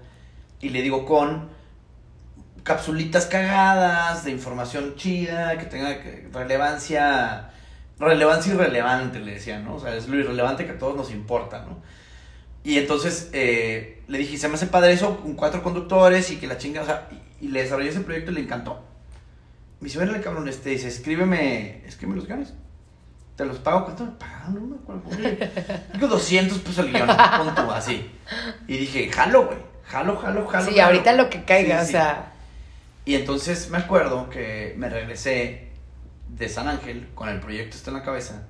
y 0.61 0.69
le 0.69 0.83
digo 0.83 1.05
con 1.05 1.51
capsulitas 2.63 3.27
cagadas 3.27 4.25
de 4.25 4.31
información 4.31 4.95
chida 4.97 5.59
que 5.59 5.67
tenga 5.67 5.99
relevancia 6.33 7.51
relevancia 7.99 8.55
irrelevante 8.55 9.21
le 9.21 9.35
decían 9.35 9.65
no 9.65 9.75
o 9.75 9.81
sea 9.81 9.95
es 9.95 10.09
lo 10.09 10.17
irrelevante 10.19 10.65
que 10.65 10.73
a 10.73 10.79
todos 10.79 10.97
nos 10.97 11.11
importa 11.11 11.65
no 11.69 11.79
y 12.65 12.79
entonces 12.79 13.31
eh, 13.33 14.03
le 14.09 14.19
dije 14.19 14.39
se 14.39 14.49
me 14.49 14.55
hace 14.55 14.67
padre 14.67 14.93
eso 14.93 15.21
con 15.21 15.35
cuatro 15.35 15.63
conductores 15.63 16.31
y 16.31 16.37
que 16.37 16.47
la 16.47 16.59
chinga 16.59 16.83
o 16.83 16.87
sea 16.87 17.09
y, 17.41 17.47
y 17.47 17.49
le 17.49 17.63
desarrollé 17.63 17.91
ese 17.91 18.01
proyecto 18.01 18.31
y 18.31 18.35
le 18.35 18.41
encantó 18.43 18.85
me 19.81 19.87
dice 19.87 19.99
"Órale, 19.99 20.21
cabrón 20.21 20.49
este 20.49 20.71
dice 20.71 20.89
escríbeme 20.89 21.83
escríbeme 21.87 22.17
los 22.17 22.27
guiones 22.27 22.55
te 23.37 23.45
los 23.45 23.59
pago 23.59 23.85
cuánto 23.85 24.05
me 24.05 24.13
pagaron 24.13 24.55
no 24.55 24.61
me 24.61 24.77
acuerdo 24.77 25.03
Digo 25.95 26.07
200 26.07 26.59
pesos 26.59 26.85
el 26.87 26.93
guion, 26.93 27.09
pon 27.09 27.55
tú, 27.55 27.71
así. 27.73 28.11
Y 28.69 28.77
dije, 28.77 29.09
jalo, 29.11 29.47
güey. 29.47 29.59
Jalo, 29.87 30.17
jalo, 30.19 30.47
jalo. 30.47 30.67
Sí, 30.67 30.73
jalo. 30.73 30.85
ahorita 30.89 31.13
lo 31.15 31.31
que 31.31 31.43
caiga, 31.45 31.79
Sí, 31.79 31.83
o 31.83 31.87
sí. 31.87 31.93
sea. 31.93 32.32
Y 33.05 33.15
entonces 33.15 33.71
me 33.71 33.79
acuerdo 33.79 34.31
que 34.31 34.75
me 34.77 34.89
regresé 34.89 35.73
de 36.29 36.49
San 36.49 36.69
Ángel 36.69 37.09
con 37.15 37.29
el 37.29 37.41
proyecto 37.41 37.77
este 37.77 37.91
en 37.91 37.97
la 37.97 38.03
cabeza. 38.03 38.47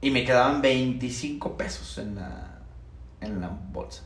Y 0.00 0.10
me 0.10 0.24
quedaban 0.24 0.62
25 0.62 1.56
pesos 1.56 1.98
en 1.98 2.14
la, 2.14 2.60
en 3.20 3.40
la 3.40 3.48
bolsa. 3.48 4.02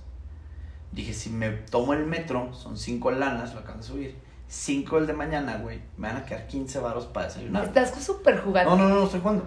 Dije, 0.90 1.12
si 1.12 1.30
me 1.30 1.50
tomo 1.50 1.94
el 1.94 2.06
metro, 2.06 2.52
son 2.52 2.76
5 2.76 3.10
lanas, 3.12 3.54
lo 3.54 3.60
acaban 3.60 3.80
de 3.80 3.86
subir. 3.86 4.16
5 4.48 4.98
el 4.98 5.06
de 5.06 5.12
mañana, 5.12 5.58
güey. 5.58 5.80
Me 5.96 6.08
van 6.08 6.18
a 6.18 6.24
quedar 6.24 6.46
15 6.46 6.78
varos 6.80 7.06
para 7.06 7.26
desayunar. 7.26 7.64
Estás 7.64 7.94
súper 8.02 8.40
jugando. 8.40 8.76
No, 8.76 8.82
no, 8.82 8.88
no, 8.88 8.96
no 8.96 9.04
estoy 9.04 9.20
jugando. 9.20 9.44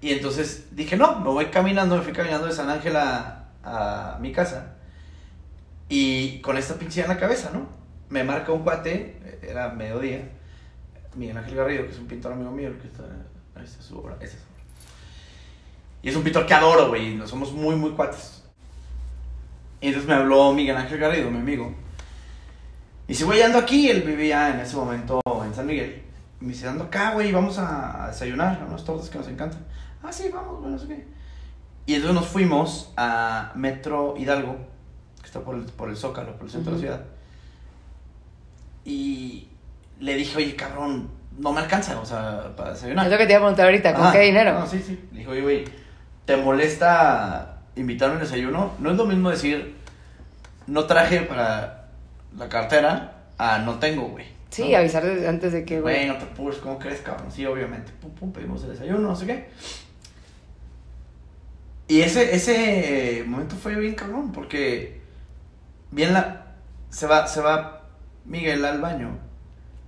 Y 0.00 0.12
entonces 0.12 0.68
dije, 0.72 0.96
no, 0.96 1.20
me 1.20 1.28
voy 1.28 1.46
caminando, 1.46 1.96
me 1.96 2.02
fui 2.02 2.12
caminando 2.12 2.46
de 2.46 2.52
San 2.52 2.68
Ángel 2.68 2.96
a, 2.96 3.48
a 3.62 4.18
mi 4.20 4.32
casa. 4.32 4.76
Y 5.88 6.40
con 6.40 6.56
esta 6.56 6.74
pinche 6.74 7.02
en 7.02 7.08
la 7.08 7.18
cabeza, 7.18 7.50
¿no? 7.52 7.83
Me 8.14 8.22
marca 8.22 8.52
un 8.52 8.62
cuate, 8.62 9.18
eh, 9.24 9.48
era 9.50 9.70
mediodía, 9.70 10.30
Miguel 11.16 11.36
Ángel 11.36 11.56
Garrido, 11.56 11.84
que 11.84 11.90
es 11.90 11.98
un 11.98 12.06
pintor 12.06 12.32
amigo 12.32 12.52
mío, 12.52 12.70
que 12.80 12.86
está, 12.86 13.02
ahí 13.56 13.64
está 13.64 13.82
su 13.82 13.98
obra, 13.98 14.14
esa 14.20 14.36
es 14.36 14.40
su 14.40 14.46
obra. 14.52 14.64
Y 16.00 16.10
es 16.10 16.14
un 16.14 16.22
pintor 16.22 16.46
que 16.46 16.54
adoro, 16.54 16.90
güey, 16.90 17.16
nos 17.16 17.28
somos 17.28 17.50
muy, 17.50 17.74
muy 17.74 17.90
cuates. 17.90 18.44
Y 19.80 19.88
entonces 19.88 20.08
me 20.08 20.14
habló 20.14 20.52
Miguel 20.52 20.76
Ángel 20.76 21.00
Garrido, 21.00 21.28
mi 21.28 21.38
amigo. 21.38 21.74
Y 23.08 23.14
dice, 23.14 23.24
güey, 23.24 23.42
ando 23.42 23.58
aquí, 23.58 23.90
él 23.90 24.02
vivía 24.02 24.50
en 24.50 24.60
ese 24.60 24.76
momento 24.76 25.20
en 25.44 25.52
San 25.52 25.66
Miguel. 25.66 26.04
Y 26.40 26.44
me 26.44 26.52
dice, 26.52 26.68
ando 26.68 26.84
acá, 26.84 27.14
güey, 27.14 27.32
vamos 27.32 27.58
a, 27.58 28.06
desayunar, 28.12 28.62
a 28.62 28.64
unas 28.64 28.84
tortas 28.84 29.10
que 29.10 29.18
nos 29.18 29.26
encantan. 29.26 29.66
Ah, 30.04 30.12
sí, 30.12 30.30
vamos, 30.32 30.60
güey, 30.60 30.70
no 30.70 30.78
sé 30.78 30.86
qué. 30.86 31.04
Y 31.86 31.94
entonces 31.94 32.14
nos 32.14 32.28
fuimos 32.28 32.92
a 32.96 33.50
Metro 33.56 34.14
Hidalgo, 34.16 34.56
que 35.20 35.26
está 35.26 35.40
por 35.40 35.56
el, 35.56 35.64
por 35.64 35.88
el 35.88 35.96
Zócalo, 35.96 36.36
por 36.36 36.44
el 36.44 36.52
centro 36.52 36.76
de 36.76 36.78
la 36.78 36.80
ciudad. 36.80 37.13
Y 38.84 39.48
le 40.00 40.14
dije, 40.14 40.36
oye, 40.36 40.56
cabrón, 40.56 41.08
no 41.38 41.52
me 41.52 41.60
alcanza, 41.60 41.98
o 42.00 42.04
sea, 42.06 42.54
para 42.56 42.72
desayunar. 42.72 43.06
Es 43.06 43.12
lo 43.12 43.18
que 43.18 43.26
te 43.26 43.32
iba 43.32 43.38
a 43.38 43.42
preguntar 43.42 43.66
ahorita, 43.66 43.94
¿con 43.94 44.12
qué 44.12 44.20
dinero? 44.20 44.58
No, 44.58 44.66
sí, 44.66 44.82
sí. 44.84 45.00
Le 45.12 45.18
dije, 45.20 45.30
oye, 45.30 45.40
güey, 45.42 45.64
¿te 46.24 46.36
molesta 46.36 47.58
invitarme 47.76 48.14
a 48.14 48.16
un 48.18 48.22
desayuno? 48.22 48.72
No 48.78 48.90
es 48.90 48.96
lo 48.96 49.06
mismo 49.06 49.30
decir, 49.30 49.74
no 50.66 50.84
traje 50.84 51.20
para 51.20 51.88
la 52.36 52.48
cartera, 52.48 53.22
a 53.38 53.58
no 53.58 53.78
tengo, 53.78 54.08
güey. 54.08 54.26
Sí, 54.50 54.70
¿no? 54.70 54.78
avisar 54.78 55.04
antes 55.28 55.52
de 55.52 55.64
que, 55.64 55.80
Güey, 55.80 55.96
güey. 55.96 56.08
no 56.08 56.16
te 56.16 56.24
apures, 56.24 56.58
¿cómo 56.58 56.78
crees, 56.78 57.00
cabrón? 57.00 57.32
Sí, 57.32 57.44
obviamente. 57.44 57.90
Pum, 58.00 58.10
pum, 58.12 58.32
pedimos 58.32 58.62
el 58.62 58.70
desayuno, 58.70 59.00
no 59.00 59.16
sé 59.16 59.26
qué. 59.26 59.48
Y 61.88 62.00
ese, 62.00 62.34
ese 62.34 63.24
momento 63.26 63.56
fue 63.56 63.74
bien 63.74 63.94
cabrón, 63.94 64.32
porque 64.32 65.00
bien 65.90 66.12
la... 66.12 66.46
Se 66.88 67.06
va, 67.06 67.26
se 67.26 67.40
va 67.40 67.83
Miguel 68.24 68.64
al 68.64 68.80
baño 68.80 69.18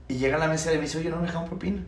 Y 0.08 0.14
llega 0.14 0.36
a 0.36 0.40
la 0.40 0.48
mesa 0.48 0.72
y 0.72 0.76
me 0.76 0.82
dice, 0.82 0.98
oye, 0.98 1.10
no 1.10 1.16
me 1.16 1.26
dejaron 1.26 1.48
propina. 1.48 1.82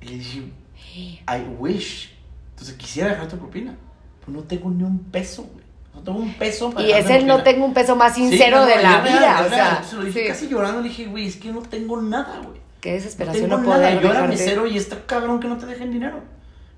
Y 0.00 0.06
le 0.06 0.14
dije, 0.18 0.42
I 1.28 1.42
wish. 1.58 2.14
Entonces 2.50 2.76
quisiera 2.76 3.10
dejar 3.10 3.28
tu 3.28 3.36
propina. 3.38 3.74
Pero 4.20 4.32
no 4.32 4.42
tengo 4.44 4.70
ni 4.70 4.82
un 4.84 4.98
peso, 5.10 5.42
güey. 5.44 5.64
No 5.94 6.00
tengo 6.02 6.18
un 6.18 6.34
peso 6.34 6.70
para 6.70 6.86
Y 6.86 6.92
es 6.92 7.08
el 7.10 7.26
no 7.26 7.34
propina". 7.36 7.44
tengo 7.44 7.66
un 7.66 7.74
peso 7.74 7.96
más 7.96 8.14
Sí, 8.14 8.28
sincero 8.28 8.60
no, 8.60 8.66
de 8.66 8.76
no, 8.76 8.82
la 8.82 9.00
real, 9.00 9.18
vida. 9.18 9.42
o 9.44 9.48
sea, 9.48 9.68
Entonces 9.70 9.92
lo 9.94 10.04
dije 10.04 10.22
sí. 10.22 10.28
casi 10.28 10.48
llorando. 10.48 10.80
Le 10.80 10.88
dije, 10.88 11.06
güey, 11.06 11.26
es 11.26 11.36
que 11.36 11.52
no 11.52 11.60
tengo 11.62 12.00
nada, 12.00 12.38
güey. 12.38 12.58
Qué 12.80 12.90
No 12.90 12.94
desesperación 12.96 13.50
tengo 13.50 13.58
no, 13.62 13.68
nada. 13.70 14.00
Yo 14.00 14.10
era 14.10 14.26
mesero 14.26 14.66
y 14.66 14.76
está 14.76 15.04
cabrón 15.06 15.40
que 15.40 15.48
no 15.48 15.58
te 15.58 15.66
dejen 15.66 15.90
dinero. 15.90 16.20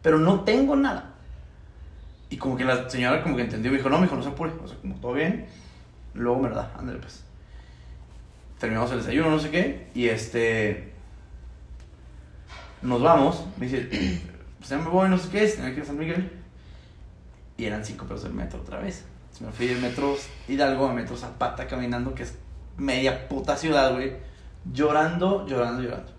Pero 0.02 0.18
no 0.18 0.40
tengo 0.40 0.74
nada. 0.76 1.10
Y 2.30 2.36
como 2.38 2.56
que 2.56 2.64
la 2.64 2.88
señora 2.88 3.22
como 3.22 3.36
que 3.36 3.42
entendió 3.42 3.72
y 3.72 3.76
dijo, 3.76 3.90
no, 3.90 3.98
mijo, 4.00 4.16
no 4.16 4.22
se 4.22 4.28
apure. 4.30 4.52
O 4.64 4.66
sea, 4.68 4.78
como 4.78 4.94
todo 4.96 5.12
bien. 5.12 5.46
Luego 6.14 6.40
me 6.40 6.48
lo 6.48 6.56
da, 6.56 6.72
ándale 6.78 6.98
pues. 7.00 7.22
Terminamos 8.60 8.92
el 8.92 8.98
desayuno, 8.98 9.30
no 9.30 9.38
sé 9.38 9.50
qué. 9.50 9.86
Y 9.94 10.08
este... 10.08 10.92
Nos 12.82 13.02
vamos. 13.02 13.42
Me 13.56 13.66
dice, 13.66 13.88
pues 14.58 14.68
ya 14.70 14.76
me 14.76 14.90
voy, 14.90 15.08
no 15.08 15.16
sé 15.16 15.30
qué. 15.30 15.46
Tenía 15.46 15.70
que 15.70 15.76
ir 15.78 15.82
a 15.82 15.86
San 15.86 15.98
Miguel. 15.98 16.30
Y 17.56 17.64
eran 17.64 17.82
cinco 17.84 18.04
pesos 18.04 18.24
del 18.24 18.34
metro 18.34 18.60
otra 18.60 18.78
vez. 18.78 19.04
Entonces 19.22 19.46
me 19.46 19.52
fui 19.52 19.66
de 19.66 19.76
metro 19.76 20.14
Hidalgo 20.46 20.86
a 20.86 20.92
metro 20.92 21.16
Zapata 21.16 21.66
caminando, 21.66 22.14
que 22.14 22.24
es 22.24 22.34
media 22.76 23.28
puta 23.28 23.56
ciudad, 23.56 23.94
güey. 23.94 24.12
Llorando, 24.70 25.46
llorando, 25.46 25.82
llorando. 25.82 26.12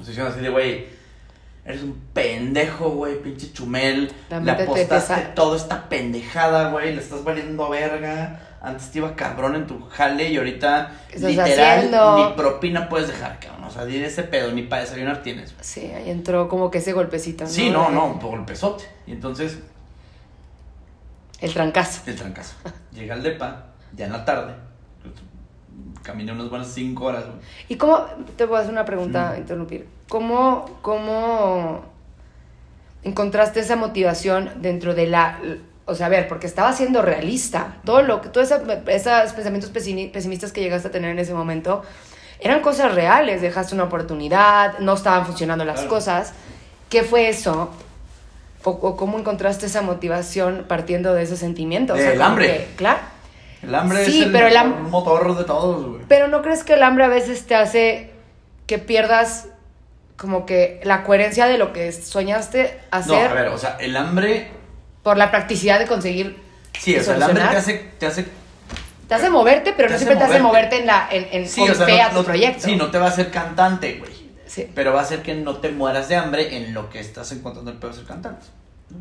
O 0.00 0.04
sea, 0.04 0.28
así 0.28 0.40
de, 0.40 0.48
güey, 0.48 0.86
eres 1.66 1.82
un 1.82 2.00
pendejo, 2.14 2.90
güey, 2.90 3.20
pinche 3.20 3.52
chumel. 3.52 4.10
La 4.30 4.40
Le 4.40 4.52
apostaste 4.52 5.32
toda 5.34 5.56
esta 5.58 5.86
pendejada, 5.90 6.70
güey. 6.70 6.94
Le 6.94 7.02
estás 7.02 7.22
valiendo 7.24 7.68
verga. 7.68 8.47
Antes 8.60 8.90
te 8.90 8.98
iba 8.98 9.14
cabrón 9.14 9.54
en 9.54 9.66
tu 9.68 9.80
jale 9.88 10.28
y 10.30 10.36
ahorita, 10.36 10.90
¿Qué 11.08 11.16
estás 11.16 11.30
literal, 11.30 11.76
haciendo? 11.78 12.28
ni 12.30 12.34
propina 12.36 12.88
puedes 12.88 13.06
dejar, 13.08 13.38
cabrón. 13.38 13.64
O 13.64 13.70
sea, 13.70 13.84
di 13.84 13.96
ese 14.02 14.24
pedo, 14.24 14.50
ni 14.52 14.62
para 14.62 14.82
desayunar 14.82 15.22
tienes. 15.22 15.54
Sí, 15.60 15.82
ahí 15.92 16.10
entró 16.10 16.48
como 16.48 16.70
que 16.70 16.78
ese 16.78 16.92
golpecito. 16.92 17.44
¿no? 17.44 17.50
Sí, 17.50 17.70
no, 17.70 17.90
no, 17.90 18.18
por 18.18 18.38
el 18.38 18.44
pesote. 18.44 18.84
Y 19.06 19.12
entonces, 19.12 19.58
El 21.40 21.52
trancazo. 21.52 22.02
el 22.06 22.16
trancazo. 22.16 22.54
Llega 22.92 23.14
al 23.14 23.22
depa, 23.22 23.66
ya 23.94 24.06
en 24.06 24.12
la 24.12 24.24
tarde. 24.24 24.54
Caminé 26.02 26.32
unas 26.32 26.48
buenas 26.50 26.68
cinco 26.68 27.04
horas, 27.04 27.26
güey. 27.26 27.38
¿Y 27.68 27.76
cómo, 27.76 28.06
te 28.36 28.44
voy 28.46 28.56
a 28.56 28.60
hacer 28.60 28.72
una 28.72 28.84
pregunta, 28.84 29.34
Mm. 29.36 29.38
interrumpir, 29.40 29.86
¿cómo, 30.08 30.78
cómo 30.82 31.84
encontraste 33.02 33.60
esa 33.60 33.76
motivación 33.76 34.50
dentro 34.60 34.94
de 34.94 35.06
la, 35.06 35.38
o 35.88 35.94
sea, 35.94 36.06
a 36.06 36.08
ver, 36.10 36.28
porque 36.28 36.46
estaba 36.46 36.72
siendo 36.72 37.02
realista, 37.02 37.76
todo 37.84 38.02
lo 38.02 38.20
que, 38.20 38.28
todos 38.28 38.50
esos 38.50 39.32
pensamientos 39.32 39.70
pesimistas 39.70 40.52
que 40.52 40.60
llegaste 40.60 40.88
a 40.88 40.90
tener 40.90 41.10
en 41.10 41.18
ese 41.18 41.34
momento, 41.34 41.82
eran 42.40 42.60
cosas 42.60 42.94
reales, 42.94 43.40
dejaste 43.42 43.74
una 43.74 43.84
oportunidad, 43.84 44.78
no 44.78 44.94
estaban 44.94 45.26
funcionando 45.26 45.64
las 45.64 45.76
Claro. 45.76 45.88
cosas, 45.90 46.32
¿qué 46.88 47.02
fue 47.02 47.28
eso? 47.28 47.70
O, 48.64 48.70
o 48.70 48.96
cómo 48.96 49.18
encontraste 49.18 49.66
esa 49.66 49.82
motivación 49.82 50.66
partiendo 50.68 51.14
de 51.14 51.22
ese 51.22 51.36
sentimiento? 51.36 51.94
O 51.94 51.96
sea, 51.96 52.12
como 52.12 52.24
hambre. 52.24 52.46
que, 52.46 52.74
claro. 52.76 52.98
El 53.62 53.74
hambre 53.74 54.04
Sí, 54.04 54.20
es 54.20 54.26
el, 54.26 54.32
pero 54.32 54.46
el 54.46 54.56
ham- 54.56 54.88
motor 54.90 55.36
de 55.36 55.44
todos, 55.44 55.84
güey. 55.86 56.02
Pero 56.06 56.28
¿no 56.28 56.42
crees 56.42 56.62
que 56.64 56.74
el 56.74 56.82
hambre 56.82 57.04
a 57.04 57.08
veces 57.08 57.46
te 57.46 57.54
hace 57.56 58.10
que 58.66 58.78
pierdas 58.78 59.48
como 60.16 60.46
que 60.46 60.80
la 60.84 61.02
coherencia 61.04 61.46
de 61.46 61.58
lo 61.58 61.72
que 61.72 61.90
soñaste 61.92 62.78
No, 62.92 62.98
hacer 62.98 63.30
a 63.30 63.34
ver, 63.34 63.48
o 63.48 63.58
sea, 63.58 63.76
el 63.80 63.96
hambre. 63.96 64.50
Por 65.02 65.16
la 65.16 65.30
practicidad 65.30 65.78
de 65.78 65.86
conseguir 65.86 66.36
Sí, 66.78 66.96
o 66.96 67.02
sea, 67.02 67.16
el 67.16 67.22
hambre 67.22 67.42
te 67.50 67.56
hace. 67.56 67.74
Te 67.98 68.06
hace 68.06 68.26
te 69.08 69.14
hace 69.14 69.30
moverte, 69.30 69.72
pero 69.76 69.88
no 69.88 69.96
siempre 69.96 70.16
te 70.18 70.24
hace 70.24 70.38
moverte. 70.40 70.80
en 70.80 70.86
la 70.86 71.08
en, 71.10 71.26
en 71.32 71.48
sí, 71.48 71.60
con 71.62 71.70
o 71.70 71.74
sea, 71.74 71.86
fe 71.86 71.96
no, 71.96 72.02
a 72.04 72.10
tu 72.10 72.14
no- 72.16 72.24
proyecto. 72.24 72.64
Sí, 72.64 72.76
no 72.76 72.90
te 72.90 72.98
va 72.98 73.06
a 73.06 73.08
hacer 73.08 73.30
cantante, 73.30 73.94
güey. 73.98 74.12
Sí. 74.46 74.70
Pero 74.74 74.92
va 74.92 75.00
a 75.00 75.02
hacer 75.02 75.22
que 75.22 75.34
no 75.34 75.56
te 75.56 75.70
mueras 75.70 76.08
de 76.08 76.16
hambre 76.16 76.56
en 76.56 76.74
lo 76.74 76.88
que 76.90 77.00
estás 77.00 77.32
encontrando 77.32 77.70
el 77.70 77.78
pedo 77.78 77.90
de 77.90 77.96
ser 77.96 78.06
cantante. 78.06 78.46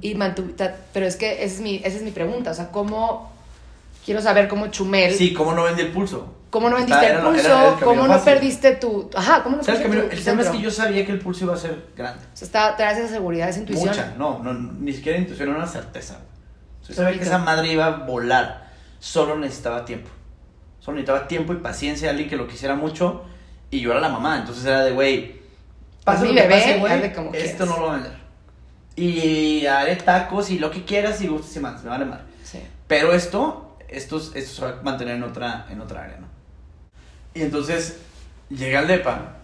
Y 0.02 0.16
mantu- 0.16 0.56
ta- 0.56 0.76
pero 0.94 1.06
es 1.06 1.16
que 1.18 1.44
esa 1.44 1.56
es 1.56 1.60
mi 1.62 1.78
esa 1.84 1.98
es 1.98 2.02
mi 2.04 2.12
pregunta, 2.12 2.52
o 2.52 2.54
sea, 2.54 2.70
cómo 2.72 3.32
quiero 4.08 4.22
saber 4.22 4.48
cómo 4.48 4.68
Chumel, 4.68 5.14
Sí, 5.14 5.34
¿cómo 5.34 5.54
no 5.54 5.64
vendí 5.66 5.82
el 5.82 5.92
pulso? 5.92 6.34
cómo 6.50 6.70
no 6.70 6.78
vendiste 6.78 7.06
era- 7.06 7.16
el 7.16 7.20
era- 7.20 7.30
pulso, 7.30 7.46
era 7.46 7.58
el 7.58 7.64
camino 7.74 7.86
cómo 7.86 8.08
no 8.08 8.14
fácil. 8.14 8.34
perdiste 8.34 8.72
tu, 8.78 9.10
ajá, 9.14 9.44
cómo 9.44 9.58
no 9.58 9.62
perdiste 9.64 9.90
tu 9.90 9.98
el 10.16 10.24
tema 10.24 10.42
es 10.44 10.50
que 10.50 10.62
yo 10.62 10.72
sabía 10.72 11.06
que 11.06 11.12
el 11.12 11.20
pulso 11.20 11.44
iba 11.44 11.54
a 11.54 11.58
ser 11.58 11.88
grande. 11.96 12.24
O 12.34 12.38
sea, 12.38 12.46
está, 12.46 12.76
das 12.78 12.98
esa 12.98 13.10
seguridad, 13.10 13.50
esa 13.50 13.60
intuición. 13.60 13.90
Mucha, 13.90 14.14
no, 14.18 14.40
no, 14.42 14.54
ni 14.54 14.94
siquiera 14.94 15.18
intuición, 15.20 15.50
era 15.50 15.58
una 15.58 15.68
certeza. 15.68 16.14
güey. 16.14 16.88
Yo 16.88 16.94
sabía 16.96 17.20
que 17.20 17.26
esa 17.26 17.38
madre 17.40 17.70
iba 17.74 17.86
a 17.86 17.90
volar, 18.06 18.70
solo 19.00 19.38
necesitaba 19.38 19.84
tiempo. 19.84 20.10
Solo 20.80 20.96
necesitaba 20.96 21.28
tiempo 21.28 21.52
y 21.52 21.58
paciencia, 21.58 22.10
alguien 22.10 22.30
que 22.30 22.38
lo 22.38 22.48
quisiera 22.48 22.76
mucho, 22.76 23.26
y 23.70 23.82
yo 23.82 23.92
era 23.92 24.00
la 24.00 24.08
mamá, 24.08 24.38
entonces 24.38 24.64
era 24.64 24.86
de, 24.86 24.92
güey, 24.94 25.36
Pasa 26.06 26.22
mi 26.22 26.30
lo 26.30 26.36
que 26.36 26.42
bebé, 26.48 26.62
pase, 26.62 26.80
güey, 26.80 26.94
esto 27.04 27.32
quieras. 27.32 27.60
no 27.60 27.66
lo 27.76 27.82
voy 27.82 27.90
a 27.90 27.94
vender. 27.96 28.14
Y 28.96 29.66
haré 29.66 29.98
tacos 29.98 30.50
y 30.50 30.60
lo 30.60 30.72
que 30.72 30.86
quieras 30.86 31.22
y 31.22 31.28
gustes 31.28 31.56
y 31.58 31.60
mandes, 31.60 31.84
me 31.84 31.90
vale 31.90 32.06
mal. 32.06 32.22
Sí. 32.44 32.60
Pero 32.88 33.12
esto, 33.14 33.67
esto, 33.88 34.18
esto 34.18 34.40
se 34.40 34.62
va 34.62 34.80
a 34.80 34.82
mantener 34.84 35.16
en 35.16 35.24
otra, 35.24 35.68
en 35.70 35.82
otra 35.82 36.04
área, 36.04 36.18
¿no? 36.18 36.28
Y 37.34 37.42
entonces 37.42 38.00
llegué 38.50 38.78
al 38.78 38.88
DEPA 38.88 39.38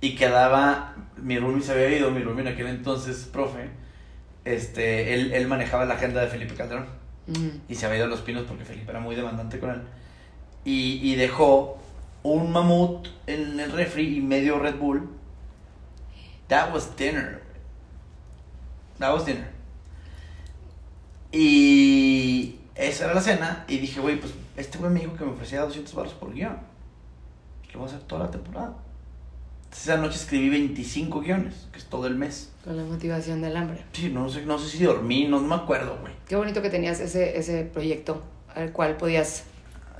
y 0.00 0.14
quedaba, 0.14 0.94
mi 1.16 1.38
roomie 1.38 1.62
se 1.62 1.72
había 1.72 1.96
ido, 1.96 2.10
mi 2.10 2.22
roomie 2.22 2.42
en 2.42 2.48
aquel 2.48 2.66
entonces, 2.66 3.28
profe, 3.32 3.70
este, 4.44 5.14
él, 5.14 5.32
él 5.32 5.46
manejaba 5.46 5.84
la 5.84 5.94
agenda 5.94 6.20
de 6.20 6.28
Felipe 6.28 6.54
Calderón 6.54 6.86
y 7.68 7.74
se 7.74 7.84
había 7.84 7.98
ido 7.98 8.06
a 8.06 8.08
Los 8.08 8.22
Pinos 8.22 8.44
porque 8.48 8.64
Felipe 8.64 8.90
era 8.90 9.00
muy 9.00 9.14
demandante 9.14 9.58
con 9.58 9.70
él. 9.70 9.82
Y, 10.64 10.98
y 11.02 11.14
dejó 11.14 11.78
un 12.22 12.50
mamut 12.50 13.08
en 13.26 13.60
el 13.60 13.70
refri 13.70 14.18
y 14.18 14.20
medio 14.20 14.58
Red 14.58 14.76
Bull. 14.76 15.08
That 16.48 16.72
was 16.72 16.96
dinner. 16.96 17.42
That 18.98 19.12
was 19.12 19.26
dinner. 19.26 19.50
Y 21.30 22.57
esa 22.78 23.04
era 23.06 23.14
la 23.14 23.20
cena. 23.20 23.64
Y 23.68 23.78
dije, 23.78 24.00
güey, 24.00 24.18
pues 24.20 24.32
este 24.56 24.78
güey 24.78 24.90
me 24.90 25.00
dijo 25.00 25.14
que 25.14 25.24
me 25.24 25.32
ofrecía 25.32 25.60
200 25.62 25.94
baros 25.94 26.14
por 26.14 26.32
guion. 26.32 26.56
Lo 27.72 27.80
voy 27.80 27.88
a 27.88 27.92
hacer 27.92 28.06
toda 28.06 28.24
la 28.24 28.30
temporada. 28.30 28.74
Entonces, 29.64 29.88
esa 29.88 29.96
noche 29.98 30.16
escribí 30.16 30.48
25 30.48 31.20
guiones, 31.20 31.66
que 31.72 31.78
es 31.78 31.84
todo 31.84 32.06
el 32.06 32.14
mes. 32.14 32.50
Con 32.64 32.76
la 32.76 32.84
motivación 32.84 33.42
del 33.42 33.54
hambre. 33.56 33.84
Sí, 33.92 34.08
no 34.08 34.28
sé, 34.30 34.46
no 34.46 34.58
sé 34.58 34.68
si 34.78 34.82
dormí, 34.84 35.26
no 35.26 35.40
me 35.40 35.54
acuerdo, 35.54 35.98
güey. 36.00 36.12
Qué 36.26 36.36
bonito 36.36 36.62
que 36.62 36.70
tenías 36.70 37.00
ese, 37.00 37.36
ese 37.38 37.64
proyecto 37.64 38.22
al 38.54 38.72
cual 38.72 38.96
podías 38.96 39.44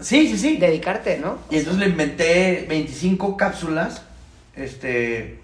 Sí, 0.00 0.26
sí, 0.28 0.38
sí. 0.38 0.56
dedicarte, 0.56 1.18
¿no? 1.18 1.38
Y 1.50 1.56
entonces 1.56 1.80
le 1.82 1.88
inventé 1.90 2.64
25 2.68 3.36
cápsulas. 3.36 4.02
Este. 4.56 5.40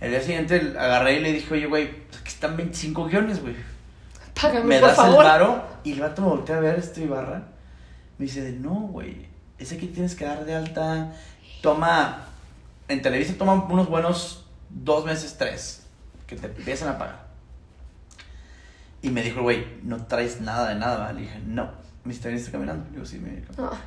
El 0.00 0.10
día 0.10 0.20
siguiente 0.20 0.56
agarré 0.78 1.18
y 1.18 1.20
le 1.20 1.32
dije, 1.32 1.54
oye, 1.54 1.66
güey, 1.66 1.90
pues 2.08 2.20
aquí 2.22 2.30
están 2.30 2.56
25 2.56 3.04
guiones, 3.06 3.40
güey. 3.40 3.54
Págame, 4.40 4.64
Me 4.64 4.80
por 4.80 4.88
das 4.88 4.98
el 5.06 5.14
varo. 5.14 5.62
Y 5.84 5.92
el 5.92 6.00
vato 6.00 6.22
me 6.22 6.28
voltea 6.28 6.56
a 6.56 6.60
ver 6.60 6.78
este 6.78 7.02
Ibarra. 7.02 7.42
Me 8.18 8.26
dice, 8.26 8.52
no, 8.52 8.74
güey. 8.74 9.26
Ese 9.58 9.78
que 9.78 9.86
tienes 9.86 10.14
que 10.14 10.24
dar 10.24 10.44
de 10.44 10.54
alta. 10.54 11.12
Toma. 11.60 12.24
En 12.88 13.02
Televisa 13.02 13.34
toma 13.38 13.54
unos 13.54 13.88
buenos 13.88 14.46
dos 14.68 15.04
meses, 15.04 15.36
tres. 15.38 15.86
Que 16.26 16.36
te 16.36 16.46
empiezan 16.46 16.88
a 16.88 16.98
pagar. 16.98 17.26
Y 19.02 19.10
me 19.10 19.22
dijo, 19.22 19.42
güey, 19.42 19.66
no 19.82 20.04
traes 20.06 20.40
nada 20.40 20.68
de 20.68 20.76
nada, 20.76 20.98
¿vale? 20.98 21.14
Le 21.14 21.26
dije, 21.26 21.40
no. 21.44 21.70
Me 22.04 22.14
dice, 22.14 22.28
¿viniste 22.28 22.50
caminando? 22.50 22.84
Le 22.86 22.90
digo, 22.92 23.04
sí, 23.04 23.18
me 23.18 23.30
vine 23.30 23.42
caminando. 23.42 23.74
Ah, 23.74 23.80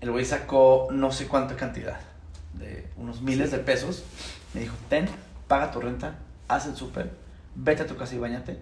El 0.00 0.10
güey 0.12 0.24
sacó 0.24 0.88
no 0.92 1.10
sé 1.12 1.26
cuánta 1.26 1.56
cantidad, 1.56 1.98
de 2.54 2.88
unos 2.96 3.20
miles 3.20 3.50
de 3.50 3.58
pesos. 3.58 4.04
Me 4.54 4.60
dijo, 4.60 4.76
ten, 4.88 5.08
paga 5.48 5.70
tu 5.70 5.80
renta, 5.80 6.14
haz 6.46 6.66
el 6.66 6.76
súper, 6.76 7.10
vete 7.54 7.82
a 7.82 7.86
tu 7.86 7.96
casa 7.96 8.14
y 8.14 8.18
bañate. 8.18 8.58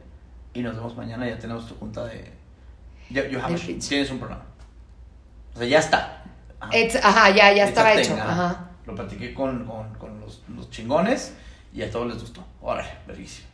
Y 0.56 0.62
nos 0.62 0.74
vemos 0.74 0.96
mañana, 0.96 1.28
ya 1.28 1.38
tenemos 1.38 1.66
tu 1.68 1.74
junta 1.76 2.04
de... 2.06 2.32
Ya, 3.10 3.26
you 3.28 3.38
have 3.38 3.54
a- 3.54 3.58
pitch. 3.58 3.88
tienes 3.88 4.10
un 4.10 4.18
programa. 4.18 4.44
O 5.54 5.58
sea, 5.58 5.66
ya 5.66 5.78
está. 5.78 6.22
Ajá. 6.58 6.72
it's- 6.76 7.00
ajá, 7.02 7.30
ya, 7.30 7.52
ya 7.52 7.64
estaba 7.64 7.92
hecho. 7.94 8.14
Ajá. 8.14 8.70
Lo 8.86 8.94
platiqué 8.94 9.34
con, 9.34 9.64
con, 9.66 9.94
con 9.94 10.20
los, 10.20 10.42
los 10.54 10.70
chingones 10.70 11.34
y 11.74 11.82
a 11.82 11.90
todos 11.90 12.06
les 12.08 12.18
gustó. 12.20 12.44
Órale, 12.62 12.88
verguísimo. 13.06 13.48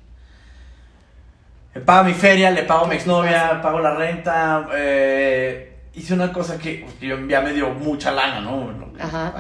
Le 1.75 1.81
pago 1.81 2.05
mi 2.05 2.15
feria, 2.15 2.51
le 2.51 2.63
pago 2.65 2.85
a 2.85 2.89
mi 2.89 2.97
exnovia, 2.97 3.61
pago 3.63 3.81
la 3.81 3.95
renta. 3.95 4.69
eh, 4.75 5.81
hice 5.95 6.15
una 6.15 6.33
cosa 6.33 6.59
que, 6.59 6.87
ya 7.01 7.41
me 7.41 7.53
dio 7.53 7.71
mucha 7.71 8.13
lana, 8.13 8.41
¿no? 8.41 8.71
Ajá. 9.01 9.33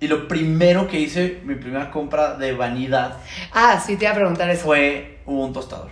Y 0.00 0.08
lo 0.08 0.26
primero 0.26 0.88
que 0.88 0.98
hice, 0.98 1.40
mi 1.44 1.54
primera 1.56 1.90
compra 1.90 2.34
de 2.34 2.52
vanidad, 2.52 3.18
Ah, 3.52 3.80
sí, 3.84 3.96
te 3.96 4.04
iba 4.04 4.12
a 4.12 4.16
preguntar 4.16 4.48
eso. 4.50 4.64
fue 4.64 5.20
un 5.26 5.52
tostador. 5.52 5.90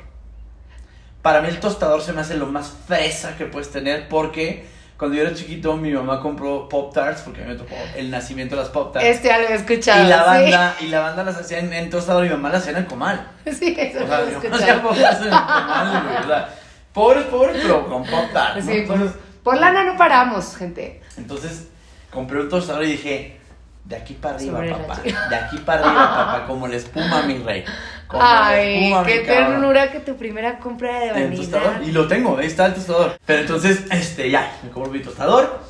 Para 1.22 1.40
mí 1.42 1.48
el 1.48 1.60
tostador 1.60 2.00
se 2.02 2.12
me 2.12 2.20
hace 2.22 2.36
lo 2.36 2.46
más 2.46 2.72
fresa 2.86 3.36
que 3.36 3.44
puedes 3.46 3.70
tener 3.70 4.08
porque 4.08 4.66
cuando 4.96 5.16
yo 5.16 5.22
era 5.22 5.34
chiquito 5.34 5.76
mi 5.76 5.90
mamá 5.92 6.20
compró 6.20 6.68
Pop 6.68 6.92
Tarts 6.94 7.22
porque 7.22 7.42
a 7.42 7.46
mí 7.46 7.52
me 7.52 7.58
tocó 7.58 7.74
el 7.96 8.10
nacimiento 8.10 8.56
de 8.56 8.62
las 8.62 8.70
Pop 8.70 8.92
Tarts. 8.92 9.06
Este 9.06 9.28
ya 9.28 9.38
lo 9.38 9.48
he 9.48 9.54
escuchado. 9.54 10.04
y 10.04 10.08
la 10.08 10.18
sí. 10.18 10.24
banda, 10.26 10.74
y 10.80 10.86
la 10.88 11.00
banda 11.00 11.24
las 11.24 11.36
hacía 11.36 11.58
en, 11.58 11.72
en 11.72 11.90
tostador 11.90 12.24
y 12.24 12.28
mi 12.28 12.34
mamá 12.36 12.48
las 12.50 12.62
hacía 12.62 12.72
en 12.72 12.78
el 12.78 12.86
comal. 12.86 13.30
Sí, 13.52 13.74
eso 13.78 14.04
O 14.04 14.06
sea, 14.06 14.20
lo 14.20 14.26
he 14.26 14.30
escuchado. 14.32 14.88
Tarts 14.90 15.20
en 15.20 15.24
el 15.26 15.30
comal, 15.30 16.02
güey. 16.04 16.16
O 16.16 16.26
sea, 16.26 16.54
pobres, 16.92 17.24
pobres, 17.24 17.56
pero 17.62 17.86
con 17.88 18.04
Pop 18.04 18.32
Tarts. 18.32 18.64
¿no? 18.64 18.72
Sí, 18.72 18.80
por, 18.82 18.96
Entonces, 18.96 19.20
por 19.42 19.58
lana 19.58 19.84
no 19.84 19.96
paramos, 19.96 20.56
gente. 20.56 21.00
entonces 21.16 21.68
compré 22.10 22.40
un 22.40 22.48
tostador 22.48 22.84
y 22.84 22.92
dije, 22.92 23.40
De 23.84 23.96
aquí 23.96 24.14
para 24.14 24.34
arriba, 24.36 24.58
Sobre 24.58 24.70
papá. 24.72 25.00
De 25.30 25.36
aquí 25.36 25.58
para 25.58 25.84
arriba, 25.86 26.14
papá. 26.32 26.46
Como 26.46 26.66
la 26.68 26.76
espuma, 26.76 27.22
mi 27.22 27.38
rey. 27.38 27.64
Ay, 28.12 28.92
qué 29.06 29.24
cabrón. 29.24 29.52
ternura 29.52 29.92
que 29.92 30.00
tu 30.00 30.16
primera 30.16 30.58
compra 30.58 30.98
de 31.00 31.08
El 31.08 31.12
vanidad. 31.12 31.36
tostador. 31.36 31.82
Y 31.82 31.92
lo 31.92 32.08
tengo, 32.08 32.36
ahí 32.36 32.46
está 32.46 32.66
el 32.66 32.74
tostador. 32.74 33.18
Pero 33.24 33.42
entonces, 33.42 33.84
este, 33.90 34.30
ya, 34.30 34.52
me 34.62 34.70
compro 34.70 34.92
mi 34.92 35.00
tostador. 35.00 35.60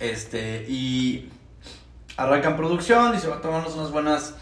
Este, 0.00 0.64
y 0.68 1.30
arrancan 2.16 2.56
producción. 2.56 3.12
Dice, 3.12 3.28
va 3.28 3.36
a 3.36 3.40
tomarnos 3.40 3.74
unas 3.74 3.90
buenas 3.90 4.34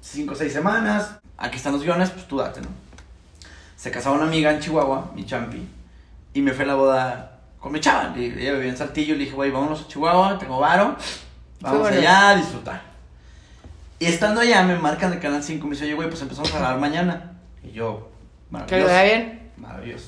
5 0.00 0.32
o 0.32 0.36
6 0.36 0.52
semanas. 0.52 1.18
Aquí 1.36 1.56
están 1.56 1.72
los 1.72 1.82
guiones, 1.82 2.10
pues 2.10 2.26
tú 2.26 2.38
date, 2.38 2.60
¿no? 2.60 2.68
Se 3.76 3.90
casaba 3.90 4.16
una 4.16 4.26
amiga 4.26 4.50
en 4.50 4.60
Chihuahua, 4.60 5.10
mi 5.14 5.24
champi. 5.24 5.66
Y 6.34 6.42
me 6.42 6.52
fue 6.52 6.64
a 6.64 6.68
la 6.68 6.74
boda 6.74 7.38
con 7.58 7.72
mi 7.72 7.80
chava. 7.80 8.12
Y 8.16 8.24
ella 8.24 8.52
vivía 8.52 8.70
en 8.70 8.76
Saltillo. 8.76 9.14
Le 9.14 9.20
dije, 9.24 9.34
güey, 9.34 9.50
vámonos 9.50 9.82
a 9.82 9.88
Chihuahua, 9.88 10.38
tengo 10.38 10.58
varo. 10.58 10.96
Vamos 11.60 11.80
bueno. 11.80 11.98
allá 11.98 12.30
a 12.30 12.36
disfrutar. 12.36 12.89
Y 14.00 14.06
estando 14.06 14.40
allá, 14.40 14.62
me 14.64 14.76
marcan 14.76 15.10
de 15.12 15.18
Canal 15.20 15.42
5 15.44 15.64
y 15.64 15.68
me 15.68 15.74
dice, 15.74 15.84
oye, 15.84 15.94
güey, 15.94 16.08
pues 16.08 16.20
empezamos 16.22 16.52
a 16.52 16.58
grabar 16.58 16.80
mañana. 16.80 17.34
Y 17.62 17.70
yo, 17.70 18.10
¿Que 18.48 18.52
maravilloso. 18.56 18.92
da 18.92 19.02
bien? 19.04 19.50
Maravilloso. 19.58 20.06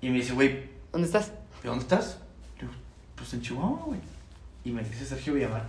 Y 0.00 0.08
me 0.08 0.16
dice, 0.18 0.32
güey, 0.32 0.70
¿Dónde 0.92 1.06
estás? 1.06 1.32
¿de 1.62 1.68
dónde 1.68 1.82
estás? 1.82 2.18
Digo, 2.60 2.72
pues 3.16 3.32
en 3.34 3.42
Chihuahua, 3.42 3.82
güey. 3.86 4.00
Y 4.64 4.70
me 4.70 4.82
dice 4.82 5.04
Sergio 5.04 5.34
Villamar, 5.34 5.64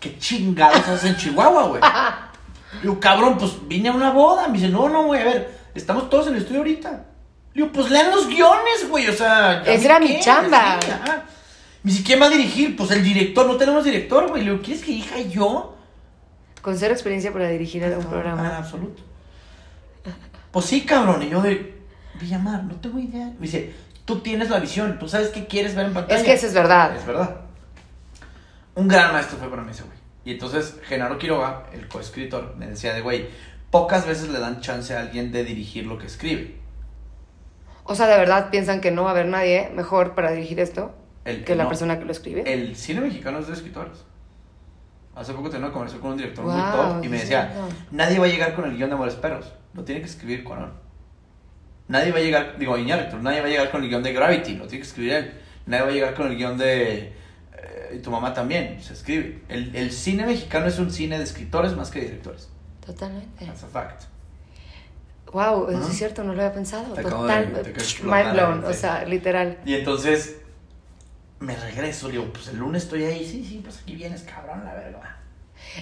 ¿qué 0.00 0.18
chingados 0.18 0.78
haces 0.88 1.04
en 1.10 1.16
Chihuahua, 1.16 1.64
güey? 1.68 1.80
Le 2.76 2.80
digo, 2.82 2.98
cabrón, 2.98 3.38
pues 3.38 3.52
vine 3.68 3.88
a 3.88 3.92
una 3.92 4.10
boda. 4.10 4.48
Me 4.48 4.58
dice, 4.58 4.68
no, 4.68 4.88
no, 4.88 5.04
güey, 5.04 5.20
a 5.22 5.24
ver, 5.24 5.58
estamos 5.74 6.10
todos 6.10 6.26
en 6.26 6.34
el 6.34 6.40
estudio 6.40 6.58
ahorita. 6.60 6.90
Le 7.52 7.62
digo, 7.62 7.72
pues 7.72 7.88
lean 7.90 8.10
los 8.10 8.26
guiones, 8.26 8.88
güey, 8.88 9.06
o 9.06 9.12
sea. 9.12 9.62
¿ya 9.64 9.72
Esa 9.74 9.84
era 9.84 10.00
mi 10.00 10.08
qué? 10.08 10.20
chamba. 10.20 10.78
Me 11.84 11.90
dice, 11.92 12.02
¿quién 12.02 12.20
va 12.20 12.26
a 12.26 12.30
dirigir? 12.30 12.74
Pues 12.74 12.90
el 12.90 13.04
director, 13.04 13.46
no 13.46 13.56
tenemos 13.56 13.84
director, 13.84 14.28
güey. 14.28 14.42
Le 14.44 14.50
digo, 14.50 14.62
¿quieres 14.62 14.82
que 14.82 14.90
dirija 14.90 15.20
yo? 15.20 15.76
Con 16.64 16.78
cero 16.78 16.94
experiencia 16.94 17.30
para 17.30 17.46
dirigir 17.48 17.84
un 17.84 17.92
Ah, 17.92 18.08
programa. 18.08 18.56
absoluto. 18.56 19.02
Pues 20.50 20.64
sí, 20.64 20.80
cabrón. 20.86 21.22
Y 21.22 21.28
yo 21.28 21.42
de 21.42 21.74
Villamar, 22.18 22.64
no 22.64 22.74
tengo 22.76 22.98
idea. 22.98 23.26
Me 23.38 23.40
dice, 23.42 23.74
tú 24.06 24.20
tienes 24.20 24.48
la 24.48 24.60
visión, 24.60 24.98
tú 24.98 25.06
sabes 25.06 25.28
qué 25.28 25.46
quieres 25.46 25.74
ver 25.74 25.86
en 25.86 25.92
pantalla. 25.92 26.18
Es 26.18 26.24
que 26.24 26.32
eso 26.32 26.46
es 26.46 26.54
verdad. 26.54 26.96
Es 26.96 27.04
verdad. 27.04 27.36
Un 28.76 28.88
gran 28.88 29.12
maestro 29.12 29.36
fue 29.36 29.50
para 29.50 29.62
mí 29.62 29.72
ese 29.72 29.82
güey. 29.82 29.98
Y 30.24 30.30
entonces 30.32 30.76
Genaro 30.84 31.18
Quiroga, 31.18 31.64
el 31.74 31.86
coescritor, 31.86 32.54
me 32.56 32.66
decía 32.68 32.94
de 32.94 33.02
güey, 33.02 33.28
pocas 33.70 34.06
veces 34.06 34.30
le 34.30 34.38
dan 34.38 34.62
chance 34.62 34.96
a 34.96 35.00
alguien 35.00 35.32
de 35.32 35.44
dirigir 35.44 35.84
lo 35.84 35.98
que 35.98 36.06
escribe. 36.06 36.56
O 37.84 37.94
sea, 37.94 38.06
de 38.06 38.16
verdad 38.16 38.48
piensan 38.50 38.80
que 38.80 38.90
no 38.90 39.02
va 39.02 39.10
a 39.10 39.12
haber 39.12 39.26
nadie 39.26 39.70
mejor 39.74 40.14
para 40.14 40.30
dirigir 40.30 40.60
esto 40.60 40.94
El, 41.26 41.44
que 41.44 41.54
la 41.56 41.68
persona 41.68 41.98
que 41.98 42.06
lo 42.06 42.12
escribe. 42.12 42.50
El 42.50 42.74
cine 42.74 43.02
mexicano 43.02 43.40
es 43.40 43.48
de 43.48 43.52
escritores. 43.52 44.04
Hace 45.16 45.32
poco 45.32 45.48
tenía 45.48 45.66
una 45.66 45.72
conversación 45.72 46.02
con 46.02 46.12
un 46.12 46.16
director 46.16 46.44
muy 46.44 46.60
top 46.60 47.04
y 47.04 47.08
me 47.08 47.16
sí, 47.18 47.22
decía, 47.22 47.54
no. 47.56 47.68
nadie 47.96 48.18
va 48.18 48.26
a 48.26 48.28
llegar 48.28 48.54
con 48.54 48.64
el 48.64 48.76
guion 48.76 48.88
de 48.90 48.94
Amores 48.94 49.14
Perros, 49.14 49.52
lo 49.72 49.84
tiene 49.84 50.00
que 50.00 50.08
escribir 50.08 50.42
Cuarón. 50.42 50.72
Nadie 51.86 52.10
va 52.12 52.18
a 52.18 52.22
llegar, 52.22 52.58
digo, 52.58 52.76
Iñárritu, 52.78 53.18
nadie 53.18 53.40
va 53.40 53.46
a 53.46 53.50
llegar 53.50 53.70
con 53.70 53.82
el 53.82 53.88
guion 53.88 54.02
de 54.02 54.12
Gravity, 54.12 54.56
lo 54.56 54.66
tiene 54.66 54.82
que 54.82 54.88
escribir 54.88 55.12
él. 55.12 55.34
Nadie 55.66 55.82
va 55.84 55.88
a 55.90 55.92
llegar 55.92 56.14
con 56.14 56.26
el 56.26 56.36
guion 56.36 56.58
de... 56.58 57.12
eh, 57.56 58.00
tu 58.02 58.10
mamá 58.10 58.32
también, 58.34 58.82
se 58.82 58.94
escribe. 58.94 59.42
El, 59.48 59.74
el 59.76 59.92
cine 59.92 60.26
mexicano 60.26 60.66
es 60.66 60.78
un 60.78 60.90
cine 60.90 61.18
de 61.18 61.24
escritores 61.24 61.76
más 61.76 61.90
que 61.90 62.00
de 62.00 62.06
directores. 62.06 62.48
Totalmente. 62.84 63.44
That's 63.46 63.64
a 63.64 63.66
fact. 63.68 64.02
Wow, 65.32 65.68
eso 65.70 65.88
es 65.88 65.96
cierto, 65.98 66.22
no 66.22 66.32
lo 66.34 66.42
había 66.42 66.54
pensado. 66.54 66.94
Te 66.94 67.02
Total, 67.02 67.52
de- 67.52 67.74
mind 68.04 68.32
blown, 68.32 68.64
o 68.64 68.72
sea, 68.72 69.04
literal. 69.04 69.58
Y 69.64 69.74
entonces 69.74 70.36
me 71.44 71.56
regreso, 71.56 72.08
digo, 72.08 72.24
pues 72.32 72.48
el 72.48 72.56
lunes 72.58 72.84
estoy 72.84 73.04
ahí, 73.04 73.24
sí, 73.26 73.44
sí, 73.48 73.60
pues 73.62 73.78
aquí 73.82 73.94
vienes, 73.94 74.22
cabrón, 74.22 74.64
la 74.64 74.74
verga. 74.74 75.16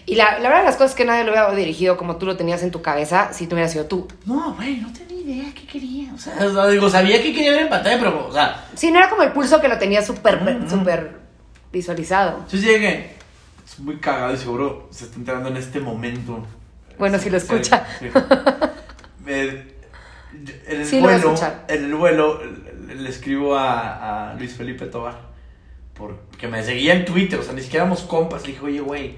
Y 0.07 0.15
la, 0.15 0.39
la 0.39 0.49
verdad 0.49 0.61
de 0.61 0.67
las 0.67 0.77
cosas 0.77 0.91
es 0.93 0.97
que 0.97 1.05
nadie 1.05 1.25
lo 1.25 1.33
hubiera 1.33 1.55
dirigido 1.55 1.97
como 1.97 2.17
tú 2.17 2.25
lo 2.27 2.37
tenías 2.37 2.63
en 2.63 2.71
tu 2.71 2.81
cabeza 2.83 3.33
si 3.33 3.47
tú 3.47 3.55
hubieras 3.57 3.73
sido 3.73 3.87
tú. 3.87 4.09
No, 4.27 4.55
güey, 4.55 4.77
no 4.81 4.93
tenía 4.93 5.21
idea 5.21 5.53
qué 5.55 5.67
quería. 5.67 6.13
O 6.15 6.19
sea, 6.19 6.35
o 6.47 6.53
sea, 6.55 6.67
digo, 6.69 6.89
sabía 6.89 7.23
que 7.23 7.33
quería 7.35 7.51
ver 7.53 7.63
en 7.63 7.69
pantalla, 7.69 7.99
pero, 7.99 8.27
o 8.29 8.33
sea, 8.33 8.65
Sí, 8.75 8.91
no 8.91 8.99
era 8.99 9.11
como 9.11 9.23
el 9.23 9.33
pulso 9.33 9.61
que 9.61 9.69
lo 9.69 9.79
tenía 9.79 10.03
súper, 10.03 10.41
Mm, 10.41 10.65
mm. 10.65 10.87
visualizado. 11.73 12.31
entonces 12.39 12.63
llegué. 12.63 13.17
Es 13.67 13.79
muy 13.81 13.97
cagado 13.99 14.35
y 14.35 14.37
seguro 14.37 14.89
se 14.91 15.05
está 15.05 15.17
enterando 15.17 15.49
en 15.49 15.57
este 15.57 15.81
momento. 15.81 16.47
Bueno, 16.99 17.19
si 17.19 17.31
lo 17.31 17.37
escucha. 17.39 17.87
sí. 17.99 18.07
Me- 19.25 19.73
en 20.67 20.81
el 20.81 20.87
Sí, 20.87 21.01
vuelo, 21.01 21.35
en 21.69 21.85
el 21.85 21.95
vuelo 21.95 22.41
le, 22.87 22.95
le 22.97 23.09
escribo 23.11 23.57
a, 23.57 24.31
a 24.31 24.35
Luis 24.35 24.55
Felipe 24.55 24.87
Tobar 24.87 25.32
porque 25.95 26.49
me 26.49 26.63
seguía 26.65 26.95
en 26.95 27.05
Twitter, 27.05 27.39
o 27.39 27.43
sea, 27.43 27.53
ni 27.53 27.63
siquiera 27.63 27.85
éramos 27.85 28.03
compas. 28.03 28.43
Le 28.43 28.53
dije, 28.53 28.65
oye, 28.65 28.81
güey, 28.81 29.17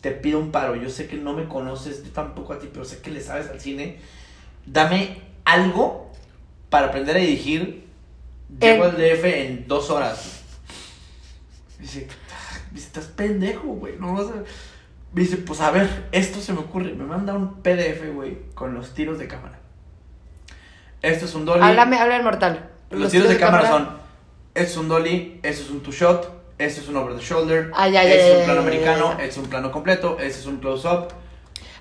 te 0.00 0.10
pido 0.12 0.38
un 0.38 0.50
paro. 0.50 0.74
Yo 0.76 0.88
sé 0.90 1.06
que 1.06 1.16
no 1.16 1.32
me 1.34 1.46
conoces, 1.48 2.04
yo 2.04 2.10
tampoco 2.10 2.52
a 2.52 2.58
ti, 2.58 2.68
pero 2.72 2.84
sé 2.84 3.00
que 3.00 3.10
le 3.10 3.20
sabes 3.20 3.48
al 3.48 3.60
cine. 3.60 3.98
Dame 4.66 5.20
algo 5.44 6.10
para 6.70 6.88
aprender 6.88 7.16
a 7.16 7.20
dirigir. 7.20 7.86
Llego 8.60 8.84
Eh. 8.84 8.88
al 8.88 8.96
DF 8.96 9.24
en 9.46 9.68
dos 9.68 9.90
horas. 9.90 10.42
Me 11.78 11.82
dice, 11.84 12.08
"Ah, 12.32 12.58
me 12.70 12.74
dice, 12.76 12.86
estás 12.86 13.06
pendejo, 13.06 13.68
güey, 13.68 13.94
no 13.98 14.14
vas 14.14 14.26
a... 14.28 14.32
Me 15.12 15.22
dice, 15.22 15.36
pues 15.38 15.60
a 15.60 15.70
ver, 15.70 16.08
esto 16.12 16.40
se 16.40 16.52
me 16.52 16.58
ocurre. 16.60 16.92
Me 16.92 17.04
manda 17.04 17.32
un 17.34 17.62
PDF, 17.62 18.10
güey, 18.12 18.38
con 18.54 18.74
los 18.74 18.92
tiros 18.94 19.18
de 19.18 19.26
cámara. 19.28 19.58
Esto 21.02 21.24
es 21.26 21.34
un 21.34 21.44
dolly. 21.44 21.62
Háblame, 21.62 21.98
habla 21.98 22.16
el 22.16 22.22
mortal. 22.22 22.70
Los, 22.90 23.10
tiros 23.12 23.28
de, 23.28 23.38
cámara, 23.38 23.68
son, 23.68 23.88
esto 24.56 24.72
es 24.72 24.76
un 24.78 24.88
dolly, 24.88 25.40
esto 25.42 25.62
es 25.64 25.70
un 25.70 25.80
two 25.82 25.92
shot, 25.92 26.30
esto 26.58 26.80
es 26.80 26.88
un 26.88 26.96
over 26.96 27.14
the 27.16 27.22
shoulder, 27.22 27.70
Ah, 27.74 27.88
ya, 27.88 28.02
ya, 28.02 28.10
esto 28.10 28.26
ya, 28.26 28.32
es 28.32 28.38
un 28.40 28.44
plano 28.46 28.60
americano, 28.60 29.16
es 29.20 29.36
un 29.36 29.44
plano 29.46 29.70
completo, 29.72 30.16
este 30.18 30.40
es 30.40 30.46
un 30.46 30.56
close 30.58 30.86
up. 30.88 31.08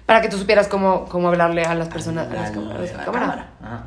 Para 0.06 0.22
que 0.22 0.30
tú 0.30 0.38
supieras 0.38 0.68
cómo, 0.68 1.06
cómo 1.06 1.30
hablarle 1.30 1.64
a 1.64 1.74
las 1.74 1.88
personas, 1.90 2.30
a 2.30 2.34
las, 2.34 2.52
La- 2.52 2.56
cam- 2.62 2.72
a 2.72 2.78
las 2.78 2.94
la 2.94 3.06
cámaras. 3.06 3.46
Ajá. 3.64 3.84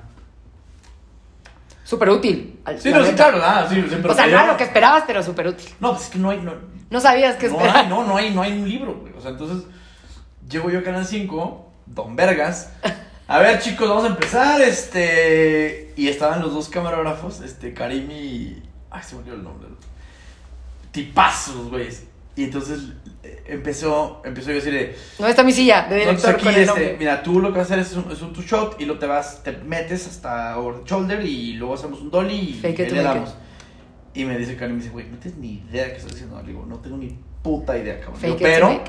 Súper 1.85 2.11
útil. 2.11 2.61
Sí, 2.79 2.91
no, 2.91 3.05
sí, 3.05 3.13
claro, 3.13 3.39
ah, 3.43 3.67
sí, 3.69 3.77
sí, 3.89 3.97
pero 4.03 4.13
O 4.13 4.15
sea, 4.17 4.27
no 4.27 4.33
era 4.33 4.47
lo 4.47 4.57
que 4.57 4.65
esperabas, 4.65 5.05
pero 5.07 5.23
súper 5.23 5.47
útil. 5.49 5.69
No, 5.81 5.93
pues 5.93 6.05
es 6.05 6.11
que 6.11 6.19
no 6.19 6.31
hay, 6.31 6.39
no, 6.43 6.53
No 6.91 7.01
sabías 7.01 7.37
qué 7.37 7.49
no 7.49 7.55
esperar. 7.57 7.77
hay, 7.79 7.87
no, 7.89 8.05
no 8.05 8.17
hay, 8.17 8.31
no 8.35 8.43
hay 8.43 8.53
un 8.53 8.69
libro, 8.69 8.95
güey. 8.97 9.13
O 9.17 9.21
sea, 9.23 9.31
entonces, 9.31 9.65
llego 10.51 10.69
yo 10.71 10.81
a 10.81 10.83
Canal 10.83 11.07
5, 11.07 11.71
Don 11.87 12.15
Vergas. 12.15 12.73
A 13.27 13.39
ver, 13.39 13.59
chicos, 13.61 13.89
vamos 13.89 14.05
a 14.05 14.09
empezar, 14.09 14.61
este... 14.61 15.93
Y 15.97 16.09
estaban 16.09 16.43
los 16.43 16.53
dos 16.53 16.69
camarógrafos, 16.69 17.41
este, 17.41 17.73
Karim 17.75 18.11
y... 18.11 18.63
Ay, 18.91 19.03
se 19.03 19.15
me 19.15 19.21
olvidó 19.23 19.35
el 19.37 19.43
nombre. 19.45 19.69
Tipazos, 20.93 21.71
güeyes. 21.71 22.05
Y 22.37 22.45
entonces 22.45 22.81
eh, 23.25 23.43
empezó, 23.49 24.23
empezó 24.25 24.47
yo 24.49 24.53
a 24.53 24.55
decirle... 24.57 24.95
¿Dónde 25.19 25.31
está 25.31 25.43
mi 25.43 25.51
silla 25.53 25.89
de 25.89 26.03
Entonces 26.05 26.23
director 26.23 26.35
aquí, 26.35 26.45
con 26.45 26.55
el 26.55 26.85
este, 26.85 26.97
mira, 26.99 27.23
tú 27.23 27.41
lo 27.41 27.53
que 27.53 27.59
vas 27.59 27.71
a 27.71 27.75
hacer 27.75 27.79
es 27.85 27.93
un, 27.95 28.13
es 28.13 28.23
un 28.23 28.33
two 28.33 28.43
shot 28.43 28.81
y 28.81 28.85
lo 28.85 28.97
te 28.99 29.07
vas, 29.07 29.43
te 29.43 29.53
metes 29.53 30.07
hasta 30.07 30.57
over 30.57 30.81
the 30.81 30.89
shoulder 30.89 31.25
y 31.27 31.55
luego 31.55 31.75
hacemos 31.75 32.01
un 32.01 32.11
dolly 32.11 32.35
y 32.37 32.55
Fake 32.55 32.79
it 32.79 32.93
le 32.93 33.03
damos. 33.03 33.35
Y 34.15 34.25
me 34.25 34.39
dice 34.39 34.57
Karim, 34.57 34.77
me 34.77 34.83
dice, 34.83 34.93
güey, 34.93 35.09
no 35.09 35.17
tienes 35.19 35.39
ni 35.41 35.55
idea 35.69 35.85
de 35.87 35.91
qué 35.91 35.97
estás 35.97 36.13
diciendo. 36.13 36.41
Le 36.41 36.49
digo, 36.49 36.65
no 36.65 36.77
tengo 36.77 36.97
ni 36.97 37.19
puta 37.43 37.77
idea, 37.77 38.01
cabrón. 38.01 38.37
Pero 38.41 38.85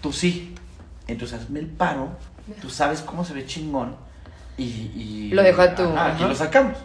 tú 0.00 0.12
sí. 0.12 0.54
Entonces 1.06 1.38
hazme 1.40 1.60
el 1.60 1.66
paro, 1.66 2.16
tú 2.62 2.70
sabes 2.70 3.02
cómo 3.02 3.24
se 3.24 3.34
ve 3.34 3.44
chingón 3.44 3.94
y... 4.56 4.62
y 4.64 5.30
Lo 5.34 5.42
dejo 5.42 5.60
a 5.62 5.74
tu- 5.74 5.82
Ajá, 5.82 6.12
ajá. 6.12 6.28
lo 6.28 6.34
sacamos. 6.34 6.78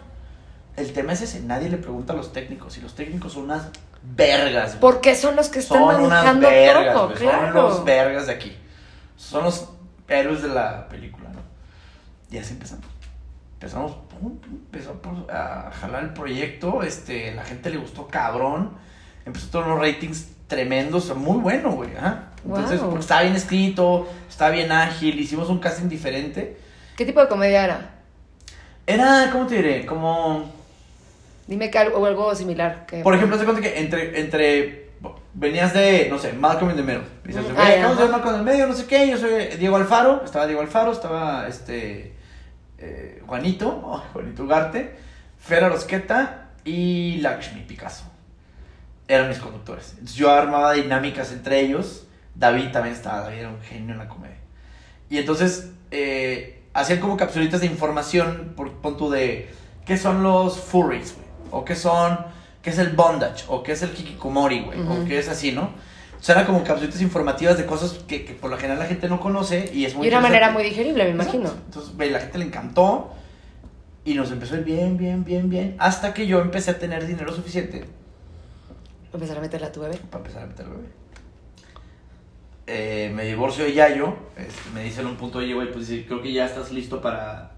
El 0.76 0.92
tema 0.92 1.12
es 1.14 1.22
ese, 1.22 1.40
nadie 1.40 1.68
le 1.70 1.78
pregunta 1.78 2.12
a 2.12 2.16
los 2.16 2.32
técnicos 2.32 2.76
y 2.76 2.80
los 2.82 2.94
técnicos 2.94 3.32
son 3.32 3.44
unas 3.44 3.68
vergas. 4.02 4.70
güey. 4.72 4.80
Porque 4.80 5.14
son 5.14 5.34
los 5.36 5.48
que 5.48 5.60
están 5.60 5.78
Son 5.78 5.88
unas 5.96 6.08
manejando 6.10 6.48
vergas, 6.48 6.94
todo, 6.94 7.14
claro. 7.14 7.44
Son 7.46 7.54
los 7.54 7.84
vergas 7.84 8.26
de 8.26 8.32
aquí. 8.32 8.56
Son 9.16 9.44
los 9.44 9.68
héroes 10.08 10.42
de 10.42 10.48
la 10.48 10.86
película, 10.88 11.30
¿no? 11.30 11.40
Y 12.30 12.38
así 12.38 12.52
empezamos. 12.52 12.84
Empezamos, 13.54 13.92
pum, 14.20 14.38
pum, 14.38 15.24
a 15.32 15.70
jalar 15.80 16.02
el 16.04 16.12
proyecto, 16.12 16.82
este, 16.82 17.34
la 17.34 17.42
gente 17.42 17.70
le 17.70 17.78
gustó 17.78 18.06
cabrón, 18.06 18.72
empezó 19.24 19.46
a 19.46 19.50
tener 19.50 19.66
unos 19.68 19.80
ratings 19.80 20.28
tremendos, 20.46 21.14
muy 21.16 21.38
bueno, 21.38 21.72
güey. 21.72 21.90
Entonces, 22.44 22.80
Wow. 22.80 22.90
porque 22.90 23.00
estaba 23.02 23.22
bien 23.22 23.34
escrito, 23.34 24.06
estaba 24.28 24.50
bien 24.50 24.70
ágil, 24.70 25.18
hicimos 25.18 25.48
un 25.48 25.58
casting 25.58 25.88
diferente. 25.88 26.58
¿Qué 26.96 27.06
tipo 27.06 27.20
de 27.20 27.28
comedia 27.28 27.64
era? 27.64 27.90
Era, 28.86 29.30
¿cómo 29.32 29.46
te 29.46 29.56
diré? 29.56 29.86
Como... 29.86 30.54
Dime 31.46 31.70
que 31.70 31.78
algo, 31.78 31.98
o 31.98 32.06
algo 32.06 32.34
similar. 32.34 32.86
Que... 32.86 33.02
Por 33.02 33.14
ejemplo, 33.14 33.38
te 33.38 33.44
cuenta 33.44 33.62
que 33.62 33.78
entre, 33.78 34.20
entre 34.20 34.86
venías 35.34 35.74
de, 35.74 36.08
no 36.10 36.18
sé, 36.18 36.32
Malcolm 36.32 36.70
in 36.70 36.76
the 36.76 36.82
Middle. 36.82 37.04
Dices, 37.24 37.42
Mm, 37.42 37.54
güey, 37.54 37.80
ah, 37.80 37.88
ver 37.88 38.04
ajá. 38.04 38.06
Malcolm 38.06 38.34
in 38.36 38.44
the 38.44 38.50
Middle, 38.50 38.66
no 38.68 38.74
sé 38.74 38.86
qué, 38.86 39.08
yo 39.08 39.18
soy 39.18 39.56
Diego 39.58 39.76
Alfaro, 39.76 40.22
estaba 40.24 40.46
Diego 40.46 40.62
Alfaro, 40.62 40.92
estaba 40.92 41.46
este 41.46 42.14
eh, 42.78 43.22
Juanito, 43.26 43.68
oh, 43.84 44.02
Juanito 44.12 44.44
Ugarte, 44.44 44.96
Fera 45.38 45.68
Rosqueta 45.68 46.50
y 46.64 47.18
Lakshmi 47.18 47.62
Picasso. 47.62 48.04
Eran 49.08 49.28
mis 49.28 49.38
conductores. 49.38 49.90
Entonces 49.92 50.16
yo 50.16 50.30
armaba 50.32 50.72
dinámicas 50.72 51.30
entre 51.32 51.60
ellos. 51.60 52.06
David 52.34 52.72
también 52.72 52.94
estaba, 52.94 53.20
David 53.20 53.38
era 53.38 53.48
un 53.50 53.60
genio 53.60 53.92
en 53.92 53.98
la 53.98 54.08
comedia. 54.08 54.36
Y 55.08 55.18
entonces 55.18 55.70
eh, 55.92 56.64
hacían 56.74 56.98
como 56.98 57.16
capsulitas 57.16 57.60
de 57.60 57.66
información 57.66 58.54
por 58.56 58.72
punto 58.72 59.08
de 59.08 59.48
qué 59.84 59.96
son 59.96 60.22
los 60.24 60.58
furries, 60.58 61.14
güey. 61.14 61.25
O 61.56 61.64
qué 61.64 61.74
son, 61.74 62.18
qué 62.62 62.70
es 62.70 62.78
el 62.78 62.90
bondage, 62.90 63.44
o 63.48 63.62
qué 63.62 63.72
es 63.72 63.82
el 63.82 63.90
hikikomori, 63.90 64.60
güey. 64.60 64.80
O 64.80 65.04
qué 65.04 65.18
es 65.18 65.28
así, 65.28 65.52
¿no? 65.52 65.62
O 66.18 66.22
sea, 66.22 66.34
era 66.36 66.46
como 66.46 66.64
capsulitas 66.64 67.00
informativas 67.02 67.58
de 67.58 67.66
cosas 67.66 67.92
que, 68.08 68.24
que 68.24 68.32
por 68.32 68.50
lo 68.50 68.56
general 68.56 68.78
la 68.78 68.86
gente 68.86 69.08
no 69.08 69.20
conoce 69.20 69.70
y 69.72 69.84
es 69.84 69.94
muy 69.94 70.06
Y 70.06 70.10
una 70.10 70.20
manera 70.20 70.50
muy 70.50 70.64
digerible, 70.64 71.04
me 71.04 71.10
imagino. 71.10 71.50
Entonces, 71.66 71.94
güey, 71.94 72.10
la 72.10 72.20
gente 72.20 72.38
le 72.38 72.46
encantó 72.46 73.12
y 74.04 74.14
nos 74.14 74.30
empezó 74.30 74.54
a 74.54 74.58
ir 74.58 74.64
bien, 74.64 74.96
bien, 74.96 75.24
bien, 75.24 75.50
bien. 75.50 75.76
Hasta 75.78 76.14
que 76.14 76.26
yo 76.26 76.40
empecé 76.40 76.70
a 76.72 76.78
tener 76.78 77.06
dinero 77.06 77.32
suficiente 77.34 77.84
Empezar 79.12 79.38
a 79.38 79.40
meterla 79.40 79.68
a 79.68 79.72
tu 79.72 79.80
bebé. 79.80 79.96
para 80.10 80.22
empezar 80.24 80.42
a 80.42 80.46
meter 80.46 80.66
bebé. 80.66 80.88
Eh, 82.66 83.12
me 83.14 83.24
divorcio 83.24 83.64
de 83.64 83.72
Yayo. 83.72 84.14
este, 84.36 84.70
me 84.74 84.82
dice 84.82 85.00
en 85.00 85.06
un 85.06 85.16
punto, 85.16 85.38
oye, 85.38 85.54
güey, 85.54 85.70
pues 85.72 85.86
creo 85.86 86.20
que 86.20 86.32
ya 86.32 86.46
estás 86.46 86.72
listo 86.72 87.00
para, 87.00 87.52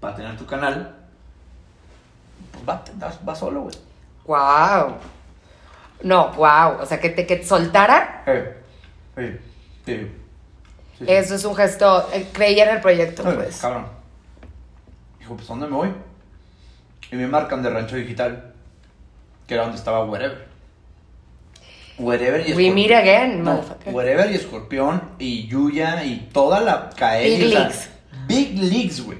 para 0.00 0.14
tener 0.14 0.36
tu 0.36 0.46
canal. 0.46 0.96
Va, 2.68 2.82
va 3.26 3.34
solo, 3.34 3.62
güey. 3.62 3.74
Wow. 4.26 4.96
No, 6.02 6.32
wow. 6.34 6.80
O 6.82 6.86
sea, 6.86 7.00
que 7.00 7.10
te, 7.10 7.26
que 7.26 7.36
te 7.36 7.44
soltara, 7.46 8.22
Eh, 8.26 8.54
eh, 9.16 9.40
eh, 9.86 10.10
sí, 10.98 10.98
sí. 10.98 11.04
eso 11.08 11.34
es 11.34 11.44
un 11.44 11.56
gesto. 11.56 12.08
eh, 12.12 12.28
creía 12.32 12.68
en 12.68 12.76
el 12.76 12.80
proyecto, 12.82 13.22
Ay, 13.26 13.34
pues. 13.36 13.56
Cabrón. 13.60 13.86
Dijo, 15.18 15.34
pues, 15.34 15.48
¿a 15.48 15.52
¿dónde 15.54 15.66
me 15.66 15.72
voy? 15.76 15.88
Y 17.10 17.16
me 17.16 17.26
marcan 17.26 17.62
de 17.62 17.70
Rancho 17.70 17.96
Digital, 17.96 18.52
que 19.46 19.54
era 19.54 19.62
donde 19.64 19.78
estaba 19.78 20.04
Wherever. 20.04 20.46
Wherever 21.98 22.48
y 22.48 22.52
We 22.52 22.70
meet 22.70 22.92
again, 22.92 23.42
No. 23.42 23.60
Wherever 23.86 24.30
y 24.30 24.36
Escorpión 24.36 25.02
y 25.18 25.48
Yuya 25.48 26.04
y 26.04 26.28
toda 26.32 26.60
la 26.60 26.90
cae. 26.90 27.24
Big 27.28 27.54
leagues. 27.54 27.90
Big 28.28 28.56
Leagues, 28.58 29.00
güey. 29.04 29.18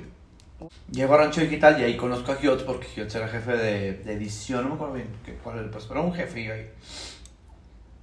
Llego 0.91 1.14
a 1.14 1.18
Rancho 1.18 1.41
Digital 1.43 1.80
y 1.80 1.84
ahí 1.84 1.97
conozco 1.97 2.32
a 2.32 2.36
Giotz 2.36 2.62
porque 2.62 2.86
Giotz 2.86 3.14
era 3.14 3.28
jefe 3.28 3.53
de, 3.57 3.93
de 3.95 4.12
edición, 4.14 4.62
no 4.62 4.70
me 4.70 4.74
acuerdo 4.76 4.95
bien 4.95 5.09
cuál 5.43 5.57
era 5.57 5.64
el 5.64 5.70
puesto, 5.70 5.89
pero 5.91 6.03
un 6.03 6.14
jefe 6.14 6.41
y 6.41 6.51
ahí. 6.51 6.70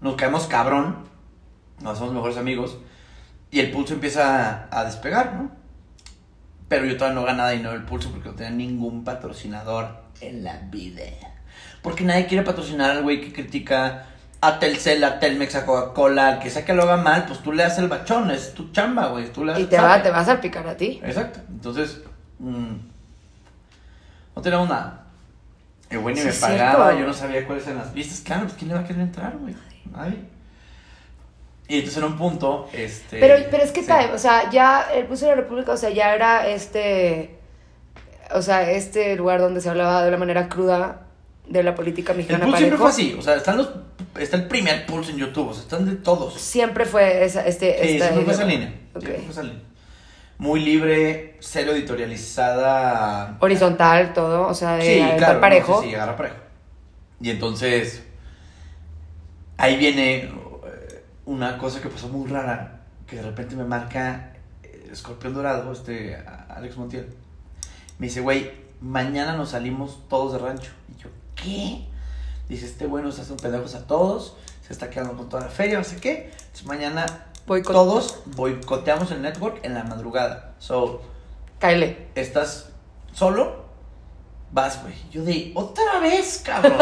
Nos 0.02 0.16
caemos 0.16 0.46
cabrón, 0.46 1.08
nos 1.82 1.98
somos 1.98 2.14
mejores 2.14 2.38
amigos 2.38 2.78
y 3.50 3.60
el 3.60 3.72
pulso 3.72 3.96
empieza 3.96 4.68
a, 4.70 4.80
a 4.80 4.86
despegar, 4.86 5.34
¿no? 5.34 5.52
Pero 6.68 6.86
yo 6.86 6.96
todavía 6.96 7.20
no 7.20 7.26
ganaba 7.26 7.52
dinero 7.52 7.72
del 7.72 7.86
pulso 7.86 8.12
porque 8.12 8.30
no 8.30 8.36
tenía 8.36 8.52
ningún 8.52 9.04
patrocinador 9.04 9.88
en 10.22 10.44
la 10.44 10.58
vida. 10.58 11.04
Porque 11.82 12.04
nadie 12.04 12.28
quiere 12.28 12.44
patrocinar 12.44 12.92
al 12.92 13.04
güey 13.04 13.22
que 13.22 13.32
critica 13.32 14.08
a 14.42 14.60
Telcel, 14.60 15.04
a 15.04 15.20
Telmex, 15.20 15.56
a 15.56 15.66
Coca-Cola, 15.66 16.28
al 16.28 16.40
que 16.40 16.50
sea 16.50 16.66
que 16.66 16.74
lo 16.74 16.84
haga 16.84 16.98
mal, 16.98 17.26
pues 17.26 17.40
tú 17.40 17.52
le 17.52 17.64
das 17.64 17.78
el 17.80 17.88
bachón, 17.88 18.32
es 18.32 18.54
tu 18.54 18.72
chamba, 18.72 19.08
güey. 19.08 19.32
Tú 19.32 19.44
le 19.46 19.54
das 19.54 19.62
Y 19.62 19.66
te, 19.66 19.78
va, 19.78 20.02
te 20.02 20.10
vas 20.10 20.24
a 20.24 20.34
salpicar 20.34 20.68
a 20.68 20.78
ti. 20.78 21.00
Exacto. 21.04 21.40
Entonces, 21.50 22.02
mm, 22.40 22.76
no 24.36 24.42
tenemos 24.42 24.70
nada. 24.70 25.06
El 25.90 26.00
güey 26.00 26.16
ni 26.16 26.22
Sí, 26.22 26.28
me 26.28 26.34
pagaba, 26.34 26.86
cierto. 26.86 27.00
yo 27.00 27.08
no 27.08 27.14
sabía 27.14 27.46
cuáles 27.46 27.66
eran 27.68 27.80
las 27.80 27.94
vistas. 27.94 28.22
Claro, 28.22 28.44
pues 28.44 28.56
¿quién 28.56 28.70
le 28.70 28.76
va 28.76 28.82
a 28.82 28.84
querer 28.86 29.02
entrar, 29.02 29.38
güey? 29.38 29.56
Nadie. 29.92 30.20
Y 31.68 31.76
entonces 31.76 31.98
en 31.98 32.04
un 32.04 32.18
punto, 32.18 32.70
este... 32.74 33.20
Pero, 33.20 33.44
pero 33.50 33.64
es 33.64 33.72
que 33.72 33.82
sí. 33.82 33.88
tal, 33.88 34.12
o 34.14 34.18
sea, 34.20 34.52
ya 34.52 34.88
el 34.94 35.06
Pulso 35.06 35.26
de 35.26 35.32
la 35.32 35.42
República, 35.42 35.72
o 35.72 35.78
sea, 35.78 35.90
ya 35.90 36.14
era 36.14 36.48
este, 36.48 37.40
o 38.32 38.42
sea, 38.42 38.70
este 38.70 39.16
lugar 39.16 39.40
donde 39.40 39.62
se 39.62 39.70
hablaba 39.70 40.04
de 40.04 40.10
una 40.10 40.18
manera 40.18 40.48
cruda 40.48 41.08
de 41.48 41.64
la 41.64 41.74
política 41.74 42.12
El 42.12 42.20
mexicana 42.20 42.46
pulso 42.46 42.58
siempre 42.58 42.78
fue 42.78 42.90
así, 42.90 43.16
o 43.18 43.22
sea, 43.22 43.36
están 43.36 43.58
los, 43.58 43.70
está 44.20 44.38
el 44.38 44.48
primer 44.48 44.86
pulso 44.86 45.10
en 45.10 45.18
YouTube, 45.18 45.50
o 45.50 45.54
sea, 45.54 45.64
están 45.64 45.86
de 45.88 45.96
todos. 45.96 46.36
Sí, 46.36 46.40
Siempre 46.40 46.86
fue 46.86 47.26
esa, 47.26 47.46
este, 47.48 47.94
esta 47.94 48.10
siempre 48.10 48.26
fue 48.26 48.34
esa 48.34 48.46
línea. 48.46 48.74
Siempre 49.00 49.22
fue 49.22 49.32
esa 49.32 49.44
línea. 49.44 49.62
Muy 50.38 50.60
libre, 50.60 51.38
cero 51.40 51.72
editorializada. 51.74 53.38
Horizontal, 53.40 54.14
todo, 54.14 54.48
o 54.48 54.54
sea, 54.54 54.76
de 54.76 54.82
Sí, 54.84 55.00
aventar 55.00 55.18
claro. 55.18 55.34
no, 55.36 55.42
parejo. 55.42 55.82
sí, 55.82 55.90
sí, 55.90 55.96
agarra 55.96 56.18
parejo. 56.18 56.36
Y 57.22 57.30
entonces, 57.30 58.04
ahí 59.58 59.78
viene 59.78 60.16
eh, 60.26 61.04
una 61.26 61.58
cosa 61.58 61.82
que 61.82 61.88
pasó 61.90 62.10
muy 62.10 62.30
rara, 62.30 62.82
que 63.08 63.16
de 63.18 63.22
repente 63.22 63.56
me 63.56 63.64
marca 63.64 64.34
Escorpión 64.92 65.34
Dorado, 65.34 65.72
este 65.72 66.18
Alex 66.50 66.76
Montiel. 66.78 67.08
Me 67.98 68.08
dice, 68.08 68.20
güey, 68.22 68.52
mañana 68.82 69.34
nos 69.38 69.52
salimos 69.52 70.08
todos 70.10 70.34
de 70.34 70.40
rancho. 70.40 70.72
Y 70.94 71.02
yo, 71.02 71.10
¿qué? 71.36 71.88
Dice, 72.50 72.66
este 72.66 72.86
güey 72.86 73.04
nos 73.04 73.18
hace 73.20 73.32
un 73.32 73.40
pendejos 73.40 73.74
a 73.76 73.88
todos, 73.88 74.36
se 74.68 74.74
está 74.74 74.90
quedando 74.90 75.16
con 75.16 75.30
toda 75.30 75.44
la 75.44 75.50
feria, 75.50 75.78
no 75.78 75.84
sé 75.86 75.96
qué. 75.98 76.32
Entonces 76.34 76.66
mañana 76.66 77.06
Boicot. 77.48 77.74
todos 77.74 78.20
boicoteamos 78.36 79.12
el 79.12 79.22
network 79.22 79.60
en 79.64 79.74
la 79.74 79.84
madrugada. 79.84 80.56
So, 80.60 81.02
Cáele. 81.60 82.08
estás 82.16 82.70
solo, 83.14 83.66
vas, 84.52 84.82
güey. 84.82 84.96
Yo 85.12 85.24
de, 85.24 85.52
otra 85.56 86.00
vez, 86.00 86.42
cabrón. 86.44 86.78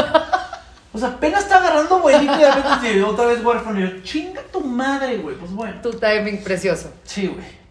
o 0.94 0.98
sea, 0.98 1.10
apenas 1.10 1.44
está 1.44 1.58
agarrando 1.58 2.00
vuelito 2.00 2.34
y 2.36 2.40
de 2.40 2.52
repente 2.52 3.04
otra 3.04 3.26
vez 3.26 3.44
huérfano. 3.44 3.80
Y 3.80 3.84
yo, 3.84 4.04
chinga 4.04 4.42
tu 4.52 4.62
madre, 4.62 5.18
güey. 5.18 5.36
Pues 5.36 5.52
bueno. 5.52 5.82
Tu 5.82 5.92
timing 5.92 6.44
precioso. 6.44 6.92
Sí, 7.04 7.28
güey. 7.28 7.64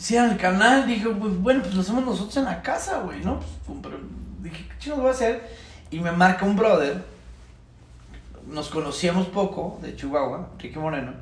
Sí, 0.00 0.16
al 0.16 0.38
canal, 0.38 0.86
dije, 0.86 1.08
pues 1.10 1.36
bueno, 1.42 1.60
pues 1.62 1.74
lo 1.74 1.82
hacemos 1.82 2.04
nosotros 2.04 2.34
en 2.38 2.44
la 2.44 2.62
casa, 2.62 3.00
güey, 3.00 3.20
¿no? 3.22 3.38
Pues, 3.66 3.78
pero 3.82 3.98
dije, 4.40 4.66
¿qué 4.66 4.78
chingados 4.78 5.02
voy 5.02 5.10
a 5.10 5.14
hacer? 5.14 5.50
Y 5.90 5.98
me 5.98 6.10
marca 6.10 6.46
un 6.46 6.56
brother, 6.56 7.04
nos 8.46 8.70
conocíamos 8.70 9.26
poco, 9.26 9.78
de 9.82 9.94
Chihuahua, 9.96 10.48
Ricky 10.58 10.78
Moreno, 10.78 11.12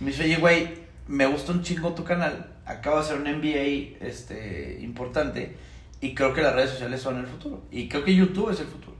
me 0.00 0.10
dice, 0.10 0.24
oye, 0.24 0.36
güey, 0.36 0.74
me 1.08 1.26
gusta 1.26 1.52
un 1.52 1.62
chingo 1.62 1.94
tu 1.94 2.04
canal, 2.04 2.54
acabo 2.64 2.96
de 2.96 3.02
hacer 3.02 3.16
un 3.16 3.24
MBA 3.24 4.06
este, 4.06 4.78
importante, 4.80 5.56
y 6.00 6.14
creo 6.14 6.32
que 6.32 6.42
las 6.42 6.54
redes 6.54 6.70
sociales 6.70 7.00
son 7.00 7.18
el 7.18 7.26
futuro, 7.26 7.62
y 7.70 7.88
creo 7.88 8.04
que 8.04 8.14
YouTube 8.14 8.50
es 8.50 8.60
el 8.60 8.66
futuro. 8.66 8.96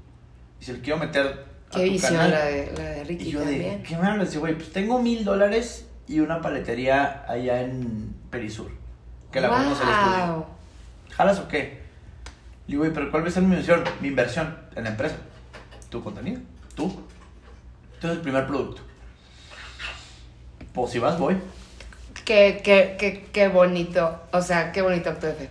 Y 0.61 0.65
si 0.65 0.73
le 0.73 0.81
quiero 0.81 0.99
meter 0.99 1.47
a 1.73 1.77
Qué 1.77 1.87
tu 1.87 1.93
visión 1.93 2.15
canal, 2.15 2.31
la 2.31 2.45
de, 2.45 2.73
la 2.77 2.83
de 2.83 3.05
Ricky 3.05 3.29
y 3.29 3.31
yo 3.31 3.41
de, 3.41 3.45
también. 3.47 3.83
¿qué 3.83 3.97
me 3.97 4.07
hablas? 4.07 4.37
Güey, 4.37 4.55
pues 4.55 4.73
tengo 4.73 5.01
mil 5.01 5.25
dólares 5.25 5.87
y 6.07 6.21
una 6.21 6.41
paletería 6.41 7.25
allá 7.29 7.63
en 7.63 8.15
Perisur. 8.31 8.71
Que 9.31 9.41
la 9.41 9.49
ponemos 9.49 9.81
al 9.81 9.89
estudio. 9.89 10.35
Wow. 10.35 10.47
¿Jalas 11.11 11.39
o 11.39 11.49
qué? 11.49 11.81
Le 12.67 12.73
digo, 12.73 12.81
güey, 12.81 12.93
pero 12.93 13.11
¿cuál 13.11 13.23
va 13.23 13.29
a 13.29 13.31
ser 13.31 13.43
mi 13.43 13.51
inversión? 13.51 13.85
Mi 14.01 14.09
inversión 14.09 14.59
en 14.75 14.85
la 14.85 14.91
empresa. 14.91 15.17
Tu 15.89 16.03
contenido. 16.03 16.41
Tú. 16.75 17.05
Eres 18.03 18.17
el 18.17 18.23
primer 18.23 18.47
producto. 18.47 18.83
Pues 20.75 20.91
si 20.93 20.99
vas, 20.99 21.19
voy. 21.19 21.37
Qué, 22.25 22.61
qué, 22.63 22.97
qué, 22.99 23.29
qué 23.33 23.49
bonito, 23.49 24.21
o 24.33 24.41
sea, 24.43 24.73
qué 24.73 24.83
bonito 24.83 25.11
acto 25.11 25.27
de 25.27 25.35
fe. 25.35 25.51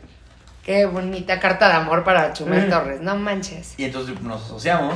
Qué 0.63 0.85
bonita 0.85 1.39
carta 1.39 1.67
de 1.67 1.73
amor 1.73 2.03
para 2.03 2.31
Chumel 2.33 2.67
Mm. 2.67 2.69
Torres, 2.69 3.01
no 3.01 3.15
manches. 3.15 3.73
Y 3.77 3.85
entonces 3.85 4.19
nos 4.21 4.43
asociamos. 4.43 4.95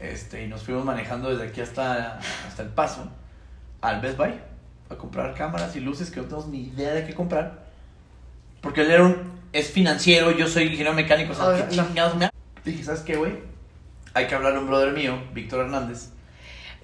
Este, 0.00 0.44
y 0.44 0.48
nos 0.48 0.62
fuimos 0.62 0.84
manejando 0.84 1.30
desde 1.30 1.48
aquí 1.48 1.60
hasta, 1.60 2.18
hasta 2.48 2.62
el 2.62 2.68
paso. 2.70 3.06
Al 3.82 4.00
Best 4.00 4.16
Buy. 4.16 4.34
A 4.90 4.94
comprar 4.94 5.34
cámaras 5.34 5.74
y 5.76 5.80
luces 5.80 6.10
que 6.10 6.18
no 6.20 6.24
tenemos 6.26 6.46
ni 6.48 6.60
idea 6.68 6.92
de 6.94 7.04
qué 7.06 7.14
comprar. 7.14 7.64
Porque 8.60 8.82
él 8.82 8.90
era 8.90 9.04
un, 9.04 9.32
es 9.52 9.70
financiero, 9.70 10.30
yo 10.30 10.48
soy 10.48 10.64
ingeniero 10.64 10.92
mecánico. 10.94 11.32
O 11.32 11.34
sea, 11.34 11.46
Oh, 11.46 11.68
¿qué 11.68 11.76
no. 11.76 11.86
chingados 11.86 12.16
me 12.16 12.24
ha- 12.26 12.30
Dije, 12.64 12.82
¿sabes 12.84 13.00
qué, 13.02 13.16
güey? 13.16 13.34
Hay 14.14 14.26
que 14.26 14.34
hablar 14.34 14.56
a 14.56 14.60
un 14.60 14.66
brother 14.66 14.92
mío, 14.92 15.18
Víctor 15.34 15.60
Hernández. 15.66 16.10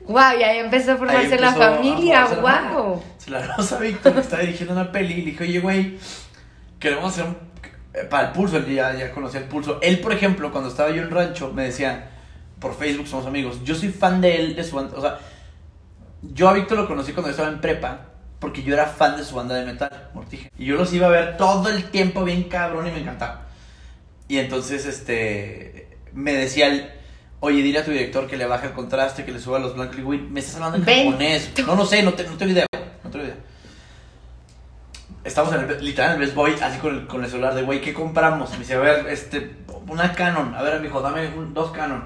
Guau, 0.07 0.39
y 0.39 0.43
ahí 0.43 0.59
empezó 0.59 0.93
a 0.93 0.97
formarse 0.97 1.39
la 1.39 1.51
a 1.51 1.55
familia, 1.55 2.27
wow. 2.27 3.03
Se 3.19 3.31
la 3.31 3.47
rosa 3.57 3.79
Víctor, 3.79 4.15
que 4.15 4.21
estaba 4.21 4.43
dirigiendo 4.43 4.75
una 4.75 4.91
peli, 4.91 5.15
y 5.15 5.17
le 5.23 5.31
dije, 5.33 5.45
oye, 5.45 5.61
güey, 5.61 5.99
queremos 6.79 7.13
hacer 7.13 7.25
un... 7.27 7.37
eh, 7.95 8.05
Para 8.05 8.29
el 8.29 8.33
pulso, 8.33 8.57
él 8.57 8.67
ya, 8.75 8.95
ya 8.95 9.13
conocía 9.13 9.41
el 9.41 9.47
pulso. 9.47 9.79
Él, 9.83 10.01
por 10.01 10.13
ejemplo, 10.13 10.51
cuando 10.51 10.69
estaba 10.71 10.91
yo 10.91 11.03
en 11.03 11.11
rancho, 11.11 11.53
me 11.53 11.65
decía, 11.65 12.11
por 12.59 12.75
Facebook 12.75 13.07
somos 13.07 13.27
amigos, 13.27 13.61
yo 13.65 13.75
soy 13.75 13.91
fan 13.91 14.21
de 14.21 14.37
él, 14.37 14.57
de 14.57 14.65
su 14.65 14.77
banda, 14.77 14.97
o 14.97 15.01
sea, 15.01 15.19
yo 16.23 16.49
a 16.49 16.53
Víctor 16.53 16.79
lo 16.79 16.87
conocí 16.89 17.13
cuando 17.13 17.29
yo 17.29 17.33
estaba 17.33 17.49
en 17.49 17.61
prepa, 17.61 18.07
porque 18.39 18.63
yo 18.63 18.75
era 18.75 18.87
fan 18.87 19.17
de 19.17 19.25
su 19.25 19.37
banda 19.37 19.55
de 19.55 19.65
metal, 19.65 20.11
Mortija. 20.15 20.49
Y 20.59 20.65
yo 20.67 20.77
los 20.77 20.93
iba 20.93 21.07
a 21.07 21.11
ver 21.11 21.37
todo 21.37 21.69
el 21.69 21.85
tiempo 21.91 22.25
bien 22.25 22.45
cabrón 22.45 22.89
y 22.89 22.91
me 22.91 23.01
encantaba. 23.01 23.47
Y 24.27 24.39
entonces, 24.39 24.85
este, 24.87 25.99
me 26.13 26.33
decía 26.33 26.67
él, 26.69 26.91
oye, 27.45 27.61
dile 27.63 27.81
a 27.81 27.85
tu 27.85 27.91
director 27.91 28.27
que 28.27 28.37
le 28.37 28.47
baje 28.47 28.69
el 28.69 28.73
contraste, 28.73 29.25
que 29.25 29.33
le 29.33 29.39
suba 29.41 29.59
los 29.59 29.75
blancos. 29.75 30.01
Güey, 30.01 30.21
me 30.21 30.41
estás 30.41 30.55
hablando 30.57 30.79
en 30.79 30.85
Ven. 30.85 31.07
japonés. 31.11 31.53
No, 31.67 31.75
no 31.77 31.85
sé, 31.85 32.03
no, 32.03 32.15
te, 32.15 32.25
no 32.25 32.37
tengo 32.37 32.53
idea, 32.53 32.67
güey, 32.73 32.85
no 33.05 33.11
tengo 33.11 33.25
idea. 33.27 33.37
Estamos 35.25 35.55
en 35.55 35.61
el, 35.71 35.85
literal 35.85 36.11
en 36.11 36.15
el 36.17 36.21
Best 36.23 36.35
Boy, 36.35 36.55
así 36.61 36.79
con 36.79 36.95
el, 36.97 37.07
con 37.07 37.23
el 37.23 37.31
celular 37.31 37.55
de, 37.55 37.63
güey, 37.63 37.81
¿qué 37.81 37.93
compramos? 37.95 38.51
Me 38.53 38.59
dice, 38.59 38.75
a 38.75 38.79
ver, 38.81 39.07
este, 39.09 39.57
una 39.87 40.13
Canon. 40.15 40.55
A 40.55 40.63
ver, 40.63 40.81
mijo, 40.81 41.01
dame 41.01 41.29
un- 41.29 41.53
dos 41.55 41.71
Canon. 41.73 42.05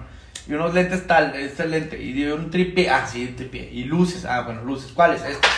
Y 0.48 0.52
unos 0.54 0.74
lentes 0.74 1.06
tal, 1.06 1.34
este 1.34 1.66
lente. 1.66 2.00
Y 2.02 2.24
un 2.26 2.50
tripié, 2.50 2.88
ah, 2.90 3.06
sí, 3.06 3.26
un 3.28 3.36
tripié. 3.36 3.70
Y 3.72 3.84
luces, 3.84 4.24
ah, 4.26 4.42
bueno, 4.42 4.62
luces, 4.64 4.92
¿cuáles? 4.92 5.22
Este. 5.22 5.48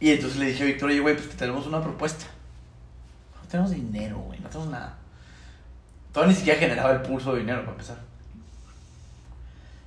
Y 0.00 0.10
entonces 0.10 0.38
le 0.38 0.46
dije 0.46 0.62
a 0.62 0.66
Víctor, 0.66 0.90
oye, 0.90 1.00
güey, 1.00 1.16
pues 1.16 1.28
te 1.30 1.36
tenemos 1.36 1.66
una 1.66 1.80
propuesta. 1.82 2.26
No 3.42 3.48
tenemos 3.48 3.70
dinero, 3.72 4.18
güey, 4.18 4.38
no 4.40 4.48
tenemos 4.48 4.70
nada. 4.70 4.96
Todavía 6.12 6.32
ni 6.32 6.38
siquiera 6.38 6.58
generaba 6.60 6.92
el 6.92 7.02
pulso 7.02 7.32
de 7.32 7.40
dinero 7.40 7.60
para 7.60 7.72
empezar. 7.72 7.96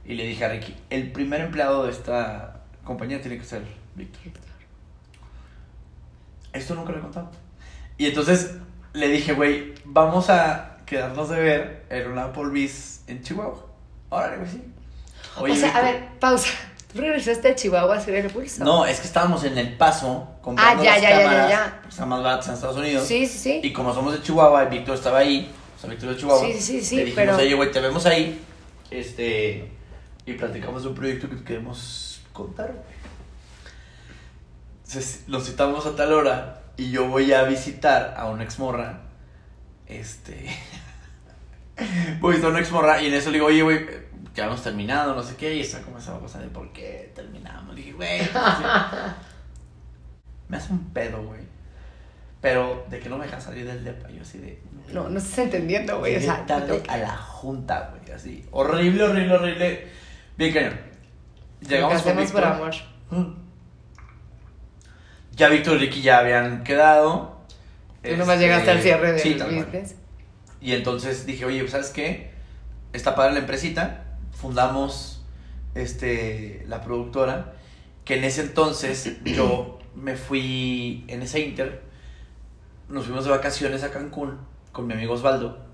Y 0.06 0.14
le 0.14 0.26
dije 0.26 0.46
a 0.46 0.50
Ricky, 0.50 0.76
el 0.90 1.12
primer 1.12 1.42
empleado 1.42 1.86
de 1.86 1.92
esta 1.92 2.62
compañía 2.84 3.22
tiene 3.22 3.38
que 3.38 3.44
ser 3.46 3.64
Víctor. 3.96 4.22
Esto 6.54 6.76
nunca 6.76 6.92
lo 6.92 7.00
he 7.00 7.02
contado. 7.02 7.32
Y 7.98 8.06
entonces 8.08 8.56
le 8.94 9.08
dije, 9.10 9.34
güey, 9.34 9.74
vamos 9.84 10.30
a 10.30 10.78
quedarnos 10.86 11.30
de 11.30 11.40
ver 11.40 11.86
en 11.90 12.12
una 12.12 12.26
Applebee's 12.26 13.02
en 13.08 13.22
Chihuahua. 13.24 13.66
Órale, 14.10 14.38
güey, 14.38 14.50
sí. 14.50 14.64
o 15.38 15.56
sea, 15.56 15.76
a 15.78 15.82
ver, 15.82 16.08
pausa. 16.20 16.50
¿Tú 16.94 17.02
regresaste 17.02 17.50
a 17.50 17.56
Chihuahua 17.56 17.96
a 17.96 17.98
hacer 17.98 18.16
el 18.16 18.32
pulso? 18.32 18.64
No, 18.64 18.86
es 18.86 19.02
que 19.02 19.08
estábamos 19.08 19.44
en 19.44 19.58
El 19.58 19.76
Paso 19.76 20.30
comprando 20.42 20.82
Ah, 20.82 20.86
ya, 20.86 20.94
las 20.94 21.02
ya, 21.02 21.10
ya, 21.10 21.18
ya, 21.18 21.24
cámaras, 21.24 21.50
ya. 21.50 21.82
están 21.90 22.08
más 22.10 22.24
baratas 22.24 22.48
en 22.48 22.54
Estados 22.54 22.78
Unidos. 22.78 23.06
Sí, 23.06 23.26
sí, 23.26 23.38
sí. 23.38 23.60
Y 23.64 23.74
como 23.74 23.94
somos 23.94 24.14
de 24.14 24.22
Chihuahua 24.22 24.64
y 24.64 24.70
Víctor 24.70 24.96
estaba 24.96 25.18
ahí, 25.18 25.52
o 25.76 25.82
sea, 25.82 25.90
Víctor 25.90 26.10
de 26.12 26.18
Chihuahua. 26.18 26.46
Sí, 26.48 26.54
sí, 26.62 26.82
sí, 26.82 26.96
le 26.96 27.06
dijimos, 27.06 27.26
pero- 27.26 27.38
oye, 27.38 27.54
güey, 27.54 27.72
te 27.72 27.82
vemos 27.82 28.06
ahí. 28.06 28.40
Este. 28.92 29.70
Y 30.26 30.34
platicamos 30.34 30.84
de 30.84 30.90
un 30.90 30.96
proyecto 30.96 31.30
que 31.30 31.44
queremos 31.44 32.22
contar. 32.34 32.74
Entonces, 34.86 35.24
Nos 35.28 35.46
citamos 35.46 35.86
a 35.86 35.96
tal 35.96 36.14
hora 36.14 36.62
y 36.78 36.92
yo 36.92 37.08
voy 37.08 37.32
a 37.34 37.44
visitar 37.44 38.16
a 38.18 38.28
una 38.28 38.44
exmorra. 38.44 39.02
Este. 39.88 40.50
voy 42.20 42.42
a 42.42 42.48
una 42.48 42.60
exmorra 42.60 43.02
y 43.02 43.08
en 43.08 43.14
eso 43.14 43.30
le 43.30 43.38
digo, 43.38 43.48
oye, 43.48 43.62
güey, 43.62 43.86
ya 44.36 44.46
hemos 44.46 44.64
terminado, 44.64 45.16
no 45.16 45.24
sé 45.24 45.36
qué. 45.36 45.56
Y 45.56 45.62
está 45.62 45.82
como 45.82 45.98
esa 46.00 46.18
cosa 46.20 46.40
de 46.40 46.48
por 46.48 46.72
qué 46.74 47.12
terminamos. 47.16 47.76
Le 47.76 47.82
dije, 47.82 47.94
güey. 47.94 48.22
me 50.50 50.58
hace 50.58 50.74
un 50.74 50.92
pedo, 50.92 51.24
güey. 51.24 51.42
Pero 52.42 52.86
de 52.90 53.00
que 53.00 53.10
no 53.10 53.18
me 53.18 53.26
deja 53.26 53.42
salir 53.42 53.66
del 53.66 53.84
depa, 53.84 54.10
yo 54.10 54.22
así 54.22 54.38
de. 54.38 54.62
No, 54.94 55.10
no 55.10 55.18
estás 55.18 55.40
entendiendo, 55.40 55.98
güey. 56.00 56.16
O 56.16 56.22
sea, 56.22 56.46
tarde 56.46 56.84
a 56.88 56.98
la 56.98 57.18
junta, 57.18 57.92
güey, 57.92 58.12
así. 58.16 58.46
Horrible, 58.52 59.04
horrible, 59.04 59.34
horrible. 59.34 59.88
Bien 60.38 60.54
cañón. 60.54 60.80
Llegamos 61.62 62.02
con 62.02 62.12
hacemos 62.12 62.32
por 62.32 62.42
Víctor. 62.42 62.84
amor. 63.12 63.36
Ya 65.36 65.50
Víctor 65.50 65.76
y 65.76 65.80
Ricky 65.80 66.02
ya 66.02 66.20
habían 66.20 66.64
quedado. 66.64 67.40
Tú 68.04 68.12
nomás 68.12 68.36
Este, 68.36 68.40
llegaste 68.40 68.72
al 68.72 68.82
cierre 68.82 69.12
del 69.14 69.20
sí, 69.20 69.34
business. 69.34 69.96
Y 70.62 70.74
entonces 70.74 71.26
dije, 71.26 71.46
oye, 71.46 71.68
¿sabes 71.68 71.90
qué? 71.90 72.32
Está 72.94 73.16
padre 73.16 73.34
la 73.34 73.40
empresita. 73.40 74.06
Fundamos 74.32 75.26
este, 75.74 76.64
la 76.68 76.82
productora. 76.82 77.54
Que 78.04 78.18
en 78.18 78.24
ese 78.24 78.42
entonces 78.42 79.18
yo 79.24 79.80
me 79.96 80.16
fui 80.16 81.06
en 81.08 81.22
ese 81.22 81.40
inter. 81.40 81.82
Nos 82.90 83.06
fuimos 83.06 83.26
de 83.26 83.32
vacaciones 83.32 83.84
a 83.84 83.92
Cancún 83.92 84.38
con 84.72 84.86
mi 84.88 84.94
amigo 84.94 85.14
Osvaldo. 85.14 85.65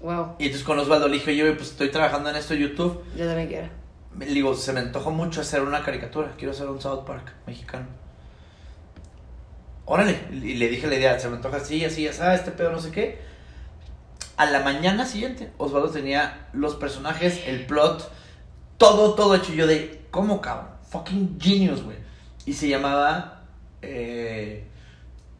Wow, 0.00 0.36
Y 0.38 0.46
entonces 0.46 0.64
con 0.64 0.78
Osvaldo 0.78 1.08
le 1.08 1.14
dije, 1.14 1.30
oye, 1.30 1.52
pues 1.52 1.70
estoy 1.70 1.90
trabajando 1.90 2.30
en 2.30 2.36
esto 2.36 2.54
de 2.54 2.60
YouTube. 2.60 3.04
yo 3.16 3.26
también 3.26 3.48
quiero. 3.48 3.68
Le 4.18 4.26
digo, 4.26 4.54
se 4.54 4.72
me 4.72 4.80
antojó 4.80 5.10
mucho 5.10 5.40
hacer 5.40 5.62
una 5.62 5.82
caricatura. 5.82 6.32
Quiero 6.36 6.52
hacer 6.52 6.68
un 6.68 6.80
South 6.80 7.04
Park 7.04 7.32
mexicano. 7.46 7.86
Órale. 9.84 10.18
Y 10.30 10.54
le 10.54 10.68
dije 10.68 10.86
la 10.86 10.94
idea, 10.94 11.18
se 11.18 11.28
me 11.28 11.36
antoja 11.36 11.58
así, 11.58 11.84
así, 11.84 12.08
así, 12.08 12.20
ah, 12.22 12.34
este 12.34 12.50
pedo, 12.50 12.70
no 12.70 12.80
sé 12.80 12.90
qué. 12.90 13.18
A 14.36 14.46
la 14.46 14.60
mañana 14.60 15.04
siguiente, 15.04 15.50
Osvaldo 15.58 15.90
tenía 15.90 16.48
los 16.52 16.76
personajes, 16.76 17.42
el 17.46 17.66
plot, 17.66 18.10
todo, 18.78 19.14
todo 19.14 19.34
hecho. 19.34 19.52
Yo 19.52 19.66
de, 19.66 20.06
¿cómo 20.10 20.40
cabrón? 20.40 20.70
Fucking 20.88 21.38
genius, 21.40 21.82
güey. 21.82 21.98
Y 22.46 22.54
se 22.54 22.68
llamaba 22.68 23.42
eh, 23.82 24.64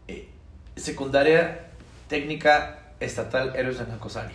eh, 0.07 0.29
Secundaria 0.77 1.71
Técnica 2.09 2.93
Estatal 3.01 3.57
Héroes 3.57 3.79
de 3.79 3.87
Nacosari. 3.87 4.35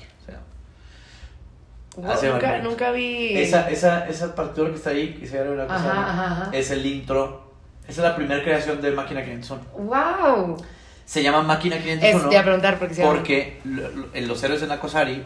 Wow, 1.95 2.13
nunca, 2.33 2.57
nunca 2.59 2.91
vi. 2.91 3.37
esa, 3.37 3.69
esa, 3.69 4.07
esa 4.07 4.35
partitura 4.35 4.69
que 4.69 4.75
está 4.75 4.89
ahí, 4.89 5.13
que 5.13 5.27
se 5.27 5.37
llama 5.43 5.63
Ajá, 5.63 6.09
ajá, 6.09 6.25
ajá. 6.31 6.49
es 6.51 6.71
el 6.71 6.85
intro. 6.85 7.53
Esa 7.87 8.01
es 8.01 8.07
la 8.09 8.15
primera 8.15 8.43
creación 8.43 8.81
de 8.81 8.91
Máquina 8.91 9.23
501. 9.23 9.63
Wow. 9.77 10.57
Se 11.05 11.21
llama 11.21 11.43
Máquina 11.43 11.75
Es, 11.75 11.83
501 11.83 12.29
te 12.29 12.33
iba 12.35 12.41
a 12.41 12.43
preguntar 12.43 12.79
porque 12.79 12.95
se 12.95 13.01
llama- 13.01 13.13
porque 13.15 13.61
los 14.15 14.43
héroes 14.43 14.61
de 14.61 14.67
Nakosari 14.67 15.23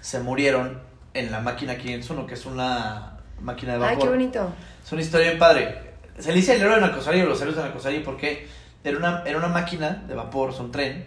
se 0.00 0.20
murieron 0.20 0.78
en 1.14 1.32
la 1.32 1.40
Máquina 1.40 1.76
501, 1.76 2.26
que 2.26 2.34
es 2.34 2.44
una 2.46 3.18
máquina 3.40 3.72
de 3.78 3.84
Ay, 3.84 3.94
vapor. 3.94 4.02
qué 4.02 4.08
bonito. 4.10 4.52
Es 4.84 4.92
una 4.92 5.00
historia 5.00 5.26
bien 5.28 5.38
padre. 5.38 5.78
Se 6.18 6.28
le 6.28 6.36
dice 6.36 6.54
el 6.54 6.60
héroe 6.62 6.74
de 6.76 6.80
Nakosari 6.82 7.20
o 7.22 7.26
los 7.26 7.40
héroes 7.40 7.56
de 7.56 7.62
Nakosari 7.62 8.00
porque 8.00 8.46
era 8.84 8.96
una, 8.98 9.22
era 9.24 9.38
una 9.38 9.48
máquina 9.48 10.04
de 10.06 10.14
vapor, 10.14 10.50
es 10.50 10.60
un 10.60 10.70
tren, 10.70 11.06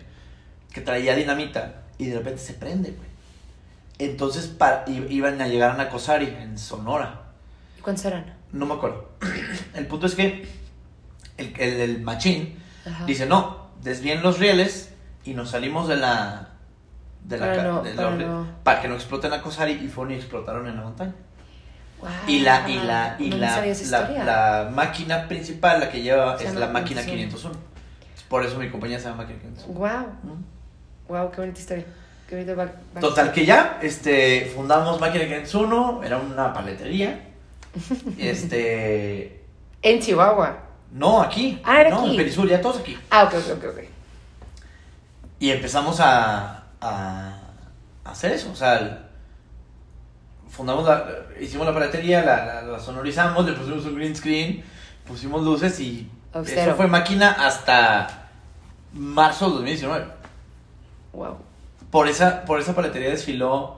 que 0.73 0.81
traía 0.81 1.15
dinamita 1.15 1.83
y 1.97 2.07
de 2.07 2.17
repente 2.17 2.39
se 2.39 2.53
prende, 2.55 2.91
güey. 2.91 3.14
Entonces 3.99 4.47
pa- 4.47 4.83
i- 4.87 5.05
iban 5.09 5.41
a 5.41 5.47
llegar 5.47 5.71
a 5.71 5.73
Nakosari, 5.77 6.27
en 6.27 6.57
Sonora. 6.57 7.21
¿Y 7.77 7.81
cuántos 7.81 8.05
eran? 8.05 8.33
No 8.51 8.65
me 8.65 8.73
acuerdo. 8.73 9.09
El 9.73 9.87
punto 9.87 10.05
es 10.07 10.15
que 10.15 10.47
el, 11.37 11.53
el, 11.57 11.73
el 11.81 12.01
machín 12.01 12.57
Ajá. 12.85 13.05
dice, 13.05 13.25
no, 13.25 13.67
desvíen 13.81 14.21
los 14.21 14.39
rieles 14.39 14.93
y 15.23 15.33
nos 15.33 15.51
salimos 15.51 15.87
de 15.87 15.97
la... 15.97 16.49
De 17.23 17.37
la 17.39 17.45
Para 17.47 17.63
no- 17.63 17.81
de 17.81 17.93
la 17.95 18.03
para 18.03 18.15
no. 18.17 18.47
para 18.63 18.81
que 18.81 18.87
no 18.87 18.93
exploten 18.95 19.33
a 19.33 19.41
Cosari 19.41 19.73
y 19.73 19.87
fueron 19.87 20.13
y 20.13 20.17
explotaron 20.17 20.67
en 20.67 20.75
la 20.75 20.81
montaña. 20.83 21.13
Wow. 21.99 22.09
Y 22.27 22.39
la, 22.41 22.69
y 22.69 22.77
la, 22.81 23.15
y 23.17 23.29
No 23.29 23.37
la, 23.37 23.65
la, 24.25 24.69
máquina 24.71 25.27
principal, 25.27 25.79
la 25.79 25.89
que 25.89 26.01
lleva, 26.03 26.35
es 26.35 26.53
la 26.53 26.67
máquina 26.67 27.01
501. 27.03 27.29
501. 27.31 27.59
Por 28.29 28.45
eso 28.45 28.59
mi 28.59 28.69
compañía 28.69 28.99
se 28.99 29.05
llama 29.09 29.23
máquina 29.23 29.39
501. 29.39 29.73
Wow. 29.79 30.07
Mm. 30.23 30.43
Wow, 31.07 31.31
qué 31.31 31.41
bonita 31.41 31.59
historia. 31.59 31.85
Total 32.99 33.31
que 33.31 33.45
ya, 33.45 33.79
este, 33.81 34.51
fundamos 34.55 34.99
Máquina 34.99 35.25
501, 35.25 36.01
era 36.03 36.17
una 36.17 36.53
paletería. 36.53 37.21
Este, 38.17 39.43
En 39.81 39.99
Chihuahua. 39.99 40.57
no, 40.91 41.21
aquí. 41.21 41.59
Ah, 41.63 41.81
era 41.81 41.89
no, 41.91 41.99
aquí. 42.01 42.11
en 42.11 42.15
Perisur, 42.17 42.47
ya 42.47 42.61
todos 42.61 42.79
aquí. 42.79 42.97
Ah, 43.09 43.23
ok, 43.25 43.33
ok, 43.57 43.63
ok. 43.69 43.79
Y 45.39 45.51
empezamos 45.51 45.99
a, 45.99 46.63
a, 46.81 47.37
hacer 48.05 48.31
eso, 48.31 48.51
o 48.51 48.55
sea, 48.55 48.79
el- 48.79 48.97
fundamos 50.49 50.85
la, 50.85 51.05
hicimos 51.39 51.67
la 51.67 51.73
paletería, 51.73 52.23
la, 52.23 52.45
la- 52.45 52.61
la 52.61 52.79
sonorizamos, 52.79 53.45
le 53.45 53.53
pusimos 53.53 53.85
un 53.85 53.95
green 53.95 54.15
screen, 54.15 54.63
pusimos 55.05 55.43
luces 55.43 55.77
y 55.81 56.09
Austero. 56.33 56.61
eso 56.61 56.75
fue 56.75 56.87
máquina 56.87 57.31
hasta 57.45 58.29
marzo 58.93 59.45
del 59.45 59.53
2019. 59.55 60.05
Wow. 61.13 61.37
Por 61.95 62.09
esa, 62.09 62.43
por 62.43 62.59
esa 62.59 62.75
paletería 62.75 63.07
desfiló 63.09 63.77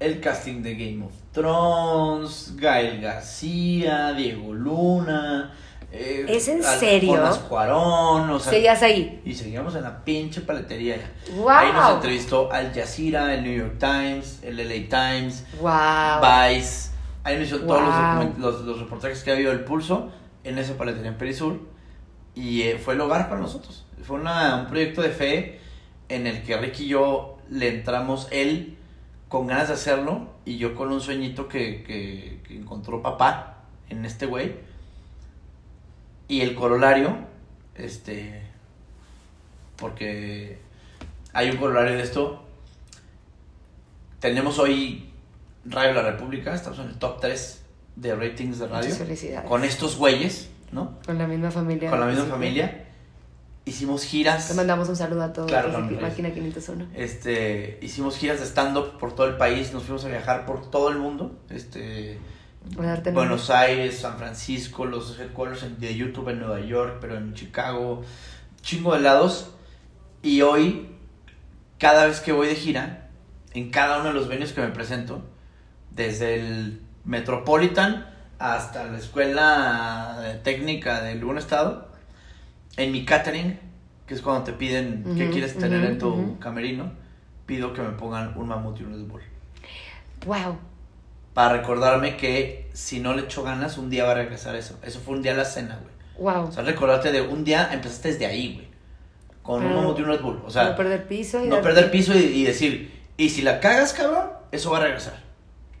el 0.00 0.20
casting 0.22 0.62
de 0.62 0.74
Game 0.74 1.04
of 1.04 1.12
Thrones, 1.32 2.54
Gael 2.56 2.98
García, 3.02 4.14
Diego 4.14 4.54
Luna. 4.54 5.52
eh, 5.92 6.24
¿Es 6.26 6.48
en 6.48 6.64
Al- 6.64 6.78
serio? 6.80 7.22
Cuarón, 7.46 8.30
o 8.30 8.40
sea, 8.40 8.52
Seguías 8.54 8.82
ahí. 8.82 9.20
y 9.22 9.34
seguíamos 9.34 9.74
en 9.74 9.82
la 9.82 10.02
pinche 10.02 10.40
paletería. 10.40 10.96
Wow. 11.36 11.50
Ahí 11.50 11.72
nos 11.74 11.92
entrevistó 11.96 12.50
Al 12.50 12.72
Jazeera, 12.72 13.34
el 13.34 13.42
New 13.42 13.54
York 13.54 13.74
Times, 13.78 14.40
el 14.42 14.56
LA 14.56 14.88
Times, 14.88 15.44
Wow. 15.60 16.22
Vice. 16.22 16.88
Ahí 17.22 17.36
nos 17.36 17.48
hizo 17.48 17.58
todos 17.60 17.82
los, 18.38 18.62
los 18.62 18.78
reportajes 18.80 19.22
que 19.22 19.30
ha 19.30 19.34
habido 19.34 19.50
del 19.50 19.64
pulso 19.64 20.08
en 20.42 20.56
esa 20.56 20.72
paletería 20.78 21.10
en 21.10 21.18
Perisur. 21.18 21.60
Y 22.34 22.62
eh, 22.62 22.78
fue 22.82 22.94
el 22.94 23.00
hogar 23.02 23.28
para 23.28 23.42
nosotros. 23.42 23.84
Fue 24.04 24.18
una- 24.18 24.56
un 24.56 24.66
proyecto 24.68 25.02
de 25.02 25.10
fe 25.10 25.60
en 26.08 26.26
el 26.26 26.42
que 26.42 26.56
Ricky 26.56 26.84
y 26.84 26.88
yo 26.88 27.38
le 27.50 27.68
entramos, 27.68 28.28
él 28.30 28.76
con 29.28 29.46
ganas 29.46 29.68
de 29.68 29.74
hacerlo 29.74 30.28
y 30.44 30.58
yo 30.58 30.74
con 30.74 30.92
un 30.92 31.00
sueñito 31.00 31.48
que, 31.48 31.82
que, 31.82 32.40
que 32.46 32.56
encontró 32.56 33.02
papá 33.02 33.62
en 33.88 34.04
este 34.04 34.26
güey. 34.26 34.54
Y 36.28 36.40
el 36.40 36.54
corolario, 36.54 37.16
este, 37.74 38.42
porque 39.76 40.58
hay 41.32 41.50
un 41.50 41.56
corolario 41.56 41.96
de 41.96 42.02
esto. 42.02 42.44
Tenemos 44.20 44.58
hoy 44.58 45.10
Radio 45.66 45.92
La 45.94 46.02
República, 46.02 46.54
estamos 46.54 46.78
en 46.78 46.86
el 46.88 46.98
top 46.98 47.20
3 47.20 47.64
de 47.96 48.14
ratings 48.14 48.58
de 48.58 48.66
radio. 48.68 48.88
Muchas 48.88 48.98
felicidades. 48.98 49.48
Con 49.48 49.64
estos 49.64 49.96
güeyes, 49.96 50.50
¿no? 50.72 50.98
Con 51.04 51.18
la 51.18 51.26
misma 51.26 51.50
familia. 51.50 51.90
Con 51.90 52.00
la 52.00 52.06
misma 52.06 52.24
Sí. 52.24 52.30
familia. 52.30 52.83
Hicimos 53.66 54.04
giras. 54.04 54.48
Te 54.48 54.54
mandamos 54.54 54.88
un 54.88 54.96
saludo 54.96 55.22
a 55.22 55.32
todos. 55.32 55.48
Claro, 55.48 55.70
desde. 55.72 56.02
Máquina 56.02 56.32
501. 56.32 56.88
Este, 56.94 57.78
hicimos 57.80 58.16
giras 58.18 58.40
de 58.40 58.46
stand-up 58.46 58.98
por 58.98 59.14
todo 59.14 59.26
el 59.26 59.36
país, 59.36 59.72
nos 59.72 59.84
fuimos 59.84 60.04
a 60.04 60.08
viajar 60.08 60.44
por 60.44 60.70
todo 60.70 60.90
el 60.90 60.98
mundo. 60.98 61.38
Este, 61.48 62.18
Buenos 63.12 63.50
Aires, 63.50 63.98
San 63.98 64.18
Francisco, 64.18 64.86
los 64.86 65.18
headquarters 65.18 65.80
de 65.80 65.94
YouTube 65.94 66.30
en 66.30 66.40
Nueva 66.40 66.60
York, 66.60 66.98
pero 67.00 67.16
en 67.16 67.34
Chicago, 67.34 68.02
chingo 68.62 68.94
de 68.94 69.00
lados. 69.00 69.50
Y 70.22 70.42
hoy, 70.42 70.88
cada 71.78 72.06
vez 72.06 72.20
que 72.20 72.32
voy 72.32 72.48
de 72.48 72.56
gira, 72.56 73.10
en 73.52 73.70
cada 73.70 73.98
uno 73.98 74.08
de 74.08 74.14
los 74.14 74.28
venues 74.28 74.52
que 74.52 74.62
me 74.62 74.68
presento, 74.68 75.22
desde 75.90 76.40
el 76.40 76.80
Metropolitan 77.04 78.10
hasta 78.38 78.84
la 78.84 78.98
escuela 78.98 80.40
técnica 80.42 81.02
de 81.02 81.12
algún 81.12 81.38
estado, 81.38 81.93
en 82.76 82.92
mi 82.92 83.04
catering, 83.04 83.58
que 84.06 84.14
es 84.14 84.20
cuando 84.22 84.44
te 84.44 84.52
piden 84.52 85.04
qué 85.16 85.30
quieres 85.30 85.56
tener 85.56 85.84
en 85.84 85.98
tu 85.98 86.38
camerino, 86.38 86.92
pido 87.46 87.72
que 87.72 87.82
me 87.82 87.90
pongan 87.90 88.36
un 88.36 88.48
mamut 88.48 88.78
y 88.80 88.84
un 88.84 88.92
Red 88.92 89.06
Bull 89.06 89.22
Wow. 90.26 90.56
para 91.34 91.56
recordarme 91.56 92.16
que 92.16 92.68
si 92.72 93.00
no 93.00 93.14
le 93.14 93.22
echo 93.22 93.42
ganas, 93.42 93.76
un 93.78 93.90
día 93.90 94.04
va 94.04 94.12
a 94.12 94.14
regresar 94.14 94.56
eso. 94.56 94.78
Eso 94.82 95.00
fue 95.00 95.14
un 95.14 95.22
día 95.22 95.32
a 95.32 95.36
la 95.36 95.44
cena, 95.44 95.78
güey. 95.82 95.94
Wow. 96.34 96.48
O 96.48 96.52
sea, 96.52 96.62
recordarte 96.62 97.12
de 97.12 97.20
un 97.22 97.44
día 97.44 97.70
empezaste 97.72 98.08
desde 98.12 98.26
ahí, 98.26 98.54
güey. 98.54 98.68
Con 99.42 99.64
un 99.64 99.74
mamut 99.74 99.98
y 99.98 100.02
un 100.02 100.08
Red 100.08 100.22
Bull. 100.22 100.42
O 100.46 100.50
sea, 100.50 100.70
no 100.70 100.76
perder 100.76 101.06
piso 101.06 101.44
y 101.44 101.48
no 101.48 101.56
dar- 101.56 101.64
perder 101.64 101.90
piso 101.90 102.14
y, 102.16 102.22
y 102.22 102.44
decir, 102.44 102.90
y 103.18 103.28
si 103.28 103.42
la 103.42 103.60
cagas, 103.60 103.92
cabrón, 103.92 104.28
eso 104.52 104.70
va 104.70 104.78
a 104.78 104.82
regresar. 104.82 105.22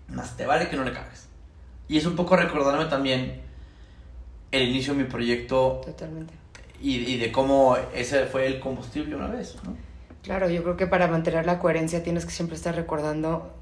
Más 0.08 0.36
te 0.36 0.44
vale 0.44 0.68
que 0.68 0.76
no 0.76 0.84
le 0.84 0.92
cagues. 0.92 1.28
Y 1.88 1.96
es 1.96 2.04
un 2.06 2.14
poco 2.16 2.36
recordarme 2.36 2.84
también 2.86 3.40
el 4.52 4.62
inicio 4.68 4.92
de 4.94 5.02
mi 5.04 5.08
proyecto 5.08 5.80
Totalmente. 5.84 6.34
Y, 6.84 6.96
y 7.14 7.18
de 7.18 7.32
cómo 7.32 7.78
ese 7.94 8.26
fue 8.26 8.46
el 8.46 8.60
combustible 8.60 9.16
una 9.16 9.28
vez, 9.28 9.56
¿no? 9.64 9.74
Claro, 10.22 10.50
yo 10.50 10.62
creo 10.62 10.76
que 10.76 10.86
para 10.86 11.08
mantener 11.08 11.46
la 11.46 11.58
coherencia 11.58 12.02
tienes 12.02 12.26
que 12.26 12.30
siempre 12.30 12.56
estar 12.56 12.74
recordando 12.74 13.54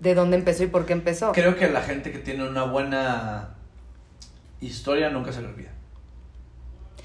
de 0.00 0.14
dónde 0.14 0.36
empezó 0.36 0.64
y 0.64 0.66
por 0.66 0.86
qué 0.86 0.92
empezó. 0.92 1.30
Creo 1.32 1.54
que 1.54 1.68
la 1.68 1.82
gente 1.82 2.10
que 2.10 2.18
tiene 2.18 2.48
una 2.48 2.64
buena 2.64 3.50
historia 4.60 5.08
nunca 5.10 5.32
se 5.32 5.40
le 5.42 5.48
olvida. 5.48 5.70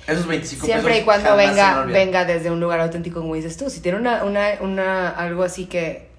Esos 0.08 0.26
25 0.26 0.66
Siempre 0.66 1.00
y 1.00 1.04
cuando 1.04 1.36
venga, 1.36 1.84
venga 1.86 2.26
desde 2.26 2.50
un 2.50 2.60
lugar 2.60 2.80
auténtico, 2.80 3.22
como 3.22 3.36
dices 3.36 3.58
tú. 3.58 3.70
Si 3.70 3.82
tiene 3.82 4.00
una, 4.00 4.24
una, 4.24 4.54
una 4.62 5.10
algo 5.10 5.44
así 5.44 5.66
que 5.68 6.10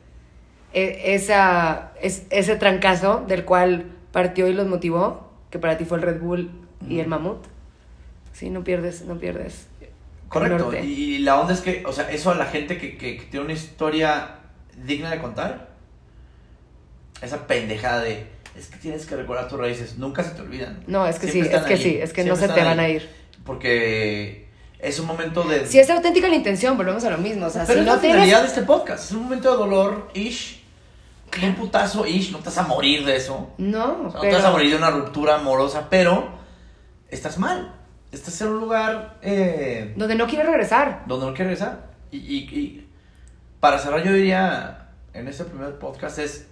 e- 0.73 1.15
esa, 1.15 1.93
es, 2.01 2.25
ese 2.31 2.55
trancazo 2.57 3.25
del 3.27 3.45
cual 3.45 3.87
partió 4.13 4.47
y 4.47 4.53
los 4.53 4.67
motivó, 4.69 5.31
que 5.51 5.59
para 5.59 5.77
ti 5.77 5.85
fue 5.85 5.99
el 5.99 6.03
Red 6.03 6.21
Bull 6.21 6.51
y 6.89 7.01
el 7.01 7.07
Mamut, 7.09 7.45
sí, 8.37 8.51
no 8.51 8.63
pierdes, 8.65 9.03
no 9.03 9.19
pierdes. 9.19 9.67
Correcto. 10.29 10.73
Y, 10.83 11.19
la 11.19 11.41
onda 11.41 11.55
es 11.55 11.61
que, 11.61 11.85
o 11.87 11.93
sea, 11.93 12.11
eso 12.11 12.31
a 12.31 12.35
la 12.35 12.47
gente 12.47 12.79
que, 12.79 12.97
que- 12.99 13.17
que 13.17 13.25
tiene 13.27 13.45
una 13.45 13.55
historia 13.55 14.41
digna 14.85 15.11
de 15.11 15.19
contar, 15.19 15.69
esa 17.23 17.47
pendejada 17.47 18.01
de, 18.03 18.27
es 18.57 18.67
que 18.69 18.77
tienes 18.79 19.07
que 19.07 19.17
recordar 19.17 19.49
tus 19.49 19.59
raíces, 19.59 19.97
nunca 19.99 20.23
se 20.25 20.31
te 20.31 20.43
olvidan. 20.43 20.83
No, 20.87 21.07
es 21.07 21.19
que 21.19 21.29
Siempre 21.29 21.51
sí, 21.53 21.57
es 21.57 21.63
que 21.67 21.75
ahí, 21.75 21.83
sí, 21.83 21.99
es 22.03 22.13
que 22.13 22.25
no 22.25 22.37
se 22.37 22.49
te 22.49 22.63
van 22.63 22.81
a 22.81 22.89
ir. 22.89 23.09
Porque 23.45 24.49
es 24.81 24.99
un 24.99 25.07
momento 25.07 25.45
de... 25.45 25.67
Si 25.67 25.79
es 25.79 25.89
auténtica 25.89 26.29
la 26.29 26.35
intención, 26.35 26.77
volvemos 26.77 27.05
a 27.05 27.11
lo 27.11 27.19
mismo. 27.19 27.47
O 27.47 27.51
sea, 27.51 27.63
Pero 27.65 27.75
si 27.75 27.81
es 27.81 27.87
no 27.87 27.95
la 27.95 28.01
finalidad 28.01 28.41
de 28.43 28.49
este 28.49 28.63
podcast. 28.63 29.05
Es 29.05 29.13
un 29.13 29.23
momento 29.25 29.51
de 29.53 29.57
dolor, 29.57 30.11
ish. 30.15 30.63
Un 31.43 31.55
putazo, 31.55 32.07
ish. 32.07 32.33
No 32.33 32.39
te 32.39 32.47
vas 32.47 32.59
a 32.59 32.63
morir 32.65 33.05
de 33.05 33.17
eso. 33.17 33.51
No, 33.59 33.85
O 33.85 33.87
sea, 33.87 34.03
no 34.03 34.11
pero- 34.21 34.23
te 34.23 34.35
vas 34.35 34.45
a 34.45 34.51
morir 34.51 34.71
de 34.71 34.77
una 34.77 34.91
ruptura 34.91 35.37
amorosa, 35.37 35.87
pero 35.89 36.29
estás 37.09 37.39
mal. 37.39 37.73
Estás 38.17 38.41
en 38.41 38.49
un 38.49 38.61
lugar 38.61 39.19
eh, 39.21 39.93
Donde 39.97 40.15
no 40.15 40.27
quieres 40.27 40.47
regresar. 40.47 41.05
donde 41.07 41.27
no 41.27 41.35
quieres 41.35 41.59
regresar. 41.61 41.91
Y, 42.11 42.17
y- 42.19 42.59
y 42.59 42.89
para 43.61 43.79
cerrar, 43.79 44.03
yo 44.03 44.13
diría 44.13 44.89
en 45.13 45.29
este 45.29 45.45
primer 45.45 45.79
podcast 45.79 46.19
es: 46.19 46.47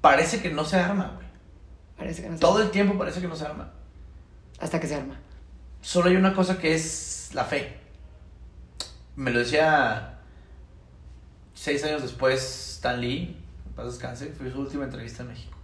parece 0.00 0.40
que 0.40 0.50
no 0.50 0.64
se 0.64 0.76
arma, 0.78 1.12
güey. 1.16 1.26
Parece 1.96 2.22
que 2.22 2.28
no 2.28 2.36
se 2.36 2.40
Todo 2.40 2.62
el 2.62 2.70
tiempo 2.70 2.96
parece 2.96 3.20
que 3.20 3.26
no 3.28 3.34
se 3.34 3.44
arma. 3.46 3.72
Hasta 4.60 4.78
que 4.78 4.86
se 4.86 4.94
arma. 4.94 5.16
Solo 5.80 6.10
hay 6.10 6.16
una 6.16 6.32
cosa 6.32 6.58
que 6.58 6.74
es 6.74 7.30
la 7.34 7.44
fe. 7.44 7.76
Me 9.16 9.32
lo 9.32 9.40
decía 9.40 10.18
seis 11.54 11.82
años 11.84 12.02
después 12.02 12.74
Stan 12.76 13.00
Lee, 13.00 13.36
en 13.66 13.72
paz 13.74 13.86
descanse, 13.86 14.26
fue 14.32 14.50
su 14.52 14.60
última 14.60 14.84
entrevista 14.84 15.22
en 15.24 15.30
México. 15.30 15.56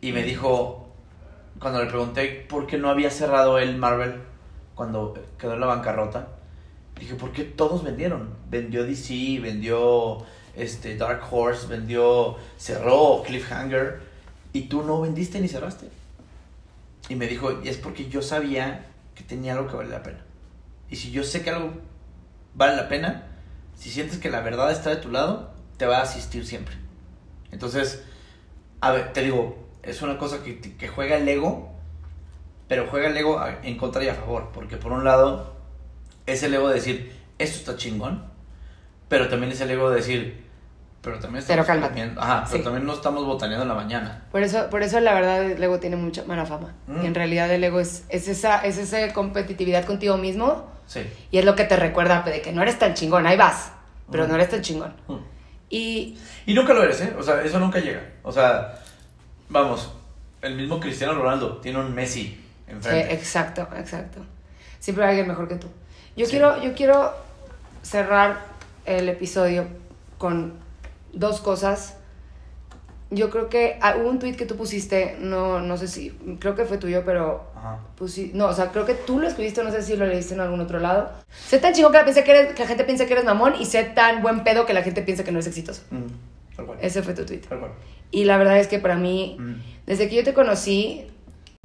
Y 0.00 0.12
me 0.12 0.22
dijo, 0.22 0.87
cuando 1.60 1.82
le 1.82 1.88
pregunté 1.88 2.46
por 2.48 2.66
qué 2.66 2.78
no 2.78 2.90
había 2.90 3.10
cerrado 3.10 3.58
el 3.58 3.76
Marvel 3.76 4.20
cuando 4.74 5.14
quedó 5.38 5.54
en 5.54 5.60
la 5.60 5.66
bancarrota, 5.66 6.28
dije, 6.98 7.14
¿por 7.14 7.32
qué 7.32 7.44
todos 7.44 7.82
vendieron? 7.82 8.34
Vendió 8.48 8.84
DC, 8.84 9.40
vendió 9.40 10.18
este, 10.54 10.96
Dark 10.96 11.22
Horse, 11.30 11.66
vendió, 11.66 12.36
cerró 12.56 13.22
Cliffhanger, 13.24 14.00
y 14.52 14.62
tú 14.62 14.82
no 14.82 15.00
vendiste 15.00 15.40
ni 15.40 15.48
cerraste. 15.48 15.88
Y 17.08 17.14
me 17.14 17.26
dijo, 17.26 17.62
y 17.62 17.68
es 17.68 17.76
porque 17.76 18.08
yo 18.08 18.22
sabía 18.22 18.86
que 19.14 19.24
tenía 19.24 19.54
algo 19.54 19.68
que 19.68 19.76
vale 19.76 19.90
la 19.90 20.02
pena. 20.02 20.24
Y 20.90 20.96
si 20.96 21.10
yo 21.10 21.24
sé 21.24 21.42
que 21.42 21.50
algo 21.50 21.72
vale 22.54 22.76
la 22.76 22.88
pena, 22.88 23.26
si 23.76 23.90
sientes 23.90 24.18
que 24.18 24.30
la 24.30 24.40
verdad 24.40 24.70
está 24.70 24.90
de 24.90 24.96
tu 24.96 25.10
lado, 25.10 25.52
te 25.76 25.86
va 25.86 25.98
a 25.98 26.02
asistir 26.02 26.46
siempre. 26.46 26.76
Entonces, 27.50 28.04
a 28.80 28.92
ver, 28.92 29.12
te 29.12 29.22
digo, 29.22 29.67
es 29.82 30.02
una 30.02 30.18
cosa 30.18 30.42
que, 30.42 30.60
que 30.60 30.88
juega 30.88 31.16
el 31.16 31.28
ego, 31.28 31.70
pero 32.68 32.86
juega 32.90 33.08
el 33.08 33.16
ego 33.16 33.38
a- 33.38 33.58
en 33.62 33.76
contra 33.76 34.02
y 34.04 34.08
a 34.08 34.14
favor. 34.14 34.50
Porque 34.52 34.76
por 34.76 34.92
un 34.92 35.04
lado, 35.04 35.54
es 36.26 36.42
el 36.42 36.54
ego 36.54 36.68
de 36.68 36.74
decir, 36.74 37.12
esto 37.38 37.58
está 37.58 37.76
chingón, 37.76 38.24
pero 39.08 39.28
también 39.28 39.52
es 39.52 39.60
el 39.60 39.70
ego 39.70 39.90
de 39.90 39.96
decir, 39.96 40.44
pero 41.00 41.18
también 41.18 41.44
Pero 41.46 41.62
estamos 41.62 41.66
cálmate. 41.66 41.92
comiendo- 42.00 42.20
ajá, 42.20 42.44
pero 42.46 42.58
Sí. 42.58 42.64
también 42.64 42.84
no 42.86 42.92
estamos 42.92 43.24
botaneando 43.24 43.62
en 43.62 43.68
la 43.68 43.74
mañana. 43.74 44.24
Por 44.32 44.42
eso, 44.42 44.68
por 44.68 44.82
eso 44.82 45.00
la 45.00 45.14
verdad 45.14 45.42
el 45.44 45.62
ego 45.62 45.78
tiene 45.78 45.96
mucha 45.96 46.24
mala 46.24 46.44
fama. 46.44 46.74
Mm. 46.86 47.02
Y 47.02 47.06
en 47.06 47.14
realidad 47.14 47.50
el 47.50 47.62
ego 47.64 47.80
es, 47.80 48.04
es 48.08 48.28
esa, 48.28 48.58
es 48.64 48.76
esa 48.78 49.12
competitividad 49.14 49.84
contigo 49.84 50.16
mismo 50.18 50.66
Sí. 50.86 51.00
y 51.30 51.38
es 51.38 51.44
lo 51.44 51.54
que 51.54 51.64
te 51.64 51.76
recuerda 51.76 52.22
de 52.22 52.42
que 52.42 52.52
no 52.52 52.62
eres 52.62 52.78
tan 52.78 52.94
chingón, 52.94 53.26
ahí 53.26 53.36
vas, 53.36 53.72
pero 54.10 54.24
Mm. 54.24 54.28
no 54.28 54.34
eres 54.34 54.50
tan 54.50 54.60
chingón. 54.60 54.94
Mm. 55.06 55.14
Y 55.70 56.18
Y 56.46 56.54
nunca 56.54 56.74
lo 56.74 56.82
eres, 56.82 57.00
¿eh? 57.02 57.14
O 57.18 57.22
sea, 57.22 57.42
eso 57.42 57.58
nunca 57.60 57.78
llega. 57.78 58.02
O 58.22 58.32
sea, 58.32 58.74
vamos, 59.48 59.92
el 60.42 60.54
mismo 60.56 60.78
Cristiano 60.80 61.14
Ronaldo 61.14 61.58
tiene 61.58 61.78
un 61.80 61.94
Messi 61.94 62.22
sí, 62.24 62.44
enfrente. 62.68 63.14
exacto, 63.14 63.66
exacto. 63.76 64.20
Siempre 64.78 65.04
hay 65.04 65.10
alguien 65.10 65.28
mejor 65.28 65.48
que 65.48 65.56
tú. 65.56 65.66
Yo 66.16 66.26
Sí. 66.26 66.32
quiero, 66.32 66.62
yo 66.62 66.74
quiero 66.74 67.12
cerrar 67.82 68.40
el 68.86 69.08
episodio 69.08 69.66
con 70.18 70.54
dos 71.12 71.40
cosas. 71.40 71.94
Yo 73.10 73.30
creo 73.30 73.48
que 73.48 73.78
ah, 73.80 73.96
hubo 73.98 74.10
un 74.10 74.18
tweet 74.18 74.34
que 74.36 74.44
tú 74.44 74.54
pusiste, 74.56 75.16
no, 75.18 75.60
no 75.60 75.76
sé 75.78 75.88
si, 75.88 76.10
creo 76.40 76.54
que 76.54 76.66
fue 76.66 76.76
tuyo, 76.76 77.02
pero 77.06 77.44
Ajá. 77.56 77.78
Pusi- 77.98 78.32
no, 78.34 78.46
o 78.46 78.52
sea, 78.52 78.70
creo 78.70 78.84
que 78.84 78.92
tú 78.94 79.18
lo 79.18 79.26
escribiste, 79.26 79.64
no 79.64 79.70
sé 79.72 79.82
si 79.82 79.96
lo 79.96 80.06
leíste 80.06 80.34
en 80.34 80.40
algún 80.40 80.60
otro 80.60 80.78
lado. 80.78 81.10
Sé 81.48 81.58
tan 81.58 81.72
chingón 81.72 81.90
que 81.92 81.98
la, 81.98 82.04
que, 82.04 82.30
eres- 82.30 82.54
que 82.54 82.62
la 82.62 82.68
gente 82.68 82.84
piensa 82.84 83.06
que 83.06 83.14
eres 83.14 83.24
mamón 83.24 83.54
y 83.58 83.64
sé 83.64 83.82
tan 83.84 84.20
buen 84.22 84.44
pedo 84.44 84.66
que 84.66 84.74
la 84.74 84.82
gente 84.82 85.00
piensa 85.02 85.24
que 85.24 85.32
no 85.32 85.38
eres 85.38 85.46
exitoso. 85.48 85.82
Mm. 85.90 86.04
Ese 86.80 87.02
fue 87.02 87.14
tu 87.14 87.24
tweet. 87.24 87.42
Y 88.10 88.24
la 88.24 88.38
verdad 88.38 88.58
es 88.58 88.66
que 88.68 88.78
para 88.78 88.96
mí, 88.96 89.36
Mm, 89.38 89.54
desde 89.86 90.08
que 90.08 90.16
yo 90.16 90.24
te 90.24 90.34
conocí, 90.34 91.06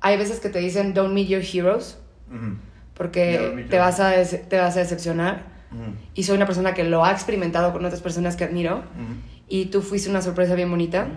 hay 0.01 0.17
veces 0.17 0.39
que 0.39 0.49
te 0.49 0.59
dicen 0.59 0.93
don't 0.93 1.13
meet 1.13 1.27
your 1.27 1.41
heroes 1.41 1.97
mhm, 2.27 2.39
Never 2.39 2.57
porque 2.93 3.65
te 3.69 3.77
vas, 3.79 3.99
a 3.99 4.13
te 4.23 4.57
vas 4.57 4.75
a 4.75 4.79
decepcionar. 4.79 5.43
mhm, 5.71 5.95
Y 6.13 6.23
soy 6.23 6.35
una 6.35 6.45
persona 6.45 6.73
que 6.73 6.83
lo 6.83 7.03
ha 7.05 7.11
experimentado 7.11 7.71
con 7.73 7.83
otras 7.85 8.01
personas 8.01 8.35
que 8.35 8.43
admiro. 8.43 8.77
mhm. 8.97 9.33
Y 9.47 9.65
tú 9.65 9.81
fuiste 9.81 10.09
una 10.09 10.21
sorpresa 10.21 10.55
bien 10.55 10.69
bonita. 10.69 11.07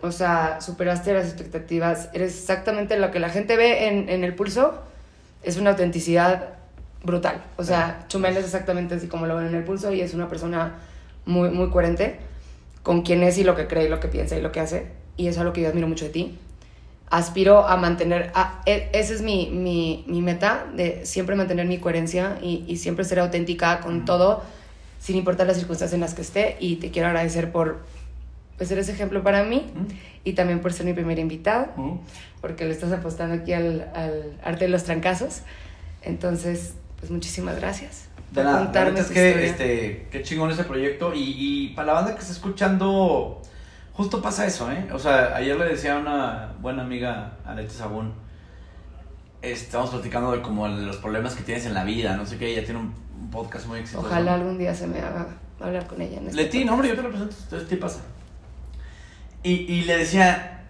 O 0.00 0.10
sea, 0.10 0.60
superaste 0.60 1.12
las 1.12 1.26
expectativas. 1.26 2.08
Eres 2.12 2.36
exactamente 2.36 2.98
lo 2.98 3.10
que 3.10 3.20
la 3.20 3.28
gente 3.28 3.56
ve 3.56 3.86
en, 3.88 4.08
en 4.08 4.24
el 4.24 4.34
pulso. 4.34 4.82
Es 5.42 5.56
una 5.56 5.70
autenticidad 5.70 6.54
brutal. 7.04 7.42
O 7.56 7.64
sea, 7.64 8.04
Chumel 8.08 8.36
es 8.36 8.44
exactamente 8.44 8.94
así 8.96 9.06
como 9.06 9.26
lo 9.26 9.36
ven 9.36 9.46
en 9.46 9.54
el 9.54 9.64
pulso 9.64 9.92
y 9.92 10.00
es 10.00 10.12
una 10.14 10.28
persona 10.28 10.74
muy, 11.24 11.50
muy 11.50 11.70
coherente 11.70 12.18
con 12.82 13.02
quién 13.02 13.22
es 13.22 13.38
y 13.38 13.44
lo 13.44 13.54
que 13.54 13.66
cree 13.66 13.84
y 13.86 13.88
lo 13.88 14.00
que 14.00 14.08
piensa 14.08 14.36
y 14.36 14.42
lo 14.42 14.52
que 14.52 14.60
hace. 14.60 14.86
Y 15.16 15.26
eso 15.28 15.36
es 15.36 15.38
algo 15.38 15.52
que 15.52 15.60
yo 15.62 15.68
admiro 15.68 15.88
mucho 15.88 16.06
de 16.06 16.10
ti. 16.10 16.38
Aspiro 17.10 17.66
a 17.66 17.76
mantener, 17.76 18.30
a, 18.34 18.62
e- 18.64 18.88
esa 18.92 19.12
es 19.12 19.22
mi, 19.22 19.50
mi, 19.50 20.04
mi 20.06 20.22
meta, 20.22 20.66
de 20.74 21.04
siempre 21.04 21.36
mantener 21.36 21.66
mi 21.66 21.78
coherencia 21.78 22.38
y, 22.42 22.64
y 22.66 22.78
siempre 22.78 23.04
ser 23.04 23.20
auténtica 23.20 23.80
con 23.80 24.04
todo, 24.04 24.42
sin 24.98 25.16
importar 25.16 25.46
las 25.46 25.58
circunstancias 25.58 25.94
en 25.94 26.00
las 26.00 26.14
que 26.14 26.22
esté. 26.22 26.56
Y 26.58 26.76
te 26.76 26.90
quiero 26.90 27.08
agradecer 27.08 27.52
por 27.52 27.80
pues, 28.56 28.68
ser 28.68 28.78
ese 28.78 28.92
ejemplo 28.92 29.22
para 29.22 29.44
mí 29.44 29.70
y 30.24 30.32
también 30.32 30.60
por 30.60 30.72
ser 30.72 30.86
mi 30.86 30.94
primera 30.94 31.20
invitada, 31.20 31.74
porque 32.40 32.64
le 32.64 32.72
estás 32.72 32.92
apostando 32.92 33.34
aquí 33.34 33.52
al, 33.52 33.90
al 33.94 34.38
arte 34.42 34.64
de 34.64 34.70
los 34.70 34.84
trancazos. 34.84 35.42
Entonces, 36.02 36.74
pues 36.98 37.10
muchísimas 37.10 37.56
gracias. 37.56 38.08
De 38.32 38.42
nada, 38.42 38.70
la 38.72 38.84
neta 38.86 39.00
es 39.00 39.10
que, 39.10 39.28
historia. 39.28 39.46
este, 39.46 40.08
qué 40.10 40.22
chingón 40.22 40.50
ese 40.50 40.64
proyecto. 40.64 41.14
Y, 41.14 41.34
y 41.36 41.68
para 41.74 41.88
la 41.88 41.92
banda 41.94 42.14
que 42.14 42.20
está 42.20 42.32
escuchando, 42.32 43.42
justo 43.92 44.22
pasa 44.22 44.46
eso, 44.46 44.70
¿eh? 44.72 44.88
O 44.92 44.98
sea, 44.98 45.36
ayer 45.36 45.56
le 45.56 45.66
decía 45.66 45.96
a 45.96 45.98
una 45.98 46.52
buena 46.60 46.82
amiga, 46.82 47.34
Alete 47.44 47.70
Sabún, 47.74 48.14
estamos 49.42 49.90
platicando 49.90 50.32
de 50.32 50.40
como 50.40 50.66
los 50.66 50.96
problemas 50.96 51.34
que 51.34 51.42
tienes 51.42 51.66
en 51.66 51.74
la 51.74 51.84
vida, 51.84 52.16
no 52.16 52.24
sé 52.24 52.38
qué, 52.38 52.52
ella 52.52 52.64
tiene 52.64 52.80
un, 52.80 52.94
un 53.20 53.30
podcast 53.30 53.66
muy 53.66 53.80
exitoso. 53.80 54.06
Ojalá 54.06 54.34
algún 54.34 54.56
día 54.56 54.74
se 54.74 54.86
me 54.86 55.00
haga 55.00 55.26
hablar 55.60 55.86
con 55.86 56.00
ella. 56.00 56.18
En 56.18 56.28
este 56.28 56.42
Leti, 56.42 56.64
no, 56.64 56.72
hombre, 56.72 56.88
yo 56.88 56.96
te 56.96 57.02
lo 57.02 57.10
presento, 57.10 57.36
entonces, 57.42 57.68
¿qué 57.68 57.76
pasa? 57.76 58.00
Y, 59.42 59.50
y 59.50 59.82
le 59.82 59.98
decía, 59.98 60.64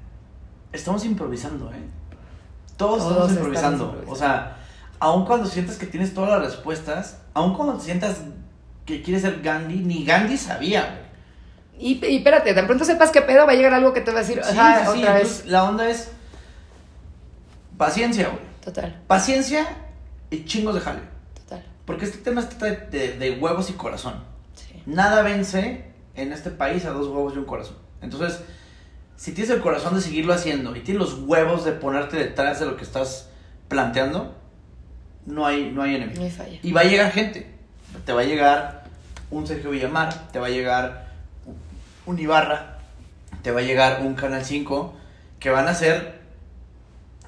estamos 0.72 1.04
improvisando, 1.04 1.70
¿eh? 1.72 1.84
Todos, 2.76 2.98
Todos 2.98 3.30
estamos 3.30 3.54
estamos 3.54 3.80
improvisando. 3.80 4.12
O 4.12 4.16
sea, 4.16 4.56
aun 4.98 5.24
cuando 5.26 5.46
sientas 5.46 5.76
que 5.76 5.86
tienes 5.86 6.12
todas 6.12 6.30
las 6.30 6.42
respuestas, 6.52 7.21
aun 7.34 7.54
cuando 7.54 7.78
sientas 7.80 8.18
que 8.86 9.02
quieres 9.02 9.22
ser 9.22 9.40
Gandhi, 9.42 9.76
ni 9.76 10.04
Gandhi 10.04 10.36
sabía, 10.36 10.82
güey. 10.82 11.02
Y, 11.92 12.06
y 12.06 12.16
espérate, 12.18 12.52
tan 12.54 12.66
pronto 12.66 12.84
sepas 12.84 13.10
qué 13.10 13.22
pedo, 13.22 13.46
va 13.46 13.52
a 13.52 13.54
llegar 13.54 13.74
algo 13.74 13.92
que 13.92 14.00
te 14.02 14.12
va 14.12 14.18
a 14.18 14.22
decir, 14.22 14.40
Sí, 14.44 14.56
ajá, 14.58 14.78
sí, 14.78 14.92
sí, 14.92 14.98
otra 15.00 15.12
entonces, 15.16 15.42
vez. 15.44 15.50
la 15.52 15.64
onda 15.64 15.88
es 15.90 16.10
paciencia, 17.76 18.28
güey. 18.28 18.40
Total, 18.64 19.02
Paciencia 19.06 19.66
y 20.30 20.44
chingos 20.44 20.74
de 20.74 20.80
jale. 20.80 21.00
total. 21.34 21.64
Porque 21.84 22.04
este 22.04 22.18
tema 22.18 22.40
está 22.42 22.66
de, 22.66 22.76
de- 22.76 23.18
de 23.18 23.30
huevos 23.38 23.68
y 23.70 23.72
corazón. 23.72 24.22
Sí. 24.54 24.82
Nada 24.86 25.22
vence 25.22 25.86
en 26.14 26.32
este 26.32 26.50
país 26.50 26.84
a 26.84 26.90
dos 26.90 27.08
huevos 27.08 27.34
y 27.34 27.38
un 27.38 27.44
corazón. 27.44 27.76
Entonces, 28.00 28.40
si 29.16 29.32
tienes 29.32 29.50
el 29.52 29.60
corazón 29.60 29.94
de 29.94 30.00
seguirlo 30.00 30.32
haciendo 30.32 30.76
y 30.76 30.80
tienes 30.80 31.00
los 31.02 31.14
huevos 31.20 31.64
de 31.64 31.72
ponerte 31.72 32.16
detrás 32.16 32.60
de 32.60 32.66
lo 32.66 32.76
que 32.76 32.84
estás 32.84 33.28
planteando, 33.68 34.36
no 35.26 35.46
hay, 35.46 35.70
no 35.72 35.82
hay 35.82 35.96
enemigo. 35.96 36.28
Y 36.62 36.72
va 36.72 36.82
a 36.82 36.84
llegar 36.84 37.12
gente. 37.12 37.46
Te 38.04 38.12
va 38.12 38.22
a 38.22 38.24
llegar 38.24 38.84
un 39.30 39.46
Sergio 39.46 39.70
Villamar, 39.70 40.30
te 40.32 40.38
va 40.38 40.46
a 40.46 40.50
llegar 40.50 41.12
un 42.06 42.18
Ibarra, 42.18 42.78
te 43.42 43.50
va 43.50 43.60
a 43.60 43.62
llegar 43.62 44.02
un 44.02 44.14
Canal 44.14 44.44
5 44.44 44.94
que 45.40 45.50
van 45.50 45.68
a 45.68 45.74
ser 45.74 46.20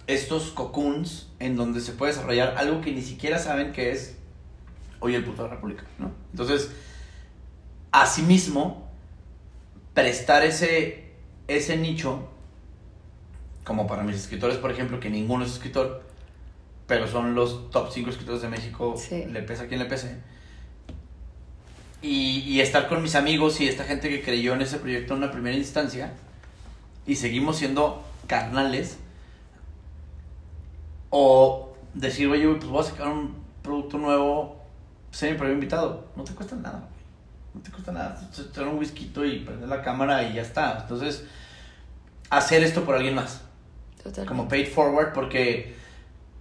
estos 0.07 0.51
cocoons 0.51 1.29
en 1.39 1.57
donde 1.57 1.81
se 1.81 1.93
puede 1.93 2.13
desarrollar 2.13 2.55
algo 2.57 2.81
que 2.81 2.93
ni 2.93 3.03
siquiera 3.03 3.39
saben 3.39 3.73
que 3.73 3.91
es 3.91 4.17
hoy 5.01 5.15
el 5.15 5.25
puto 5.25 5.43
de 5.43 5.49
la 5.49 5.55
República, 5.55 5.85
¿no? 5.99 6.13
Entonces, 6.31 6.71
asimismo, 7.93 8.89
prestar 9.95 10.45
ese, 10.45 11.13
ese 11.49 11.77
nicho, 11.77 12.29
como 13.65 13.87
para 13.87 14.03
mis 14.03 14.17
escritores, 14.17 14.59
por 14.59 14.71
ejemplo, 14.71 15.01
que 15.01 15.11
ninguno 15.11 15.45
es 15.45 15.53
escritor, 15.53 16.03
pero 16.87 17.07
son 17.09 17.35
los 17.35 17.71
top 17.71 17.91
5 17.93 18.11
escritores 18.11 18.43
de 18.43 18.49
México, 18.49 18.95
Sí. 18.97 19.25
le 19.27 19.43
pesa 19.43 19.65
a 19.65 19.67
quien 19.67 19.81
le 19.81 19.87
pese. 19.87 20.19
Y, 22.03 22.41
y 22.41 22.61
estar 22.61 22.89
con 22.89 23.03
mis 23.03 23.15
amigos 23.15 23.61
y 23.61 23.69
esta 23.69 23.85
gente 23.85 24.11
que 24.11 24.23
creyó 24.23 24.53
en 24.53 24.61
ese 24.63 24.79
proyecto 24.79 25.15
en 25.15 25.23
una 25.23 25.33
primera 25.33 25.57
instancia, 25.57 26.13
y 27.07 27.17
seguimos 27.17 27.57
siendo 27.57 28.03
carnales, 28.27 28.99
o 31.11 31.75
decir, 31.95 32.29
oye, 32.29 32.47
pues 32.55 32.67
voy 32.67 32.81
a 32.81 32.85
sacar 32.85 33.09
un 33.09 33.35
producto 33.63 33.99
nuevo, 33.99 34.61
ser 35.11 35.33
mi 35.33 35.39
primer 35.39 35.55
invitado, 35.55 36.09
no 36.17 36.25
te 36.25 36.35
cuesta 36.35 36.57
nada. 36.57 36.89
No 37.55 37.61
te 37.61 37.71
cuesta 37.71 37.93
nada, 37.93 38.21
traer 38.53 38.69
un 38.69 38.79
whisky 38.79 39.13
y 39.15 39.39
prender 39.45 39.69
la 39.69 39.81
cámara 39.81 40.25
y 40.25 40.35
ya 40.35 40.43
está. 40.43 40.81
Entonces, 40.83 41.25
hacer 42.29 42.65
esto 42.65 42.85
por 42.85 42.97
alguien 42.97 43.15
más 43.15 43.43
Totalmente. 43.97 44.27
como 44.27 44.49
paid 44.49 44.67
forward 44.67 45.13
porque 45.13 45.77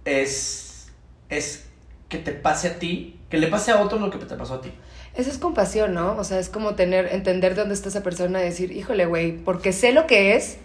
es 0.04 0.92
es 1.28 1.66
que 2.08 2.18
te 2.18 2.32
pase 2.32 2.68
a 2.68 2.78
ti, 2.78 3.18
que 3.28 3.38
le 3.38 3.48
pase 3.48 3.72
a 3.72 3.80
otro 3.80 3.98
lo 3.98 4.10
que 4.10 4.18
te 4.18 4.34
pasó 4.36 4.54
a 4.54 4.60
ti. 4.60 4.72
Eso 5.14 5.30
es 5.30 5.38
compasión, 5.38 5.94
¿no? 5.94 6.16
O 6.16 6.24
sea, 6.24 6.38
es 6.38 6.48
como 6.48 6.74
tener, 6.74 7.06
entender 7.12 7.54
dónde 7.54 7.74
está 7.74 7.88
esa 7.88 8.02
persona 8.02 8.40
y 8.40 8.44
decir, 8.44 8.72
híjole, 8.72 9.06
güey, 9.06 9.36
porque 9.38 9.72
sé 9.72 9.92
lo 9.92 10.06
que 10.06 10.36
es, 10.36 10.58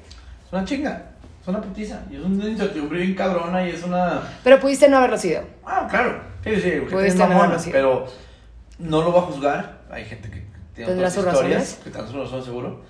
Es 0.46 0.54
una 0.54 0.66
chinga, 0.66 1.12
es 1.42 1.48
una 1.48 1.62
putiza 1.62 2.02
y 2.12 2.16
es 2.16 2.22
una 2.22 2.46
incertidumbre 2.46 3.00
bien 3.00 3.16
cabrona 3.16 3.68
y 3.68 3.72
es 3.72 3.84
una 3.84 4.22
pero 4.44 4.60
pudiste 4.60 4.90
no 4.90 4.98
haberlo 4.98 5.18
sido. 5.18 5.44
ah, 5.66 5.88
claro. 5.90 6.22
Sí, 6.44 6.56
sí, 6.56 6.62
tener 6.62 7.16
mamona, 7.18 7.44
algo 7.44 7.56
así. 7.56 7.70
pero 7.72 8.06
no 8.80 9.02
lo 9.02 9.14
va 9.14 9.20
a 9.20 9.24
juzgar. 9.24 9.80
Hay 9.92 10.06
gente 10.06 10.30
que 10.30 10.44
tiene 10.74 10.94
otras 10.94 11.14
sus 11.14 11.26
historias, 11.26 11.60
razones. 11.62 11.76
que 11.84 11.90
tendrá 11.90 12.08
sus 12.08 12.20
razones 12.20 12.46
seguro. 12.46 12.82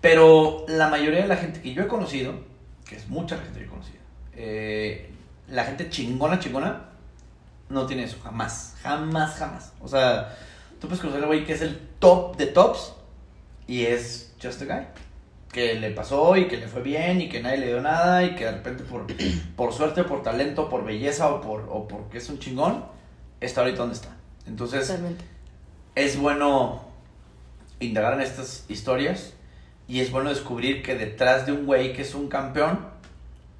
Pero 0.00 0.64
la 0.68 0.88
mayoría 0.88 1.22
de 1.22 1.28
la 1.28 1.36
gente 1.36 1.60
que 1.60 1.72
yo 1.72 1.82
he 1.82 1.86
conocido, 1.86 2.34
que 2.88 2.96
es 2.96 3.08
mucha 3.08 3.36
gente 3.36 3.60
que 3.60 3.64
he 3.66 3.68
conocido, 3.68 3.98
eh, 4.34 5.10
la 5.48 5.64
gente 5.64 5.88
chingona, 5.90 6.38
chingona, 6.38 6.86
no 7.68 7.86
tiene 7.86 8.04
eso, 8.04 8.18
jamás, 8.22 8.76
jamás, 8.82 9.36
jamás. 9.36 9.72
O 9.80 9.88
sea, 9.88 10.36
tú 10.80 10.88
puedes 10.88 11.00
conocer 11.00 11.22
a 11.22 11.26
güey 11.26 11.44
que 11.44 11.52
es 11.52 11.62
el 11.62 11.78
top 11.98 12.36
de 12.36 12.46
tops 12.46 12.94
y 13.66 13.84
es 13.84 14.34
just 14.42 14.62
a 14.62 14.64
guy. 14.64 14.86
Que 15.52 15.74
le 15.74 15.90
pasó 15.90 16.36
y 16.36 16.48
que 16.48 16.58
le 16.58 16.68
fue 16.68 16.82
bien 16.82 17.20
y 17.20 17.28
que 17.28 17.40
nadie 17.40 17.58
le 17.58 17.66
dio 17.68 17.80
nada 17.80 18.24
y 18.24 18.34
que 18.34 18.44
de 18.44 18.52
repente 18.52 18.84
por, 18.84 19.06
por 19.56 19.72
suerte, 19.72 20.04
por 20.04 20.22
talento, 20.22 20.68
por 20.68 20.84
belleza 20.84 21.28
o, 21.28 21.40
por, 21.40 21.66
o 21.70 21.88
porque 21.88 22.18
es 22.18 22.28
un 22.28 22.38
chingón, 22.38 22.84
está 23.40 23.62
ahorita 23.62 23.78
donde 23.78 23.94
está. 23.94 24.16
Entonces, 24.46 24.86
Totalmente. 24.86 25.24
es 25.94 26.18
bueno 26.18 26.84
indagar 27.80 28.14
en 28.14 28.20
estas 28.20 28.64
historias 28.68 29.34
y 29.88 30.00
es 30.00 30.10
bueno 30.10 30.30
descubrir 30.30 30.82
que 30.82 30.94
detrás 30.94 31.46
de 31.46 31.52
un 31.52 31.66
güey 31.66 31.92
que 31.92 32.02
es 32.02 32.14
un 32.14 32.28
campeón, 32.28 32.86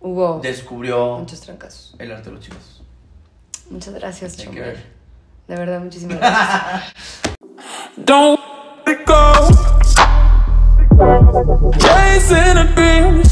Hubo 0.06 0.38
descubrió 0.40 1.18
muchos 1.18 1.40
trancazos. 1.40 1.96
el 1.98 2.12
arte 2.12 2.30
de 2.30 2.36
los 2.36 2.44
chicos. 2.44 2.80
Muchas 3.70 3.92
gracias, 3.94 4.36
Chomel. 4.36 4.62
ver. 4.62 4.84
De 5.48 5.56
verdad, 5.56 5.80
muchísimas 5.80 6.18
gracias. 6.18 6.94
Don't 7.96 8.38
go. 9.04 9.32
Chasing 11.80 12.56
a 12.56 12.72
dream. 12.76 13.22